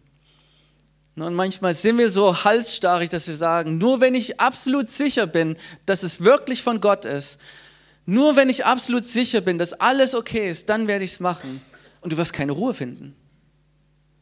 Und 1.16 1.36
manchmal 1.36 1.74
sind 1.74 1.98
wir 2.00 2.10
so 2.10 2.44
halsstarrig, 2.44 3.10
dass 3.10 3.30
wir 3.30 3.36
sagen, 3.36 3.78
nur 3.78 4.02
wenn 4.02 4.14
ich 4.14 4.42
absolut 4.42 4.90
sicher 4.90 5.26
bin, 5.26 5.56
dass 5.86 6.04
es 6.04 6.20
wirklich 6.20 6.64
von 6.64 6.82
Gott 6.82 7.06
ist, 7.06 7.40
nur 8.06 8.36
wenn 8.36 8.50
ich 8.50 8.66
absolut 8.66 9.06
sicher 9.06 9.42
bin, 9.42 9.58
dass 9.58 9.74
alles 9.74 10.14
okay 10.14 10.50
ist, 10.50 10.70
dann 10.70 10.88
werde 10.88 11.06
ich 11.06 11.14
es 11.14 11.20
machen. 11.20 11.62
Und 12.02 12.12
du 12.12 12.18
wirst 12.18 12.34
keine 12.34 12.52
Ruhe 12.52 12.74
finden. 12.74 13.16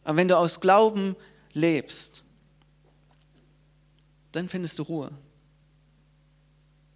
Aber 0.03 0.17
wenn 0.17 0.27
du 0.27 0.37
aus 0.37 0.59
Glauben 0.59 1.15
lebst, 1.53 2.23
dann 4.31 4.47
findest 4.49 4.79
du 4.79 4.83
Ruhe. 4.83 5.11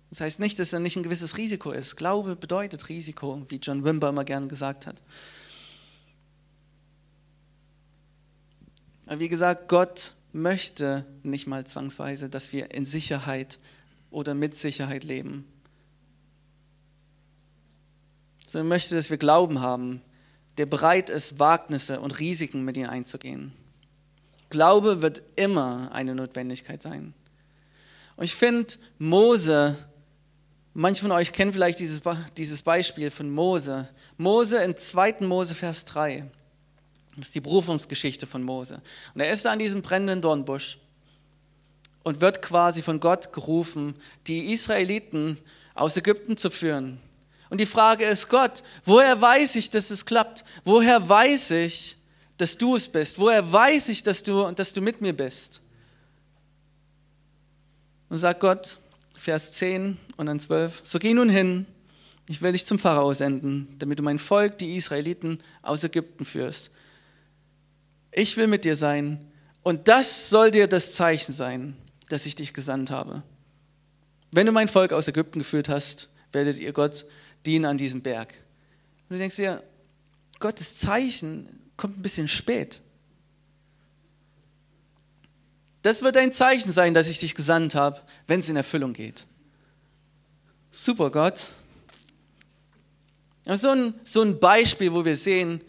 Das 0.10 0.22
heißt 0.22 0.40
nicht, 0.40 0.60
dass 0.60 0.72
er 0.72 0.80
nicht 0.80 0.96
ein 0.96 1.04
gewisses 1.04 1.38
Risiko 1.38 1.72
ist. 1.72 1.96
Glaube 1.98 2.36
bedeutet 2.36 2.88
Risiko, 2.88 3.46
wie 3.50 3.58
John 3.58 3.84
Wimber 3.84 4.10
immer 4.10 4.24
gern 4.24 4.48
gesagt 4.48 4.88
hat. 4.88 5.02
Aber 9.08 9.20
wie 9.20 9.28
gesagt, 9.28 9.68
Gott 9.68 10.14
möchte 10.32 11.06
nicht 11.24 11.48
mal 11.48 11.66
zwangsweise, 11.66 12.30
dass 12.30 12.54
wir 12.54 12.72
in 12.72 12.86
Sicherheit 12.86 13.60
oder 14.10 14.34
mit 14.34 14.56
Sicherheit 14.56 15.04
leben. 15.04 15.46
Sondern 18.56 18.70
möchte, 18.70 18.96
dass 18.96 19.10
wir 19.10 19.18
Glauben 19.18 19.60
haben, 19.60 20.02
der 20.58 20.66
bereit 20.66 21.10
ist, 21.10 21.40
Wagnisse 21.40 22.00
und 22.00 22.22
Risiken 22.22 22.64
mit 22.64 22.78
ihm 22.78 22.88
einzugehen. 22.88 23.52
Glaube 24.50 25.02
wird 25.02 25.22
immer 25.36 25.92
eine 25.92 26.16
Notwendigkeit 26.16 26.82
sein. 26.82 27.14
Und 28.16 28.24
ich 28.24 28.34
finde, 28.34 28.74
Mose, 28.98 29.76
manche 30.74 31.02
von 31.02 31.12
euch 31.12 31.34
kennen 31.34 31.52
vielleicht 31.52 31.80
dieses, 31.80 32.00
dieses 32.38 32.62
Beispiel 32.62 33.12
von 33.12 33.30
Mose. 33.30 33.90
Mose 34.16 34.64
in 34.64 34.78
2. 34.78 35.18
Mose, 35.26 35.54
Vers 35.54 35.84
3. 35.84 36.24
Das 37.18 37.28
ist 37.28 37.36
die 37.36 37.42
Berufungsgeschichte 37.42 38.26
von 38.26 38.42
Mose. 38.42 38.82
Und 39.14 39.20
er 39.20 39.34
ist 39.34 39.46
an 39.46 39.60
diesem 39.60 39.82
brennenden 39.82 40.22
Dornbusch 40.22 40.78
und 42.04 42.22
wird 42.22 42.42
quasi 42.42 42.82
von 42.82 43.02
Gott 43.02 43.34
gerufen, 43.34 43.96
die 44.28 44.54
Israeliten 44.54 45.40
aus 45.74 45.98
Ägypten 45.98 46.38
zu 46.38 46.50
führen. 46.50 47.02
Und 47.50 47.62
die 47.62 47.66
Frage 47.66 48.06
ist, 48.06 48.28
Gott, 48.30 48.64
woher 48.84 49.20
weiß 49.20 49.56
ich, 49.56 49.70
dass 49.70 49.92
es 49.92 50.06
klappt? 50.06 50.44
Woher 50.64 51.08
weiß 51.08 51.52
ich, 51.52 51.98
dass 52.38 52.58
du 52.58 52.76
es 52.76 52.88
bist? 52.88 53.20
Woher 53.20 53.52
weiß 53.52 53.90
ich, 53.90 54.04
dass 54.04 54.24
du, 54.24 54.52
dass 54.52 54.74
du 54.74 54.82
mit 54.82 55.02
mir 55.02 55.14
bist? 55.14 55.62
Und 58.10 58.18
sagt 58.18 58.40
Gott, 58.40 58.80
Vers 59.18 59.52
10 59.54 59.98
und 60.18 60.26
dann 60.28 60.40
12, 60.40 60.82
so 60.84 61.00
geh 61.00 61.14
nun 61.14 61.30
hin, 61.30 61.66
ich 62.28 62.42
will 62.42 62.52
dich 62.52 62.66
zum 62.66 62.80
Pharao 62.80 63.14
senden, 63.14 63.76
damit 63.78 64.00
du 64.00 64.04
mein 64.04 64.20
Volk, 64.20 64.58
die 64.58 64.76
Israeliten, 64.76 65.40
aus 65.62 65.84
Ägypten 65.84 66.26
führst. 66.26 66.72
Ich 68.12 68.38
will 68.38 68.48
mit 68.48 68.66
dir 68.66 68.76
sein 68.76 69.32
und 69.62 69.88
das 69.88 70.30
soll 70.30 70.52
dir 70.52 70.68
das 70.68 70.94
Zeichen 70.94 71.34
sein, 71.34 71.76
dass 72.10 72.26
ich 72.26 72.36
dich 72.36 72.54
gesandt 72.54 72.92
habe. 72.92 73.24
Wenn 74.32 74.46
du 74.46 74.52
mein 74.52 74.68
Volk 74.68 74.92
aus 74.92 75.08
Ägypten 75.08 75.40
geführt 75.40 75.70
hast, 75.70 76.10
werdet 76.32 76.60
ihr 76.60 76.74
Gott 76.74 77.06
dienen 77.46 77.66
an 77.66 77.78
diesem 77.78 78.02
Berg. 78.02 78.34
Und 79.10 79.16
du 79.16 79.18
denkst 79.18 79.36
dir, 79.36 79.64
Gottes 80.40 80.78
Zeichen 80.78 81.48
kommt 81.78 81.98
ein 81.98 82.02
bisschen 82.02 82.28
spät. 82.28 82.82
Das 85.82 86.02
wird 86.02 86.18
ein 86.18 86.34
Zeichen 86.34 86.72
sein, 86.72 86.94
dass 86.94 87.08
ich 87.08 87.20
dich 87.20 87.36
gesandt 87.36 87.76
habe, 87.76 88.02
wenn 88.28 88.40
es 88.40 88.50
in 88.50 88.56
Erfüllung 88.56 88.94
geht. 88.94 89.26
Super, 90.72 91.12
Gott. 91.12 91.44
So 93.46 93.70
ein, 93.70 93.94
so 94.04 94.24
ein 94.24 94.40
Beispiel, 94.40 94.94
wo 94.94 95.06
wir 95.06 95.16
sehen, 95.16 95.62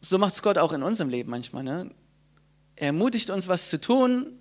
so 0.00 0.18
macht 0.18 0.34
es 0.34 0.42
Gott 0.42 0.58
auch 0.58 0.72
in 0.72 0.82
unserem 0.82 1.08
Leben 1.08 1.30
manchmal. 1.30 1.62
Ne? 1.62 1.90
Er 2.74 2.88
ermutigt 2.88 3.30
uns, 3.30 3.46
was 3.46 3.70
zu 3.70 3.80
tun, 3.80 4.38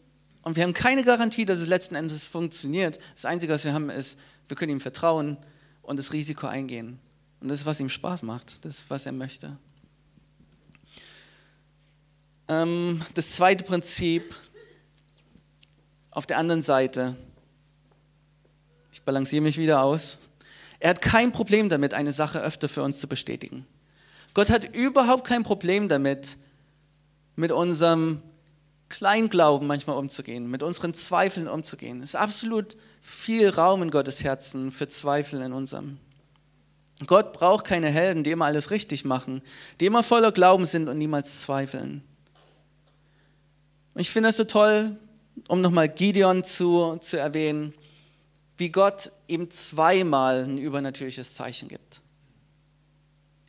und 0.47 0.55
wir 0.55 0.63
haben 0.63 0.73
keine 0.73 1.03
Garantie, 1.03 1.43
dass 1.43 1.59
es 1.59 1.67
letzten 1.67 1.95
Endes 1.95 2.25
funktioniert. 2.25 2.99
Das 3.15 3.25
Einzige, 3.25 3.51
was 3.51 3.65
wir 3.65 3.73
haben, 3.73 3.89
ist, 3.89 4.17
wir 4.47 4.57
können 4.57 4.71
ihm 4.71 4.81
vertrauen 4.81 5.37
und 5.81 5.97
das 5.97 6.13
Risiko 6.13 6.47
eingehen. 6.47 6.99
Und 7.39 7.49
das 7.49 7.59
ist, 7.59 7.65
was 7.65 7.79
ihm 7.79 7.89
Spaß 7.89 8.23
macht, 8.23 8.65
das 8.65 8.79
ist, 8.79 8.89
was 8.89 9.05
er 9.05 9.11
möchte. 9.11 9.57
Ähm, 12.47 13.01
das 13.13 13.31
zweite 13.31 13.63
Prinzip 13.63 14.35
auf 16.11 16.25
der 16.25 16.37
anderen 16.37 16.61
Seite, 16.61 17.15
ich 18.91 19.01
balanciere 19.03 19.43
mich 19.43 19.57
wieder 19.57 19.83
aus, 19.83 20.31
er 20.79 20.91
hat 20.91 21.01
kein 21.01 21.31
Problem 21.31 21.69
damit, 21.69 21.93
eine 21.93 22.11
Sache 22.11 22.41
öfter 22.41 22.69
für 22.69 22.83
uns 22.83 22.99
zu 22.99 23.07
bestätigen. 23.07 23.65
Gott 24.33 24.49
hat 24.49 24.75
überhaupt 24.75 25.25
kein 25.25 25.43
Problem 25.43 25.89
damit, 25.89 26.37
mit 27.35 27.51
unserem 27.51 28.21
Kleinglauben 28.89 29.67
manchmal 29.67 29.97
umzugehen, 29.97 30.49
mit 30.49 30.63
unseren 30.63 30.93
Zweifeln 30.93 31.47
umzugehen. 31.47 32.01
Es 32.01 32.11
ist 32.11 32.15
absolut 32.15 32.77
viel 33.01 33.49
Raum 33.49 33.83
in 33.83 33.91
Gottes 33.91 34.23
Herzen 34.23 34.71
für 34.71 34.87
Zweifel 34.87 35.41
in 35.41 35.53
unserem. 35.53 35.97
Gott 37.05 37.33
braucht 37.33 37.65
keine 37.65 37.89
Helden, 37.89 38.23
die 38.23 38.31
immer 38.31 38.45
alles 38.45 38.71
richtig 38.71 39.05
machen, 39.05 39.41
die 39.79 39.85
immer 39.85 40.03
voller 40.03 40.31
Glauben 40.31 40.65
sind 40.65 40.87
und 40.87 40.97
niemals 40.97 41.43
zweifeln. 41.43 42.01
Ich 43.95 44.09
finde 44.09 44.29
es 44.29 44.37
so 44.37 44.45
toll, 44.45 44.97
um 45.47 45.61
nochmal 45.61 45.89
Gideon 45.89 46.43
zu, 46.43 46.97
zu 46.97 47.17
erwähnen, 47.17 47.73
wie 48.57 48.69
Gott 48.69 49.11
ihm 49.27 49.51
zweimal 49.51 50.43
ein 50.43 50.57
übernatürliches 50.57 51.35
Zeichen 51.35 51.67
gibt. 51.67 52.01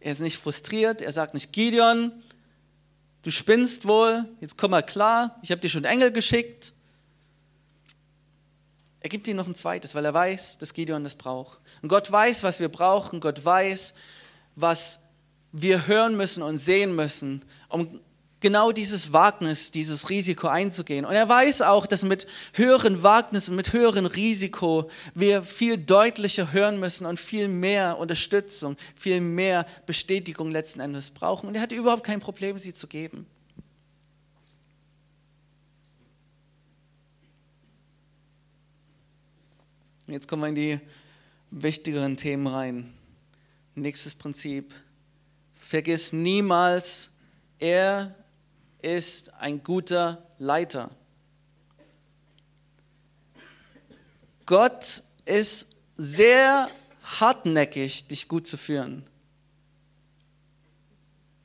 Er 0.01 0.13
ist 0.13 0.21
nicht 0.21 0.39
frustriert, 0.39 1.01
er 1.01 1.13
sagt 1.13 1.35
nicht, 1.35 1.53
Gideon, 1.53 2.13
du 3.23 3.31
spinnst 3.31 3.87
wohl, 3.87 4.25
jetzt 4.41 4.59
komm 4.59 4.73
mal 4.73 4.83
klar, 4.83 5.39
ich 5.43 5.51
habe 5.51 5.61
dir 5.61 5.69
schon 5.69 5.85
Engel 5.85 6.13
geschickt. 6.13 6.73
Er 9.01 9.09
gibt 9.09 9.29
ihm 9.29 9.37
noch 9.37 9.47
ein 9.47 9.55
zweites, 9.55 9.95
weil 9.95 10.05
er 10.05 10.15
weiß, 10.15 10.59
dass 10.59 10.75
Gideon 10.75 11.05
das 11.05 11.15
braucht. 11.15 11.59
Und 11.83 11.89
Gott 11.89 12.11
weiß, 12.11 12.43
was 12.43 12.61
wir 12.61 12.69
brauchen, 12.69 13.21
Gott 13.21 13.45
weiß, 13.45 13.95
was 14.57 15.05
wir 15.53 15.87
hören 15.87 16.17
müssen 16.17 16.43
und 16.43 16.59
sehen 16.59 16.95
müssen, 16.95 17.45
um 17.69 18.01
genau 18.41 18.73
dieses 18.73 19.13
Wagnis, 19.13 19.71
dieses 19.71 20.11
Risiko 20.11 20.49
einzugehen. 20.49 21.05
Und 21.05 21.15
er 21.15 21.29
weiß 21.29 21.63
auch, 21.63 21.87
dass 21.87 22.03
mit 22.03 22.27
höheren 22.53 23.03
Wagnissen, 23.03 23.57
mit 23.57 23.73
höherem 23.73 24.07
Risiko 24.07 24.91
wir 25.15 25.43
viel 25.43 25.77
deutlicher 25.77 26.53
hören 26.53 26.79
müssen 26.79 27.07
und 27.07 27.19
viel 27.19 27.49
mehr 27.49 27.99
Unterstützung, 27.99 28.77
viel 28.95 29.21
mehr 29.21 29.67
Bestätigung 29.87 30.51
letzten 30.51 30.81
Endes 30.81 31.11
brauchen. 31.11 31.49
Und 31.49 31.55
er 31.55 31.63
hat 31.63 31.73
überhaupt 31.73 32.05
kein 32.05 32.21
Problem, 32.21 32.59
sie 32.59 32.75
zu 32.75 32.87
geben. 32.87 33.27
Jetzt 40.07 40.27
kommen 40.27 40.43
wir 40.43 40.49
in 40.49 40.55
die 40.55 40.81
wichtigeren 41.51 42.17
Themen 42.17 42.47
rein. 42.47 42.95
Nächstes 43.75 44.15
Prinzip. 44.15 44.75
Vergiss 45.55 46.15
niemals, 46.15 47.11
er 47.59 48.15
ist 48.83 49.35
ein 49.35 49.63
guter 49.63 50.27
Leiter. 50.39 50.91
Gott 54.47 55.03
ist 55.25 55.77
sehr 55.97 56.71
hartnäckig, 57.03 58.09
dich 58.09 58.29
gut 58.29 58.47
zu 58.47 58.57
führen. 58.57 59.05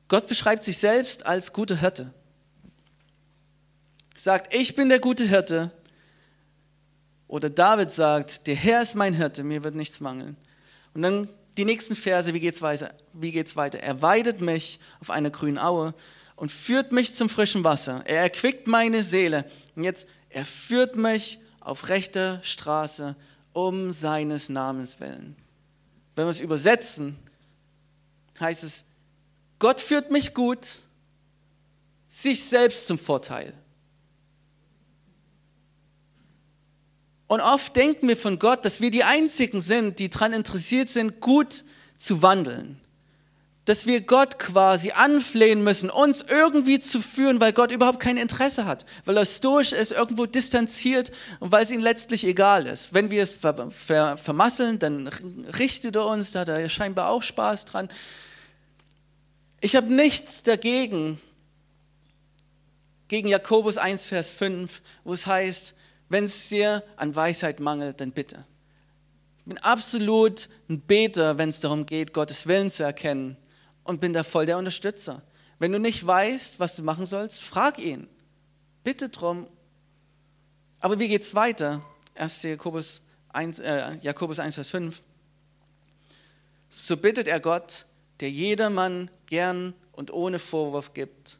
Gott 0.08 0.28
beschreibt 0.28 0.64
sich 0.64 0.78
selbst 0.78 1.26
als 1.26 1.52
guter 1.52 1.76
Hirte. 1.76 2.12
Sagt, 4.16 4.54
ich 4.54 4.74
bin 4.74 4.88
der 4.88 5.00
gute 5.00 5.24
Hirte. 5.24 5.70
Oder 7.26 7.50
David 7.50 7.90
sagt, 7.90 8.46
der 8.46 8.54
Herr 8.54 8.82
ist 8.82 8.94
mein 8.94 9.14
Hirte, 9.14 9.42
mir 9.42 9.64
wird 9.64 9.74
nichts 9.74 10.00
mangeln. 10.00 10.36
Und 10.94 11.02
dann 11.02 11.28
die 11.56 11.64
nächsten 11.64 11.96
Verse, 11.96 12.32
wie 12.32 12.40
geht's 12.40 12.62
weiter? 12.62 12.94
Wie 13.12 13.32
geht's 13.32 13.56
weiter? 13.56 13.80
Er 13.80 14.02
weidet 14.02 14.40
mich 14.40 14.80
auf 15.00 15.10
einer 15.10 15.30
grünen 15.30 15.58
Aue 15.58 15.94
und 16.36 16.50
führt 16.50 16.92
mich 16.92 17.14
zum 17.14 17.28
frischen 17.28 17.64
Wasser. 17.64 18.02
Er 18.06 18.20
erquickt 18.20 18.66
meine 18.66 19.02
Seele. 19.02 19.44
Und 19.76 19.84
jetzt, 19.84 20.08
er 20.30 20.44
führt 20.44 20.96
mich 20.96 21.38
auf 21.60 21.88
rechter 21.88 22.40
Straße 22.42 23.14
um 23.52 23.92
seines 23.92 24.48
Namens 24.48 25.00
willen. 25.00 25.36
Wenn 26.16 26.26
wir 26.26 26.30
es 26.30 26.40
übersetzen, 26.40 27.16
heißt 28.40 28.64
es, 28.64 28.84
Gott 29.58 29.80
führt 29.80 30.10
mich 30.10 30.34
gut, 30.34 30.80
sich 32.08 32.44
selbst 32.44 32.86
zum 32.86 32.98
Vorteil. 32.98 33.52
Und 37.26 37.40
oft 37.40 37.74
denken 37.74 38.06
wir 38.08 38.16
von 38.16 38.38
Gott, 38.38 38.64
dass 38.64 38.80
wir 38.80 38.90
die 38.90 39.04
Einzigen 39.04 39.60
sind, 39.60 39.98
die 39.98 40.10
daran 40.10 40.32
interessiert 40.32 40.88
sind, 40.88 41.20
gut 41.20 41.64
zu 41.98 42.22
wandeln 42.22 42.80
dass 43.64 43.86
wir 43.86 44.02
Gott 44.02 44.38
quasi 44.38 44.90
anflehen 44.90 45.64
müssen, 45.64 45.88
uns 45.88 46.22
irgendwie 46.22 46.80
zu 46.80 47.00
führen, 47.00 47.40
weil 47.40 47.52
Gott 47.52 47.72
überhaupt 47.72 48.00
kein 48.00 48.18
Interesse 48.18 48.66
hat, 48.66 48.84
weil 49.06 49.16
er 49.16 49.24
stoisch 49.24 49.72
ist, 49.72 49.92
irgendwo 49.92 50.26
distanziert 50.26 51.10
und 51.40 51.50
weil 51.50 51.62
es 51.62 51.70
ihm 51.70 51.80
letztlich 51.80 52.26
egal 52.26 52.66
ist. 52.66 52.92
Wenn 52.92 53.10
wir 53.10 53.22
es 53.22 53.32
ver 53.32 53.70
ver 53.70 54.16
vermasseln, 54.18 54.78
dann 54.78 55.08
richtet 55.58 55.96
er 55.96 56.06
uns, 56.06 56.32
da 56.32 56.40
hat 56.40 56.50
er 56.50 56.68
scheinbar 56.68 57.08
auch 57.08 57.22
Spaß 57.22 57.64
dran. 57.64 57.88
Ich 59.60 59.76
habe 59.76 59.92
nichts 59.92 60.42
dagegen, 60.42 61.18
gegen 63.08 63.28
Jakobus 63.28 63.78
1, 63.78 64.04
Vers 64.04 64.30
5, 64.30 64.82
wo 65.04 65.14
es 65.14 65.26
heißt, 65.26 65.74
wenn 66.10 66.24
es 66.24 66.48
dir 66.50 66.82
an 66.96 67.16
Weisheit 67.16 67.60
mangelt, 67.60 68.00
dann 68.00 68.12
bitte. 68.12 68.44
Ich 69.38 69.44
bin 69.44 69.58
absolut 69.58 70.48
ein 70.68 70.80
Beter, 70.80 71.38
wenn 71.38 71.48
es 71.48 71.60
darum 71.60 71.86
geht, 71.86 72.12
Gottes 72.12 72.46
Willen 72.46 72.70
zu 72.70 72.82
erkennen 72.82 73.38
und 73.84 74.00
bin 74.00 74.12
da 74.12 74.24
voll 74.24 74.46
der 74.46 74.58
Unterstützer. 74.58 75.22
Wenn 75.58 75.72
du 75.72 75.78
nicht 75.78 76.04
weißt, 76.04 76.58
was 76.58 76.76
du 76.76 76.82
machen 76.82 77.06
sollst, 77.06 77.42
frag 77.42 77.78
ihn. 77.78 78.08
Bitte 78.82 79.08
drum. 79.08 79.46
Aber 80.80 80.98
wie 80.98 81.08
geht's 81.08 81.34
weiter? 81.34 81.82
1. 82.16 82.42
Jakobus 82.42 83.02
1, 83.32 83.58
äh, 83.60 83.94
Jakobus 84.02 84.38
1, 84.38 84.54
Vers 84.54 84.70
5. 84.70 85.02
So 86.70 86.96
bittet 86.96 87.28
er 87.28 87.40
Gott, 87.40 87.86
der 88.20 88.30
jedermann 88.30 89.10
gern 89.26 89.74
und 89.92 90.12
ohne 90.12 90.38
Vorwurf 90.38 90.92
gibt, 90.92 91.38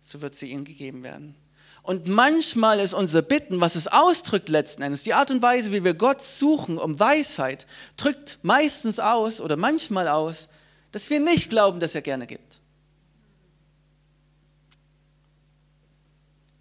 so 0.00 0.20
wird 0.20 0.34
sie 0.34 0.50
ihm 0.50 0.64
gegeben 0.64 1.02
werden. 1.02 1.34
Und 1.82 2.06
manchmal 2.06 2.78
ist 2.78 2.94
unser 2.94 3.22
Bitten, 3.22 3.60
was 3.60 3.74
es 3.74 3.88
ausdrückt 3.88 4.48
letzten 4.48 4.82
Endes, 4.82 5.02
die 5.02 5.14
Art 5.14 5.32
und 5.32 5.42
Weise, 5.42 5.72
wie 5.72 5.82
wir 5.82 5.94
Gott 5.94 6.22
suchen 6.22 6.78
um 6.78 6.98
Weisheit, 7.00 7.66
drückt 7.96 8.38
meistens 8.42 9.00
aus 9.00 9.40
oder 9.40 9.56
manchmal 9.56 10.06
aus, 10.06 10.48
dass 10.92 11.10
wir 11.10 11.20
nicht 11.20 11.50
glauben, 11.50 11.80
dass 11.80 11.94
er 11.94 12.02
gerne 12.02 12.26
gibt. 12.26 12.60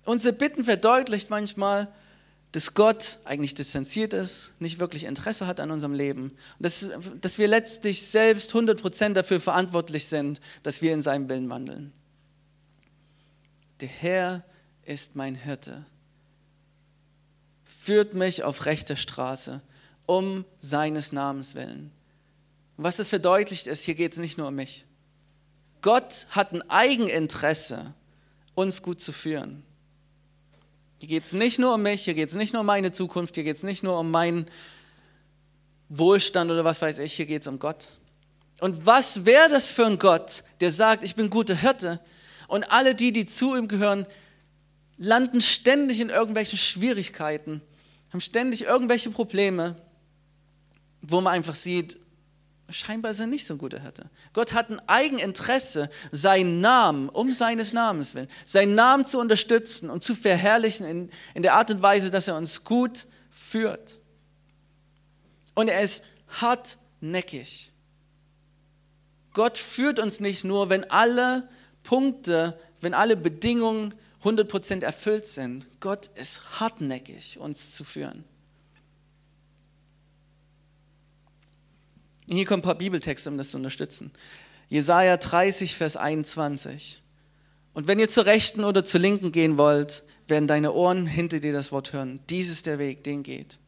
Unsere 0.06 0.34
Bitten 0.34 0.64
verdeutlicht 0.64 1.30
manchmal, 1.30 1.88
dass 2.52 2.74
Gott 2.74 3.20
eigentlich 3.24 3.54
distanziert 3.54 4.14
ist, 4.14 4.54
nicht 4.60 4.80
wirklich 4.80 5.06
Interesse 5.06 5.48
hat 5.48 5.60
an 5.60 5.72
unserem 5.72 5.94
Leben 5.94 6.32
und 6.32 6.66
dass, 6.66 6.90
dass 7.22 7.38
wir 7.38 7.48
letztlich 7.48 8.06
selbst 8.06 8.54
100% 8.54 9.14
dafür 9.14 9.40
verantwortlich 9.40 10.08
sind, 10.08 10.42
dass 10.64 10.82
wir 10.82 10.94
in 10.94 11.02
seinem 11.02 11.30
Willen 11.30 11.50
wandeln. 11.50 11.94
Der 13.80 13.88
Herr 13.88 14.44
ist 14.84 15.16
mein 15.16 15.36
Hirte, 15.36 15.86
führt 17.64 18.14
mich 18.14 18.44
auf 18.44 18.66
rechter 18.66 18.98
Straße 18.98 19.62
um 20.06 20.44
seines 20.60 21.14
Namens 21.14 21.56
willen. 21.56 21.92
Was 22.78 22.98
das 22.98 23.10
verdeutlicht 23.10 23.68
ist, 23.68 23.84
hier 23.84 23.96
geht 23.96 24.14
es 24.14 24.18
nicht 24.18 24.38
nur 24.38 24.48
um 24.48 24.56
mich. 24.56 24.86
Gott 25.82 26.28
hat 26.32 26.54
ein 26.54 26.68
Eigeninteresse, 26.70 27.94
uns 28.56 28.82
gut 28.82 29.02
zu 29.02 29.12
führen. 29.12 29.64
Hier 31.00 31.10
geht 31.10 31.26
es 31.26 31.34
nicht 31.34 31.58
nur 31.58 31.74
um 31.74 31.82
mich, 31.82 32.04
hier 32.04 32.14
geht 32.14 32.30
es 32.30 32.36
nicht 32.36 32.54
nur 32.54 32.60
um 32.60 32.68
meine 32.68 32.92
Zukunft, 32.92 33.36
hier 33.36 33.44
geht 33.44 33.58
es 33.58 33.64
nicht 33.64 33.82
nur 33.82 34.00
um 34.00 34.12
meinen 34.12 34.46
Wohlstand 35.90 36.52
oder 36.52 36.64
was 36.64 36.82
weiß 36.82 37.00
ich, 37.00 37.14
hier 37.14 37.26
geht 37.26 37.42
es 37.42 37.48
um 37.48 37.58
Gott. 37.58 37.88
Und 38.60 38.86
was 38.86 39.26
wäre 39.26 39.50
das 39.50 39.72
für 39.72 39.88
ein 39.88 39.98
Gott, 39.98 40.44
der 40.60 40.70
sagt, 40.70 41.04
ich 41.04 41.16
bin 41.16 41.32
guter 41.32 41.56
Hirte 41.56 42.00
und 42.48 42.72
alle 42.72 42.94
die, 42.94 43.12
die 43.12 43.26
zu 43.26 43.56
ihm 43.56 43.68
gehören, 43.68 44.06
landen 44.98 45.42
ständig 45.42 46.00
in 46.00 46.10
irgendwelchen 46.10 46.60
Schwierigkeiten, 46.60 47.62
haben 48.14 48.22
ständig 48.22 48.66
irgendwelche 48.66 49.10
Probleme, 49.10 49.76
wo 51.02 51.20
man 51.22 51.34
einfach 51.34 51.56
sieht, 51.56 51.98
scheinbar 52.72 53.12
ist 53.12 53.20
er 53.20 53.28
nicht 53.28 53.46
so 53.46 53.56
ein 53.56 53.58
guter 53.58 53.82
Hirte. 53.82 54.10
Gott 54.34 54.54
hat 54.54 54.70
ein 54.70 54.80
Eigeninteresse, 54.88 55.90
seinen 56.12 56.62
Namen, 56.62 57.10
um 57.10 57.34
seines 57.34 57.74
Namens 57.74 58.16
willen, 58.16 58.28
seinen 58.46 58.76
Namen 58.76 59.06
zu 59.06 59.20
unterstützen 59.20 59.90
und 59.90 60.04
zu 60.04 60.16
verherrlichen 60.16 60.86
in, 60.86 61.12
in 61.34 61.44
der 61.44 61.56
Art 61.56 61.72
und 61.72 61.82
Weise, 61.82 62.12
dass 62.12 62.28
er 62.28 62.36
uns 62.36 62.64
gut 62.64 63.08
führt. 63.30 64.00
Und 65.56 65.70
er 65.70 65.82
ist 65.82 66.06
hartnäckig. 66.28 67.72
Gott 69.34 69.58
führt 69.58 70.00
uns 70.00 70.20
nicht 70.20 70.44
nur, 70.44 70.70
wenn 70.70 70.90
alle 70.90 71.48
Punkte, 71.84 72.60
wenn 72.82 72.94
alle 72.94 73.16
Bedingungen 73.16 73.94
100% 74.24 74.84
erfüllt 74.84 75.28
sind. 75.28 75.68
Gott 75.80 76.08
ist 76.16 76.60
hartnäckig, 76.60 77.38
uns 77.40 77.76
zu 77.76 77.84
führen. 77.84 78.24
Und 82.32 82.38
hier 82.38 82.46
kommen 82.46 82.62
ein 82.62 82.64
paar 82.64 82.76
Bibeltexte, 82.76 83.30
um 83.30 83.38
das 83.38 83.50
zu 83.50 83.58
unterstützen. 83.58 84.10
Jesaja 84.70 85.18
30, 85.18 85.76
Vers 85.76 85.98
21. 85.98 87.04
Und 87.74 87.88
wenn 87.88 88.00
ihr 88.00 88.08
zur 88.08 88.26
Rechten 88.26 88.64
oder 88.64 88.86
zur 88.86 89.02
Linken 89.02 89.34
gehen 89.34 89.58
wollt, 89.58 90.04
werden 90.30 90.48
deine 90.48 90.72
Ohren 90.72 91.06
hinter 91.06 91.42
dir 91.42 91.52
das 91.52 91.74
Wort 91.74 91.92
hören. 91.92 92.22
Dies 92.30 92.48
ist 92.48 92.68
der 92.68 92.80
Weg, 92.80 93.04
den 93.04 93.24
geht. 93.24 93.60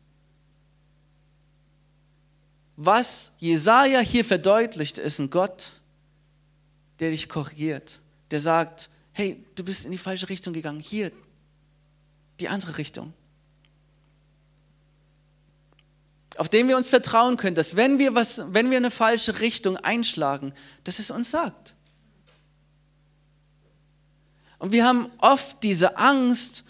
Was 2.78 3.34
Jesaja 3.40 4.00
hier 4.00 4.24
verdeutlicht, 4.24 4.98
ist 4.98 5.20
ein 5.20 5.30
Gott, 5.30 5.82
der 7.02 7.12
dich 7.12 7.28
korrigiert, 7.28 8.00
der 8.32 8.40
sagt: 8.40 8.90
Hey, 9.12 9.44
du 9.56 9.66
bist 9.66 9.84
in 9.84 9.92
die 9.92 9.98
falsche 9.98 10.30
Richtung 10.30 10.54
gegangen. 10.54 10.80
Hier, 10.80 11.12
die 12.40 12.48
andere 12.48 12.78
Richtung. 12.78 13.12
Auf 16.38 16.50
den 16.50 16.68
wir 16.68 16.78
uns 16.78 16.88
vertrauen 16.88 17.38
können, 17.38 17.56
dass 17.56 17.76
wenn 17.76 18.00
wir, 18.00 18.16
was, 18.16 18.54
wenn 18.54 18.70
wir 18.72 18.78
eine 18.78 18.92
falsche 18.92 19.40
Richtung 19.40 19.78
einschlagen, 19.78 20.54
dass 20.84 21.00
es 21.00 21.12
uns 21.12 21.32
sagt. 21.32 21.74
Und 24.60 24.72
wir 24.72 24.86
haben 24.86 25.10
oft 25.20 25.62
diese 25.64 25.98
Angst, 25.98 26.64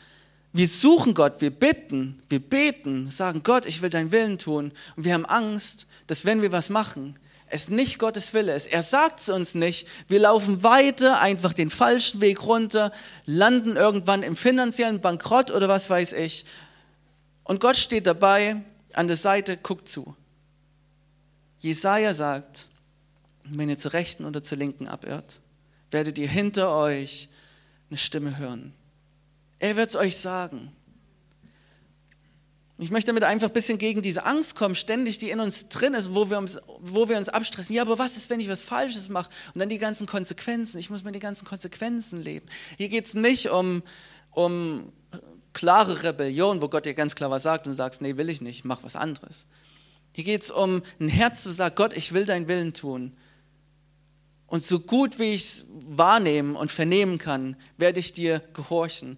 wir 0.52 0.68
suchen 0.68 1.14
Gott, 1.14 1.42
wir 1.42 1.52
bitten, 1.52 2.22
wir 2.30 2.40
beten, 2.40 3.10
sagen, 3.10 3.42
Gott, 3.44 3.66
ich 3.66 3.82
will 3.82 3.90
deinen 3.90 4.12
Willen 4.12 4.38
tun. 4.38 4.72
Und 4.96 5.06
wir 5.06 5.14
haben 5.14 5.26
Angst, 5.26 5.88
dass 6.08 6.26
wenn 6.26 6.42
wir 6.42 6.52
was 6.52 6.70
machen, 6.70 7.18
es 7.48 7.70
nicht 7.70 8.00
Gottes 8.00 8.34
Wille 8.34 8.54
ist. 8.56 8.66
Er 8.66 8.82
sagt 8.82 9.20
es 9.20 9.30
uns 9.30 9.54
nicht. 9.54 9.88
Wir 10.08 10.20
laufen 10.20 10.64
weiter, 10.64 11.22
einfach 11.22 11.54
den 11.54 11.70
falschen 11.70 12.20
Weg 12.20 12.44
runter, 12.46 12.92
landen 13.28 13.76
irgendwann 13.76 14.24
im 14.24 14.36
finanziellen 14.36 15.02
Bankrott 15.02 15.52
oder 15.52 15.70
was 15.70 15.90
weiß 15.90 16.14
ich. 16.14 16.46
Und 17.44 17.60
Gott 17.60 17.78
steht 17.78 18.08
dabei 18.08 18.64
an 18.94 19.08
der 19.08 19.18
Seite, 19.18 19.58
guckt 19.58 19.90
zu. 19.90 20.16
Jesaja 21.60 22.14
sagt, 22.14 22.70
wenn 23.46 23.70
ihr 23.70 23.78
zur 23.78 23.94
rechten 23.94 24.26
oder 24.26 24.44
zur 24.44 24.58
linken 24.58 24.88
abirrt, 24.88 25.40
werdet 25.92 26.18
ihr 26.18 26.28
hinter 26.28 26.76
euch 26.76 27.30
eine 27.90 27.98
Stimme 27.98 28.38
hören. 28.38 28.74
Er 29.60 29.76
wird 29.76 29.92
es 29.92 29.96
euch 29.96 30.18
sagen. 30.18 30.72
Ich 32.80 32.92
möchte 32.92 33.08
damit 33.08 33.24
einfach 33.24 33.48
ein 33.48 33.54
bisschen 33.54 33.78
gegen 33.78 34.02
diese 34.02 34.26
Angst 34.26 34.56
kommen, 34.56 34.76
ständig, 34.76 35.20
die 35.20 35.30
in 35.30 35.40
uns 35.40 35.70
drin 35.70 35.94
ist, 35.94 36.16
wo 36.16 36.30
wir 36.30 36.38
uns, 36.38 36.60
wo 36.80 37.08
wir 37.08 37.18
uns 37.18 37.30
abstressen. 37.30 37.76
Ja, 37.76 37.84
aber 37.84 38.00
was 38.00 38.18
ist, 38.18 38.30
wenn 38.30 38.40
ich 38.40 38.50
was 38.50 38.64
Falsches 38.64 39.10
mache? 39.10 39.30
Und 39.54 39.60
dann 39.60 39.70
die 39.70 39.78
ganzen 39.78 40.08
Konsequenzen. 40.08 40.80
Ich 40.80 40.90
muss 40.90 41.04
mit 41.04 41.14
den 41.14 41.22
ganzen 41.22 41.46
Konsequenzen 41.46 42.22
leben. 42.22 42.48
Hier 42.78 42.90
geht 42.90 43.06
es 43.06 43.14
nicht 43.14 43.52
um, 43.52 43.84
um 44.32 44.92
klare 45.54 46.04
Rebellion, 46.04 46.62
wo 46.62 46.68
Gott 46.68 46.86
dir 46.86 46.94
ganz 46.94 47.16
klar 47.16 47.32
was 47.32 47.44
sagt 47.44 47.66
und 47.66 47.72
du 47.72 47.76
sagst, 47.76 48.02
nee, 48.02 48.18
will 48.18 48.30
ich 48.30 48.42
nicht, 48.42 48.66
mach 48.66 48.84
was 48.84 48.96
anderes. 48.96 49.48
Hier 50.12 50.24
geht 50.24 50.44
es 50.44 50.52
um 50.52 50.84
ein 51.00 51.10
Herz, 51.10 51.44
das 51.44 51.58
sagt, 51.58 51.76
Gott, 51.76 51.96
ich 51.96 52.14
will 52.14 52.26
deinen 52.26 52.48
Willen 52.48 52.74
tun. 52.74 53.16
Und 54.48 54.64
so 54.64 54.80
gut 54.80 55.18
wie 55.18 55.34
ich 55.34 55.42
es 55.42 55.66
wahrnehmen 55.70 56.56
und 56.56 56.70
vernehmen 56.70 57.18
kann, 57.18 57.56
werde 57.78 58.00
ich 58.00 58.14
dir 58.14 58.40
gehorchen. 58.54 59.18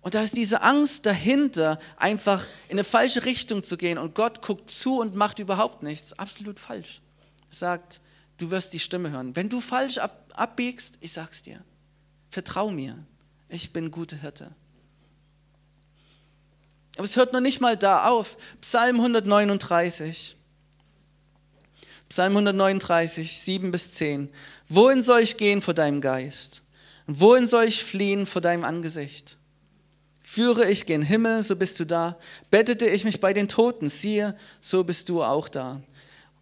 Und 0.00 0.14
da 0.14 0.22
ist 0.22 0.36
diese 0.36 0.62
Angst 0.62 1.06
dahinter, 1.06 1.78
einfach 1.96 2.44
in 2.68 2.76
eine 2.76 2.84
falsche 2.84 3.24
Richtung 3.24 3.62
zu 3.62 3.76
gehen 3.76 3.98
und 3.98 4.14
Gott 4.14 4.42
guckt 4.42 4.70
zu 4.70 4.98
und 4.98 5.14
macht 5.14 5.38
überhaupt 5.38 5.82
nichts. 5.82 6.18
Absolut 6.18 6.58
falsch. 6.58 7.02
Er 7.50 7.56
sagt, 7.56 8.00
du 8.38 8.50
wirst 8.50 8.72
die 8.72 8.80
Stimme 8.80 9.10
hören. 9.10 9.36
Wenn 9.36 9.48
du 9.48 9.60
falsch 9.60 9.98
ab, 9.98 10.32
abbiegst, 10.34 10.96
ich 11.00 11.12
sag's 11.12 11.42
dir, 11.42 11.62
vertrau 12.30 12.70
mir. 12.70 12.98
Ich 13.48 13.72
bin 13.72 13.90
gute 13.90 14.16
Hirte. 14.16 14.50
Aber 16.96 17.04
es 17.04 17.16
hört 17.16 17.32
noch 17.32 17.40
nicht 17.40 17.60
mal 17.60 17.76
da 17.76 18.08
auf. 18.08 18.36
Psalm 18.60 18.96
139. 18.96 20.36
Psalm 22.08 22.32
139, 22.32 23.38
7 23.40 23.70
bis 23.70 23.92
10. 23.92 24.28
Wohin 24.68 25.02
soll 25.02 25.20
ich 25.20 25.38
gehen 25.38 25.62
vor 25.62 25.72
deinem 25.72 26.02
Geist? 26.02 26.62
Wohin 27.06 27.46
soll 27.46 27.64
ich 27.64 27.82
fliehen 27.82 28.26
vor 28.26 28.42
deinem 28.42 28.64
Angesicht? 28.64 29.38
Führe 30.22 30.70
ich 30.70 30.84
gen 30.84 31.02
Himmel, 31.02 31.42
so 31.42 31.56
bist 31.56 31.80
du 31.80 31.86
da. 31.86 32.18
Bettete 32.50 32.86
ich 32.86 33.04
mich 33.04 33.20
bei 33.20 33.32
den 33.32 33.48
Toten, 33.48 33.88
siehe, 33.88 34.36
so 34.60 34.84
bist 34.84 35.08
du 35.08 35.22
auch 35.22 35.48
da. 35.48 35.80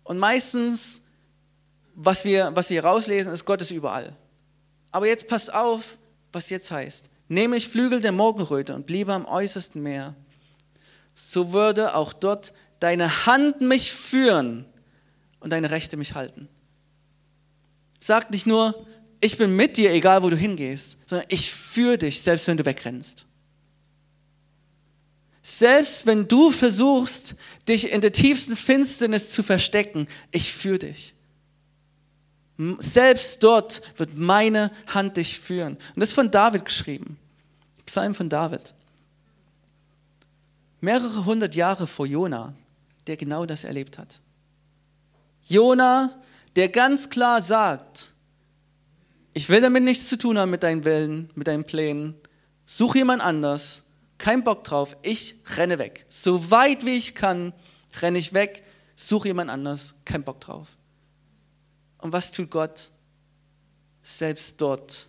Und 0.03 0.19
meistens, 0.19 1.03
was 1.95 2.25
wir, 2.25 2.51
was 2.55 2.71
wir 2.71 2.85
rauslesen, 2.85 3.33
ist, 3.33 3.45
Gott 3.45 3.63
ist 3.63 3.71
überall. 3.71 4.17
Aber 4.91 5.07
jetzt 5.07 5.29
passt 5.29 5.55
auf, 5.55 5.99
was 6.33 6.51
jetzt 6.51 6.73
heißt. 6.73 7.09
Nehme 7.29 7.57
ich 7.57 7.69
Flügel 7.69 8.01
der 8.01 8.11
Morgenröte 8.13 8.75
und 8.75 8.87
bliebe 8.87 9.13
am 9.13 9.25
äußersten 9.25 9.81
Meer 9.83 10.17
so 11.15 11.53
würde 11.53 11.95
auch 11.95 12.13
dort 12.13 12.53
deine 12.81 13.27
Hand 13.27 13.61
mich 13.61 13.93
führen 13.93 14.65
und 15.39 15.51
deine 15.51 15.71
Rechte 15.71 15.97
mich 15.97 16.15
halten. 16.15 16.49
Sag 18.01 18.31
nicht 18.31 18.47
nur, 18.47 18.87
ich 19.21 19.37
bin 19.37 19.55
mit 19.55 19.77
dir, 19.77 19.93
egal 19.93 20.23
wo 20.23 20.31
du 20.31 20.37
hingehst, 20.37 20.97
sondern 21.07 21.27
ich 21.29 21.53
führe 21.53 21.99
dich, 21.99 22.23
selbst 22.23 22.49
wenn 22.49 22.57
du 22.57 22.65
wegrennst. 22.65 23.27
Selbst 25.43 26.07
wenn 26.07 26.29
du 26.29 26.51
versuchst, 26.51 27.35
dich 27.69 27.93
in 27.93 28.01
der 28.01 28.13
tiefsten 28.13 28.57
Finsternis 28.57 29.31
zu 29.31 29.43
verstecken, 29.43 30.07
ich 30.31 30.53
führe 30.53 30.81
dich. 30.81 31.15
Selbst 32.79 33.43
dort 33.43 33.83
wird 33.99 34.19
meine 34.19 34.71
Hand 34.87 35.17
dich 35.17 35.39
führen. 35.39 35.77
Und 35.95 36.01
das 36.01 36.11
ist 36.11 36.15
von 36.15 36.31
David 36.31 36.67
geschrieben. 36.67 37.19
Psalm 37.87 38.15
von 38.15 38.29
David 38.29 38.75
mehrere 40.81 41.25
hundert 41.25 41.55
Jahre 41.55 41.87
vor 41.87 42.07
Jona, 42.07 42.55
der 43.07 43.17
genau 43.17 43.47
das 43.47 43.65
erlebt 43.65 43.99
hat. 43.99 44.21
Jona, 45.43 46.11
der 46.57 46.69
ganz 46.69 47.11
klar 47.11 47.43
sagt, 47.43 48.13
ich 49.33 49.49
will 49.49 49.61
damit 49.61 49.85
nichts 49.85 50.09
zu 50.09 50.19
tun 50.19 50.39
haben 50.39 50.51
mit 50.51 50.63
deinen 50.63 50.85
Willen, 50.85 51.31
mit 51.35 51.47
deinen 51.47 51.65
Plänen, 51.65 52.15
such 52.67 52.97
jemand 52.97 53.23
anders 53.23 53.85
kein 54.21 54.45
Bock 54.45 54.65
drauf, 54.65 54.97
ich 55.03 55.37
renne 55.57 55.79
weg. 55.79 56.05
So 56.09 56.51
weit 56.51 56.85
wie 56.85 56.97
ich 56.97 57.15
kann, 57.15 57.53
renne 58.01 58.19
ich 58.19 58.35
weg, 58.35 58.63
suche 58.95 59.29
jemand 59.29 59.51
anders, 59.51 59.95
kein 60.05 60.23
Bock 60.23 60.41
drauf. 60.41 60.69
Und 61.99 62.13
was 62.13 62.31
tut 62.31 62.51
Gott? 62.51 62.91
Selbst 64.03 64.61
dort 64.61 65.09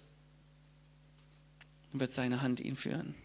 wird 1.91 2.13
seine 2.13 2.41
Hand 2.41 2.61
ihn 2.61 2.78
führen. 2.78 3.15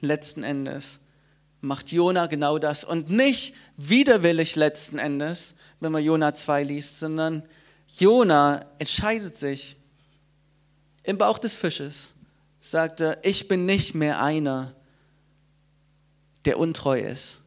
Letzten 0.00 0.42
Endes 0.42 1.00
macht 1.60 1.90
Jona 1.90 2.26
genau 2.26 2.58
das 2.58 2.84
und 2.84 3.10
nicht 3.10 3.54
widerwillig 3.76 4.56
letzten 4.56 4.98
Endes, 4.98 5.56
wenn 5.80 5.92
man 5.92 6.02
Jona 6.02 6.34
2 6.34 6.62
liest, 6.64 6.98
sondern 6.98 7.42
Jona 7.98 8.64
entscheidet 8.78 9.34
sich 9.34 9.76
im 11.02 11.18
Bauch 11.18 11.38
des 11.38 11.56
Fisches, 11.56 12.14
sagt 12.60 13.00
er, 13.00 13.24
ich 13.24 13.48
bin 13.48 13.66
nicht 13.66 13.94
mehr 13.94 14.20
einer, 14.22 14.74
der 16.44 16.58
untreu 16.58 17.00
ist, 17.00 17.40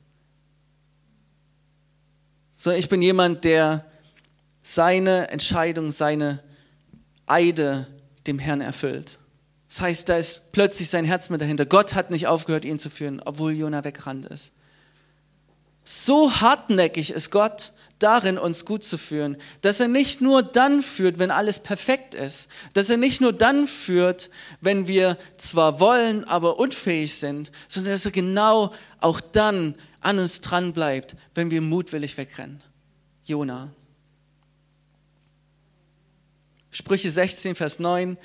sondern 2.53 2.80
ich 2.80 2.89
bin 2.89 3.01
jemand, 3.01 3.43
der 3.43 3.86
seine 4.64 5.30
Entscheidung, 5.30 5.91
seine 5.91 6.43
Eide 7.26 7.88
dem 8.28 8.39
Herrn 8.39 8.62
erfüllt. 8.62 9.18
Das 9.72 9.80
heißt, 9.80 10.09
da 10.09 10.17
ist 10.17 10.51
plötzlich 10.51 10.89
sein 10.89 11.05
Herz 11.05 11.30
mit 11.30 11.39
dahinter. 11.39 11.65
Gott 11.65 11.95
hat 11.95 12.11
nicht 12.11 12.28
aufgehört, 12.28 12.65
ihn 12.65 12.78
zu 12.78 12.89
führen, 12.89 13.22
obwohl 13.24 13.53
Jona 13.53 13.86
weggerannt 13.86 14.26
ist. 14.26 14.51
So 15.86 16.41
hartnäckig 16.41 17.11
ist 17.11 17.32
Gott 17.32 17.72
darin, 17.97 18.38
uns 18.38 18.65
gut 18.65 18.84
zu 18.84 18.97
führen, 18.97 19.38
dass 19.61 19.80
er 19.80 19.88
nicht 19.88 20.19
nur 20.19 20.43
dann 20.43 20.82
führt, 20.82 21.19
wenn 21.19 21.32
alles 21.32 21.59
perfekt 21.59 22.15
ist, 22.15 22.51
dass 22.74 22.89
er 22.89 22.97
nicht 22.97 23.22
nur 23.22 23.32
dann 23.32 23.65
führt, 23.65 24.30
wenn 24.59 24.88
wir 24.88 25.17
zwar 25.38 25.80
wollen, 25.80 26.26
aber 26.26 26.59
unfähig 26.59 27.15
sind, 27.15 27.53
sondern 27.69 27.93
dass 27.93 28.05
er 28.05 28.11
genau 28.11 28.74
auch 28.99 29.22
dann 29.22 29.76
an 30.01 30.19
uns 30.19 30.41
dran 30.41 30.74
bleibt, 30.74 31.15
wenn 31.34 31.49
wir 31.49 31.61
mutwillig 31.61 32.17
wegrennen. 32.17 32.61
Jona. 33.24 33.72
Sprüche 36.72 37.09
16, 37.09 37.55
Vers 37.55 37.80
9. 37.80 38.17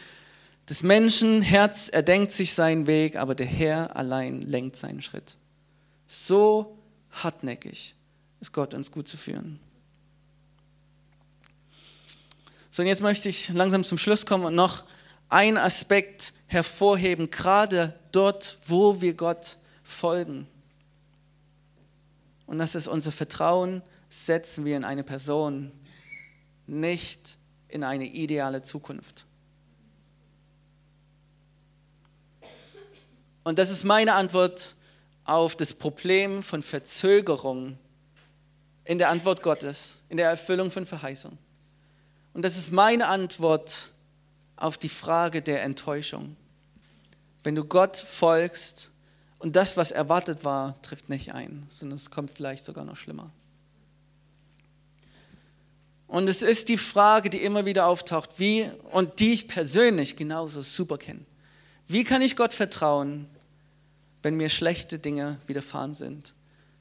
Des 0.68 0.82
Menschen 0.82 1.42
Herz 1.42 1.88
erdenkt 1.88 2.32
sich 2.32 2.54
seinen 2.54 2.86
Weg, 2.86 3.16
aber 3.16 3.34
der 3.34 3.46
Herr 3.46 3.94
allein 3.94 4.42
lenkt 4.42 4.76
seinen 4.76 5.00
Schritt. 5.00 5.36
So 6.08 6.76
hartnäckig 7.10 7.94
ist 8.40 8.52
Gott 8.52 8.74
uns 8.74 8.90
gut 8.90 9.08
zu 9.08 9.16
führen. 9.16 9.60
So, 12.70 12.82
und 12.82 12.88
jetzt 12.88 13.00
möchte 13.00 13.28
ich 13.28 13.48
langsam 13.50 13.84
zum 13.84 13.96
Schluss 13.96 14.26
kommen 14.26 14.44
und 14.44 14.54
noch 14.54 14.84
einen 15.28 15.56
Aspekt 15.56 16.34
hervorheben, 16.46 17.30
gerade 17.30 17.98
dort, 18.12 18.58
wo 18.66 19.00
wir 19.00 19.14
Gott 19.14 19.56
folgen. 19.82 20.46
Und 22.46 22.58
das 22.58 22.74
ist 22.74 22.86
unser 22.86 23.12
Vertrauen, 23.12 23.82
setzen 24.10 24.64
wir 24.64 24.76
in 24.76 24.84
eine 24.84 25.02
Person, 25.02 25.72
nicht 26.66 27.38
in 27.68 27.82
eine 27.82 28.06
ideale 28.06 28.62
Zukunft. 28.62 29.26
Und 33.46 33.60
das 33.60 33.70
ist 33.70 33.84
meine 33.84 34.14
Antwort 34.14 34.74
auf 35.24 35.54
das 35.54 35.72
Problem 35.72 36.42
von 36.42 36.64
Verzögerung 36.64 37.78
in 38.84 38.98
der 38.98 39.08
Antwort 39.08 39.40
Gottes, 39.40 40.00
in 40.08 40.16
der 40.16 40.28
Erfüllung 40.28 40.72
von 40.72 40.84
Verheißung. 40.84 41.38
Und 42.34 42.44
das 42.44 42.56
ist 42.56 42.72
meine 42.72 43.06
Antwort 43.06 43.90
auf 44.56 44.78
die 44.78 44.88
Frage 44.88 45.42
der 45.42 45.62
Enttäuschung. 45.62 46.34
Wenn 47.44 47.54
du 47.54 47.64
Gott 47.64 47.96
folgst 47.96 48.90
und 49.38 49.54
das, 49.54 49.76
was 49.76 49.92
erwartet 49.92 50.42
war, 50.42 50.74
trifft 50.82 51.08
nicht 51.08 51.32
ein, 51.32 51.66
sondern 51.68 51.98
es 51.98 52.10
kommt 52.10 52.32
vielleicht 52.32 52.64
sogar 52.64 52.84
noch 52.84 52.96
schlimmer. 52.96 53.30
Und 56.08 56.26
es 56.26 56.42
ist 56.42 56.68
die 56.68 56.78
Frage, 56.78 57.30
die 57.30 57.44
immer 57.44 57.64
wieder 57.64 57.86
auftaucht, 57.86 58.40
wie 58.40 58.68
und 58.90 59.20
die 59.20 59.34
ich 59.34 59.46
persönlich 59.46 60.16
genauso 60.16 60.62
super 60.62 60.98
kenne. 60.98 61.20
Wie 61.86 62.02
kann 62.02 62.22
ich 62.22 62.34
Gott 62.34 62.52
vertrauen, 62.52 63.28
wenn 64.26 64.36
mir 64.36 64.48
schlechte 64.48 64.98
Dinge 64.98 65.38
widerfahren 65.46 65.94
sind, 65.94 66.34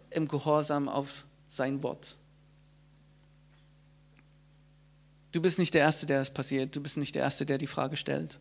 im 0.10 0.28
Gehorsam 0.28 0.90
auf 0.90 1.26
sein 1.48 1.84
Wort. 1.84 2.16
Du 5.32 5.44
bist 5.44 5.60
nicht 5.60 5.76
der 5.76 5.82
Erste, 5.82 6.08
der 6.08 6.22
es 6.22 6.32
passiert. 6.32 6.76
Du 6.76 6.82
bist 6.82 6.98
nicht 6.98 7.14
der 7.14 7.22
Erste, 7.22 7.46
der 7.46 7.60
die 7.60 7.68
Frage 7.68 7.98
stellt. 7.98 8.40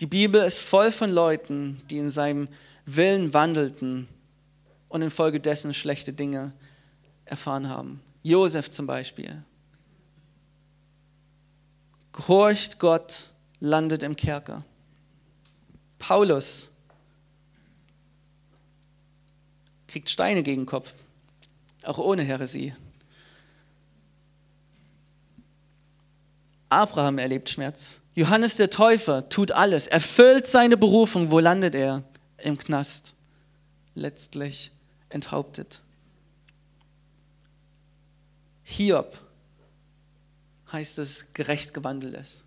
Die 0.00 0.06
Bibel 0.06 0.42
ist 0.42 0.60
voll 0.60 0.90
von 0.90 1.10
Leuten, 1.10 1.82
die 1.90 1.98
in 1.98 2.08
seinem 2.08 2.48
Willen 2.86 3.34
wandelten 3.34 4.08
und 4.88 5.02
infolgedessen 5.02 5.74
schlechte 5.74 6.14
Dinge 6.14 6.52
erfahren 7.26 7.68
haben. 7.68 8.00
Josef 8.22 8.70
zum 8.70 8.86
Beispiel. 8.86 9.42
Gehorcht 12.14 12.78
Gott, 12.78 13.32
landet 13.60 14.02
im 14.02 14.16
Kerker. 14.16 14.64
Paulus 15.98 16.70
kriegt 19.88 20.08
Steine 20.08 20.42
gegen 20.44 20.62
den 20.62 20.66
Kopf, 20.66 20.94
auch 21.82 21.98
ohne 21.98 22.22
Heresie. 22.22 22.72
Abraham 26.68 27.18
erlebt 27.18 27.48
Schmerz. 27.48 28.00
Johannes 28.14 28.56
der 28.56 28.70
Täufer 28.70 29.28
tut 29.28 29.52
alles, 29.52 29.86
erfüllt 29.86 30.46
seine 30.46 30.76
Berufung. 30.76 31.30
Wo 31.30 31.38
landet 31.38 31.74
er? 31.74 32.04
Im 32.36 32.58
Knast. 32.58 33.14
Letztlich 33.94 34.70
enthauptet. 35.08 35.80
Hiob 38.62 39.18
heißt 40.70 40.98
es, 40.98 41.32
gerecht 41.32 41.72
gewandelt 41.72 42.14
ist. 42.14 42.44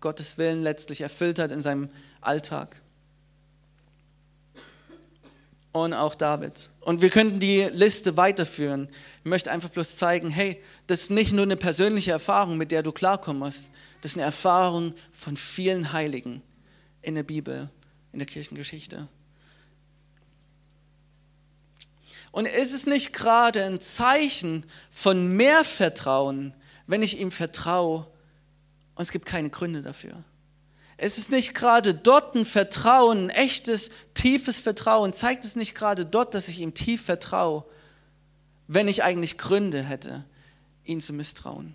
Gottes 0.00 0.36
Willen 0.36 0.62
letztlich 0.62 1.00
erfüllt 1.00 1.38
hat 1.38 1.52
in 1.52 1.62
seinem 1.62 1.90
Alltag 2.20 2.82
und 5.72 5.92
auch 5.92 6.14
David. 6.14 6.70
Und 6.80 7.02
wir 7.02 7.10
könnten 7.10 7.40
die 7.40 7.64
Liste 7.64 8.16
weiterführen. 8.16 8.88
Ich 9.18 9.24
möchte 9.24 9.50
einfach 9.50 9.68
bloß 9.68 9.96
zeigen, 9.96 10.30
hey, 10.30 10.62
das 10.86 11.02
ist 11.02 11.10
nicht 11.10 11.32
nur 11.32 11.44
eine 11.44 11.56
persönliche 11.56 12.10
Erfahrung, 12.10 12.56
mit 12.56 12.72
der 12.72 12.82
du 12.82 12.92
klarkommst, 12.92 13.70
das 14.00 14.12
ist 14.12 14.16
eine 14.16 14.24
Erfahrung 14.24 14.94
von 15.12 15.36
vielen 15.36 15.92
Heiligen 15.92 16.42
in 17.02 17.14
der 17.14 17.24
Bibel, 17.24 17.68
in 18.12 18.18
der 18.18 18.26
Kirchengeschichte. 18.26 19.08
Und 22.30 22.46
ist 22.46 22.74
es 22.74 22.86
nicht 22.86 23.12
gerade 23.12 23.64
ein 23.64 23.80
Zeichen 23.80 24.64
von 24.90 25.36
mehr 25.36 25.64
Vertrauen, 25.64 26.54
wenn 26.86 27.02
ich 27.02 27.18
ihm 27.18 27.32
vertraue 27.32 28.06
und 28.94 29.02
es 29.02 29.12
gibt 29.12 29.26
keine 29.26 29.50
Gründe 29.50 29.82
dafür? 29.82 30.22
Es 31.00 31.16
ist 31.16 31.30
nicht 31.30 31.54
gerade 31.54 31.94
dort 31.94 32.34
ein 32.34 32.44
Vertrauen, 32.44 33.26
ein 33.26 33.30
echtes, 33.30 33.92
tiefes 34.14 34.58
Vertrauen. 34.58 35.12
Zeigt 35.12 35.44
es 35.44 35.54
nicht 35.54 35.76
gerade 35.76 36.04
dort, 36.04 36.34
dass 36.34 36.48
ich 36.48 36.58
ihm 36.58 36.74
tief 36.74 37.04
vertraue, 37.04 37.64
wenn 38.66 38.88
ich 38.88 39.04
eigentlich 39.04 39.38
Gründe 39.38 39.80
hätte, 39.80 40.24
ihn 40.84 41.00
zu 41.00 41.12
misstrauen? 41.12 41.72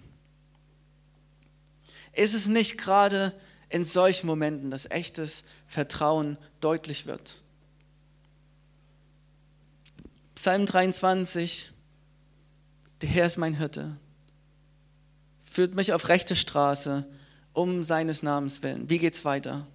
Ist 2.12 2.34
es 2.34 2.48
nicht 2.48 2.78
gerade 2.78 3.34
in 3.70 3.86
solchen 3.86 4.28
Momenten, 4.28 4.70
dass 4.70 4.92
echtes 4.92 5.46
Vertrauen 5.68 6.38
deutlich 6.60 7.06
wird? 7.06 7.38
Psalm 10.36 10.66
23, 10.66 11.72
der 13.02 13.10
Herr 13.10 13.26
ist 13.26 13.38
mein 13.38 13.56
Hirte, 13.56 13.96
führt 15.46 15.76
mich 15.76 15.94
auf 15.94 16.10
rechte 16.10 16.36
Straße 16.36 17.08
um 17.54 17.84
seines 17.84 18.24
Namens 18.24 18.62
willen. 18.64 18.90
Wie 18.90 18.98
geht's 18.98 19.24
weiter? 19.26 19.66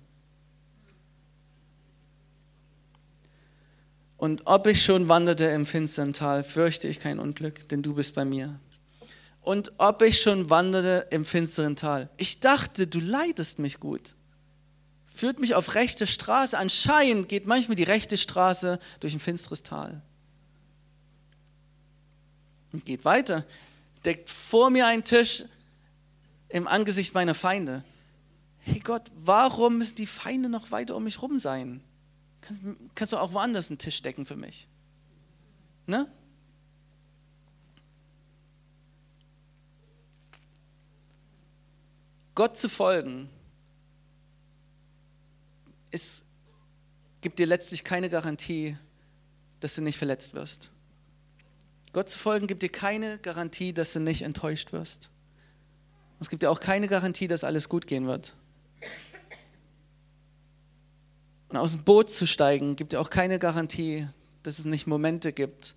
Und 4.17 4.43
ob 4.47 4.67
ich 4.67 4.83
schon 4.83 5.09
wanderte 5.09 5.45
im 5.45 5.65
finsteren 5.65 6.13
Tal, 6.13 6.43
fürchte 6.43 6.89
ich 6.89 6.99
kein 6.99 7.21
Unglück, 7.21 7.69
denn 7.69 7.83
du 7.83 7.95
bist 7.95 8.17
bei 8.17 8.25
mir. 8.25 8.59
Und 9.43 9.73
ob 9.79 10.03
ich 10.03 10.21
schon 10.21 10.51
wanderte 10.51 11.07
im 11.11 11.25
finsteren 11.25 11.77
Tal, 11.77 12.11
ich 12.17 12.41
dachte, 12.41 12.89
du 12.89 12.99
leidest 12.99 13.61
mich 13.61 13.79
gut. 13.79 14.15
Führt 15.07 15.39
mich 15.39 15.55
auf 15.55 15.75
rechte 15.75 16.07
Straße. 16.07 16.59
Anscheinend 16.59 17.29
geht 17.29 17.47
manchmal 17.47 17.77
die 17.77 17.85
rechte 17.85 18.19
Straße 18.19 18.79
durch 19.01 19.15
ein 19.15 19.21
finsteres 19.21 19.63
Tal. 19.63 20.03
Und 22.73 22.85
geht 22.85 23.05
weiter. 23.05 23.45
Deckt 24.05 24.29
vor 24.29 24.71
mir 24.71 24.87
einen 24.87 25.05
Tisch 25.05 25.45
im 26.49 26.67
Angesicht 26.67 27.15
meiner 27.15 27.35
Feinde. 27.35 27.85
Hey 28.59 28.81
Gott, 28.81 29.11
warum 29.17 29.79
müssen 29.79 29.97
die 29.97 30.07
Feinde 30.07 30.49
noch 30.49 30.71
weiter 30.71 30.97
um 30.97 31.05
mich 31.05 31.23
rum 31.23 31.39
sein? 31.39 31.83
Kannst, 32.41 32.63
kannst 32.95 33.13
du 33.13 33.19
auch 33.19 33.33
woanders 33.33 33.71
einen 33.71 33.79
Tisch 33.79 34.03
decken 34.03 34.27
für 34.27 34.37
mich? 34.37 34.69
Ne? 35.87 36.11
Gott 42.35 42.57
zu 42.57 42.69
folgen 42.69 43.29
ist 45.91 46.25
gibt 47.21 47.39
dir 47.39 47.47
letztlich 47.47 47.85
keine 47.85 48.11
Garantie, 48.11 48.77
dass 49.61 49.75
du 49.75 49.83
nicht 49.83 49.99
verletzt 49.99 50.35
wirst. 50.35 50.71
Gott 51.93 52.11
zu 52.11 52.19
folgen 52.19 52.47
gibt 52.47 52.63
dir 52.63 52.69
keine 52.69 53.19
Garantie, 53.19 53.73
dass 53.73 53.93
du 53.93 54.01
nicht 54.01 54.23
enttäuscht 54.23 54.73
wirst. 54.73 55.11
Es 56.21 56.31
gibt 56.31 56.43
dir 56.43 56.51
auch 56.51 56.61
keine 56.61 56.89
Garantie, 56.89 57.29
dass 57.29 57.45
alles 57.45 57.69
gut 57.69 57.87
gehen 57.87 58.07
wird. 58.07 58.35
Und 61.49 61.57
aus 61.57 61.73
dem 61.73 61.85
Boot 61.85 62.11
zu 62.11 62.27
steigen, 62.27 62.77
gibt 62.77 62.93
dir 62.93 63.01
auch 63.01 63.11
keine 63.11 63.39
Garantie, 63.39 64.07
dass 64.43 64.59
es 64.59 64.65
nicht 64.65 64.87
Momente 64.87 65.33
gibt, 65.33 65.75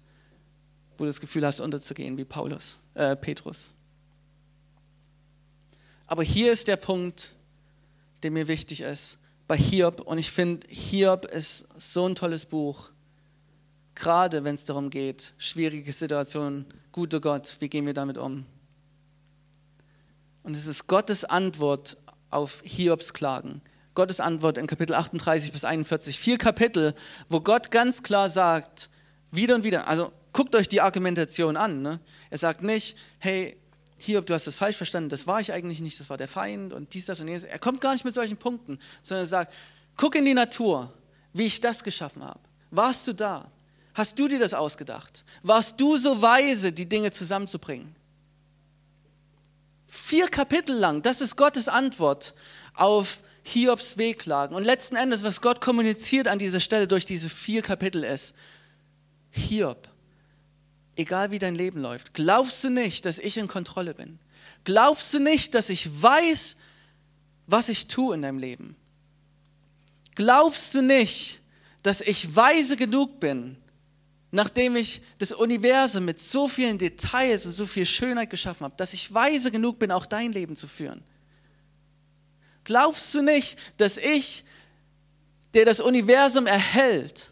wo 0.97 1.05
du 1.05 1.09
das 1.09 1.21
Gefühl 1.21 1.45
hast, 1.45 1.59
unterzugehen, 1.59 2.17
wie 2.17 2.25
Paulus, 2.25 2.77
äh, 2.95 3.15
Petrus. 3.15 3.69
Aber 6.07 6.23
hier 6.23 6.51
ist 6.51 6.67
der 6.67 6.75
Punkt, 6.75 7.31
der 8.23 8.31
mir 8.31 8.47
wichtig 8.47 8.81
ist, 8.81 9.17
bei 9.47 9.57
Hiob. 9.57 10.01
Und 10.01 10.17
ich 10.17 10.31
finde, 10.31 10.67
Hiob 10.67 11.25
ist 11.25 11.67
so 11.77 12.07
ein 12.07 12.15
tolles 12.15 12.45
Buch, 12.45 12.89
gerade 13.95 14.43
wenn 14.43 14.55
es 14.55 14.65
darum 14.65 14.89
geht, 14.89 15.33
schwierige 15.37 15.91
Situationen, 15.93 16.65
guter 16.91 17.21
Gott, 17.21 17.57
wie 17.59 17.69
gehen 17.69 17.85
wir 17.85 17.93
damit 17.93 18.17
um? 18.17 18.45
Und 20.43 20.55
es 20.55 20.67
ist 20.67 20.87
Gottes 20.87 21.25
Antwort 21.25 21.97
auf 22.29 22.61
Hiobs 22.63 23.13
Klagen. 23.13 23.61
Gottes 23.93 24.19
Antwort 24.19 24.57
in 24.57 24.67
Kapitel 24.67 24.95
38 24.95 25.51
bis 25.51 25.65
41. 25.65 26.17
Vier 26.17 26.37
Kapitel, 26.37 26.93
wo 27.29 27.41
Gott 27.41 27.71
ganz 27.71 28.03
klar 28.03 28.29
sagt, 28.29 28.89
wieder 29.31 29.55
und 29.55 29.63
wieder, 29.63 29.87
also 29.87 30.11
guckt 30.33 30.55
euch 30.55 30.69
die 30.69 30.81
Argumentation 30.81 31.57
an. 31.57 31.81
Ne? 31.81 31.99
Er 32.29 32.37
sagt 32.37 32.63
nicht, 32.63 32.97
hey, 33.19 33.57
Hiob, 33.97 34.25
du 34.25 34.33
hast 34.33 34.47
das 34.47 34.55
falsch 34.55 34.77
verstanden, 34.77 35.09
das 35.09 35.27
war 35.27 35.41
ich 35.41 35.53
eigentlich 35.53 35.79
nicht, 35.79 35.99
das 35.99 36.09
war 36.09 36.17
der 36.17 36.27
Feind 36.27 36.73
und 36.73 36.93
dies, 36.93 37.05
das 37.05 37.19
und 37.19 37.27
jenes. 37.27 37.43
Er 37.43 37.59
kommt 37.59 37.81
gar 37.81 37.93
nicht 37.93 38.05
mit 38.05 38.13
solchen 38.13 38.37
Punkten, 38.37 38.79
sondern 39.03 39.25
er 39.25 39.27
sagt, 39.27 39.53
guck 39.95 40.15
in 40.15 40.25
die 40.25 40.33
Natur, 40.33 40.91
wie 41.33 41.45
ich 41.45 41.61
das 41.61 41.83
geschaffen 41.83 42.23
habe. 42.23 42.39
Warst 42.71 43.07
du 43.07 43.13
da? 43.13 43.51
Hast 43.93 44.17
du 44.17 44.27
dir 44.27 44.39
das 44.39 44.53
ausgedacht? 44.53 45.23
Warst 45.43 45.79
du 45.79 45.97
so 45.97 46.21
weise, 46.21 46.71
die 46.71 46.87
Dinge 46.87 47.11
zusammenzubringen? 47.11 47.93
Vier 49.93 50.29
Kapitel 50.29 50.73
lang, 50.73 51.01
das 51.01 51.19
ist 51.19 51.35
Gottes 51.35 51.67
Antwort 51.67 52.33
auf 52.75 53.19
Hiobs 53.43 53.97
Wehklagen. 53.97 54.55
Und 54.55 54.63
letzten 54.63 54.95
Endes, 54.95 55.21
was 55.21 55.41
Gott 55.41 55.59
kommuniziert 55.59 56.29
an 56.29 56.39
dieser 56.39 56.61
Stelle 56.61 56.87
durch 56.87 57.05
diese 57.05 57.27
vier 57.27 57.61
Kapitel 57.61 58.05
ist, 58.05 58.33
Hiob, 59.31 59.89
egal 60.95 61.31
wie 61.31 61.39
dein 61.39 61.55
Leben 61.55 61.81
läuft, 61.81 62.13
glaubst 62.13 62.63
du 62.63 62.69
nicht, 62.69 63.05
dass 63.05 63.19
ich 63.19 63.37
in 63.37 63.49
Kontrolle 63.49 63.93
bin? 63.93 64.17
Glaubst 64.63 65.13
du 65.13 65.19
nicht, 65.19 65.55
dass 65.55 65.69
ich 65.69 66.01
weiß, 66.01 66.55
was 67.47 67.67
ich 67.67 67.89
tue 67.89 68.15
in 68.15 68.21
deinem 68.21 68.39
Leben? 68.39 68.77
Glaubst 70.15 70.73
du 70.73 70.81
nicht, 70.81 71.41
dass 71.83 71.99
ich 71.99 72.33
weise 72.33 72.77
genug 72.77 73.19
bin, 73.19 73.57
nachdem 74.31 74.75
ich 74.75 75.01
das 75.17 75.31
Universum 75.31 76.05
mit 76.05 76.19
so 76.19 76.47
vielen 76.47 76.77
Details 76.77 77.45
und 77.45 77.51
so 77.51 77.65
viel 77.65 77.85
Schönheit 77.85 78.29
geschaffen 78.29 78.63
habe, 78.63 78.75
dass 78.77 78.93
ich 78.93 79.13
weise 79.13 79.51
genug 79.51 79.77
bin, 79.79 79.91
auch 79.91 80.05
dein 80.05 80.31
Leben 80.31 80.55
zu 80.55 80.67
führen? 80.67 81.03
Glaubst 82.63 83.13
du 83.13 83.21
nicht, 83.21 83.57
dass 83.77 83.97
ich, 83.97 84.43
der 85.53 85.65
das 85.65 85.79
Universum 85.79 86.47
erhält, 86.47 87.31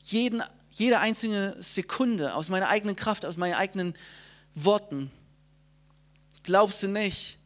jeden 0.00 0.42
jede 0.74 0.98
einzelne 0.98 1.56
Sekunde 1.60 2.34
aus 2.34 2.48
meiner 2.48 2.68
eigenen 2.68 2.96
Kraft, 2.96 3.24
aus 3.24 3.36
meinen 3.36 3.54
eigenen 3.54 3.94
Worten, 4.54 5.10
glaubst 6.42 6.82
du 6.82 6.88
nicht, 6.88 7.38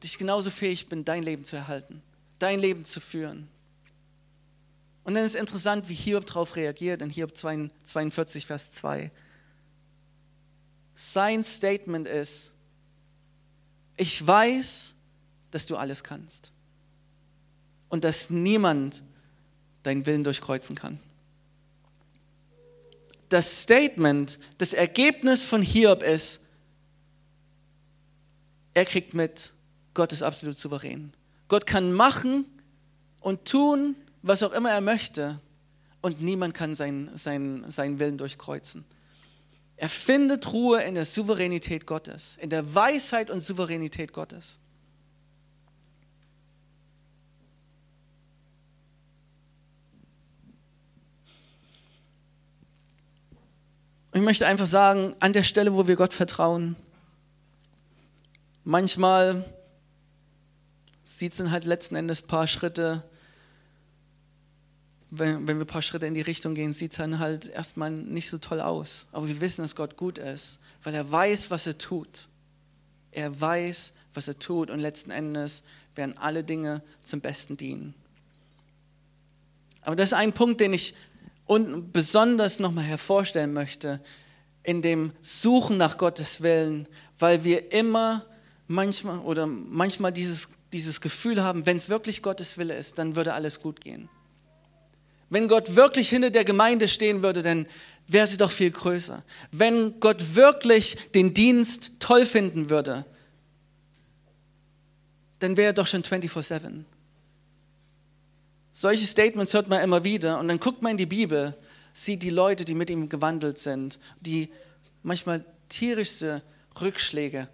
dass 0.00 0.10
ich 0.10 0.18
genauso 0.18 0.50
fähig 0.50 0.88
bin, 0.88 1.04
dein 1.04 1.22
Leben 1.22 1.44
zu 1.44 1.56
erhalten, 1.56 2.02
dein 2.38 2.58
Leben 2.58 2.84
zu 2.84 3.00
führen? 3.00 3.48
Und 5.08 5.14
dann 5.14 5.24
ist 5.24 5.36
interessant, 5.36 5.88
wie 5.88 5.94
Hiob 5.94 6.26
darauf 6.26 6.54
reagiert 6.54 7.00
in 7.00 7.08
Hiob 7.08 7.34
42, 7.34 8.44
Vers 8.44 8.72
2. 8.72 9.10
Sein 10.94 11.42
Statement 11.42 12.06
ist, 12.06 12.52
ich 13.96 14.26
weiß, 14.26 14.92
dass 15.50 15.64
du 15.64 15.78
alles 15.78 16.04
kannst 16.04 16.52
und 17.88 18.04
dass 18.04 18.28
niemand 18.28 19.02
deinen 19.82 20.04
Willen 20.04 20.24
durchkreuzen 20.24 20.76
kann 20.76 21.00
das 23.28 23.62
Statement, 23.62 24.38
das 24.58 24.72
Ergebnis 24.72 25.44
von 25.44 25.62
Hiob 25.62 26.02
ist, 26.02 26.46
er 28.74 28.84
kriegt 28.84 29.14
mit, 29.14 29.52
Gott 29.94 30.12
ist 30.12 30.22
absolut 30.22 30.56
souverän. 30.56 31.12
Gott 31.48 31.66
kann 31.66 31.92
machen 31.92 32.44
und 33.20 33.44
tun, 33.44 33.96
was 34.22 34.42
auch 34.42 34.52
immer 34.52 34.70
er 34.70 34.80
möchte 34.80 35.40
und 36.00 36.20
niemand 36.20 36.54
kann 36.54 36.74
seinen, 36.74 37.16
seinen, 37.16 37.70
seinen 37.70 37.98
Willen 37.98 38.18
durchkreuzen. 38.18 38.84
Er 39.76 39.88
findet 39.88 40.52
Ruhe 40.52 40.82
in 40.82 40.94
der 40.94 41.04
Souveränität 41.04 41.86
Gottes, 41.86 42.36
in 42.40 42.50
der 42.50 42.74
Weisheit 42.74 43.30
und 43.30 43.40
Souveränität 43.40 44.12
Gottes. 44.12 44.60
ich 54.18 54.24
möchte 54.24 54.46
einfach 54.46 54.66
sagen, 54.66 55.14
an 55.20 55.32
der 55.32 55.44
Stelle, 55.44 55.74
wo 55.74 55.86
wir 55.86 55.94
Gott 55.94 56.12
vertrauen, 56.12 56.76
manchmal 58.64 59.44
sieht 61.04 61.32
es 61.32 61.38
dann 61.38 61.50
halt 61.50 61.64
letzten 61.64 61.94
Endes 61.94 62.24
ein 62.24 62.26
paar 62.26 62.48
Schritte, 62.48 63.04
wenn, 65.10 65.46
wenn 65.46 65.58
wir 65.58 65.64
ein 65.64 65.66
paar 65.66 65.82
Schritte 65.82 66.06
in 66.06 66.14
die 66.14 66.20
Richtung 66.20 66.54
gehen, 66.54 66.72
sieht 66.72 66.92
es 66.92 66.98
dann 66.98 67.18
halt 67.18 67.48
erstmal 67.48 67.90
nicht 67.90 68.28
so 68.28 68.38
toll 68.38 68.60
aus. 68.60 69.06
Aber 69.12 69.28
wir 69.28 69.40
wissen, 69.40 69.62
dass 69.62 69.74
Gott 69.74 69.96
gut 69.96 70.18
ist, 70.18 70.60
weil 70.82 70.94
er 70.94 71.10
weiß, 71.10 71.50
was 71.50 71.66
er 71.66 71.78
tut. 71.78 72.28
Er 73.12 73.40
weiß, 73.40 73.94
was 74.14 74.28
er 74.28 74.38
tut 74.38 74.70
und 74.70 74.80
letzten 74.80 75.10
Endes 75.10 75.62
werden 75.94 76.16
alle 76.18 76.44
Dinge 76.44 76.82
zum 77.02 77.20
Besten 77.20 77.56
dienen. 77.56 77.94
Aber 79.82 79.96
das 79.96 80.10
ist 80.10 80.14
ein 80.14 80.32
Punkt, 80.32 80.60
den 80.60 80.74
ich 80.74 80.94
besonders 81.92 82.58
nochmal 82.58 82.84
hervorstellen 82.84 83.54
möchte, 83.54 84.00
in 84.62 84.82
dem 84.82 85.12
Suchen 85.22 85.78
nach 85.78 85.96
Gottes 85.96 86.42
Willen, 86.42 86.86
weil 87.18 87.42
wir 87.44 87.72
immer 87.72 88.26
manchmal 88.66 89.20
oder 89.20 89.46
manchmal 89.46 90.12
dieses, 90.12 90.50
dieses 90.74 91.00
Gefühl 91.00 91.42
haben, 91.42 91.64
wenn 91.64 91.78
es 91.78 91.88
wirklich 91.88 92.22
Gottes 92.22 92.58
Wille 92.58 92.76
ist, 92.76 92.98
dann 92.98 93.16
würde 93.16 93.32
alles 93.32 93.60
gut 93.60 93.80
gehen. 93.80 94.10
Wenn 95.30 95.48
Gott 95.48 95.76
wirklich 95.76 96.08
hinter 96.08 96.30
der 96.30 96.44
Gemeinde 96.44 96.88
stehen 96.88 97.22
würde, 97.22 97.42
dann 97.42 97.66
wäre 98.06 98.26
sie 98.26 98.38
doch 98.38 98.50
viel 98.50 98.70
größer. 98.70 99.22
Wenn 99.52 100.00
Gott 100.00 100.34
wirklich 100.34 100.96
den 101.14 101.34
Dienst 101.34 102.00
toll 102.00 102.24
finden 102.24 102.70
würde, 102.70 103.04
dann 105.38 105.56
wäre 105.56 105.68
er 105.68 105.72
doch 105.74 105.86
schon 105.86 106.02
24-7. 106.02 106.84
Solche 108.72 109.06
Statements 109.06 109.54
hört 109.54 109.68
man 109.68 109.82
immer 109.82 110.04
wieder 110.04 110.38
und 110.38 110.48
dann 110.48 110.60
guckt 110.60 110.82
man 110.82 110.92
in 110.92 110.98
die 110.98 111.06
Bibel, 111.06 111.56
sieht 111.92 112.22
die 112.22 112.30
Leute, 112.30 112.64
die 112.64 112.74
mit 112.74 112.90
ihm 112.90 113.08
gewandelt 113.08 113.58
sind, 113.58 113.98
die 114.20 114.48
manchmal 115.02 115.44
tierischste 115.68 116.42
Rückschläge 116.80 117.48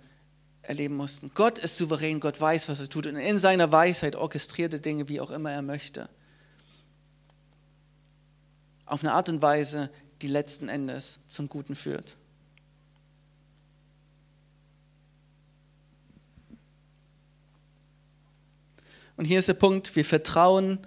erleben 0.62 0.96
mussten. 0.96 1.30
Gott 1.34 1.58
ist 1.58 1.76
souverän, 1.76 2.20
Gott 2.20 2.40
weiß, 2.40 2.68
was 2.68 2.80
er 2.80 2.88
tut 2.88 3.06
und 3.06 3.16
in 3.16 3.38
seiner 3.38 3.72
Weisheit 3.72 4.16
orchestrierte 4.16 4.80
Dinge, 4.80 5.08
wie 5.08 5.20
auch 5.20 5.30
immer 5.30 5.50
er 5.50 5.62
möchte. 5.62 6.08
Auf 8.86 9.02
eine 9.02 9.12
Art 9.12 9.28
und 9.28 9.42
Weise, 9.42 9.90
die 10.22 10.28
letzten 10.28 10.68
Endes 10.68 11.20
zum 11.26 11.48
Guten 11.48 11.76
führt. 11.76 12.16
Und 19.16 19.26
hier 19.26 19.38
ist 19.38 19.48
der 19.48 19.54
Punkt, 19.54 19.94
wir 19.94 20.04
vertrauen 20.04 20.78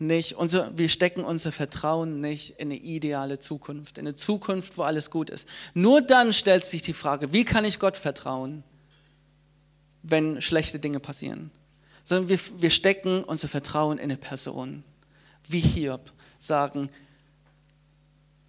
nicht, 0.00 0.34
unser, 0.34 0.76
wir 0.78 0.88
stecken 0.88 1.24
unser 1.24 1.50
Vertrauen 1.50 2.20
nicht 2.20 2.50
in 2.50 2.68
eine 2.68 2.76
ideale 2.76 3.38
Zukunft, 3.38 3.98
in 3.98 4.06
eine 4.06 4.14
Zukunft, 4.14 4.78
wo 4.78 4.82
alles 4.82 5.10
gut 5.10 5.28
ist. 5.28 5.48
Nur 5.74 6.00
dann 6.00 6.32
stellt 6.32 6.64
sich 6.64 6.82
die 6.82 6.92
Frage, 6.92 7.32
wie 7.32 7.44
kann 7.44 7.64
ich 7.64 7.78
Gott 7.78 7.96
vertrauen, 7.96 8.62
wenn 10.02 10.40
schlechte 10.40 10.78
Dinge 10.78 11.00
passieren? 11.00 11.50
Sondern 12.04 12.28
wir, 12.28 12.38
wir 12.60 12.70
stecken 12.70 13.24
unser 13.24 13.48
Vertrauen 13.48 13.98
in 13.98 14.04
eine 14.04 14.16
Person, 14.16 14.84
wie 15.48 15.60
Hiob, 15.60 16.12
sagen, 16.38 16.90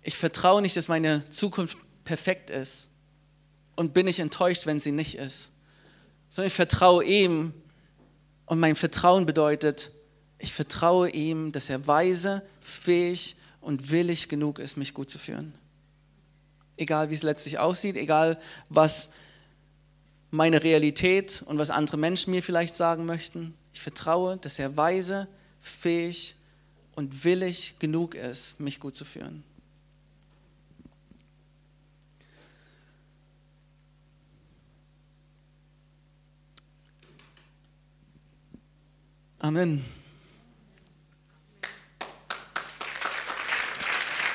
ich 0.02 0.16
vertraue 0.16 0.62
nicht, 0.62 0.78
dass 0.78 0.88
meine 0.88 1.28
Zukunft 1.30 1.78
perfekt 2.04 2.50
ist 2.50 2.89
und 3.76 3.93
bin 3.93 4.06
nicht 4.06 4.20
enttäuscht, 4.20 4.66
wenn 4.66 4.80
sie 4.80 4.91
nicht 4.91 5.16
ist, 5.16 5.52
sondern 6.30 6.47
ich 6.47 6.54
vertraue 6.54 7.04
ihm 7.04 7.54
und 8.45 8.60
mein 8.60 8.76
Vertrauen 8.76 9.26
bedeutet, 9.26 9.91
ich 10.38 10.54
vertraue 10.54 11.10
ihm, 11.10 11.52
dass 11.52 11.70
er 11.70 11.86
weise, 11.86 12.41
fähig 12.62 13.36
und 13.62 13.91
willig 13.91 14.30
genug 14.30 14.60
ist, 14.60 14.78
mich 14.78 14.93
gut 14.93 15.10
zu 15.10 15.20
führen. 15.20 15.54
Egal 16.78 17.10
wie 17.10 17.16
es 17.16 17.24
letztlich 17.24 17.60
aussieht, 17.60 17.97
egal 17.97 18.39
was 18.70 19.12
meine 20.32 20.64
Realität 20.64 21.43
und 21.45 21.58
was 21.58 21.70
andere 21.70 21.97
Menschen 21.97 22.32
mir 22.32 22.43
vielleicht 22.43 22.76
sagen 22.76 23.06
möchten. 23.06 23.54
Ich 23.74 23.82
vertraue, 23.82 24.38
dass 24.38 24.60
er 24.60 24.78
weise, 24.78 25.28
fähig 25.60 26.36
und 26.95 27.24
willig 27.24 27.80
genug 27.80 28.16
ist, 28.16 28.60
mich 28.60 28.80
gut 28.80 28.95
zu 28.95 29.06
führen. 29.06 29.43
Amen. 39.42 39.99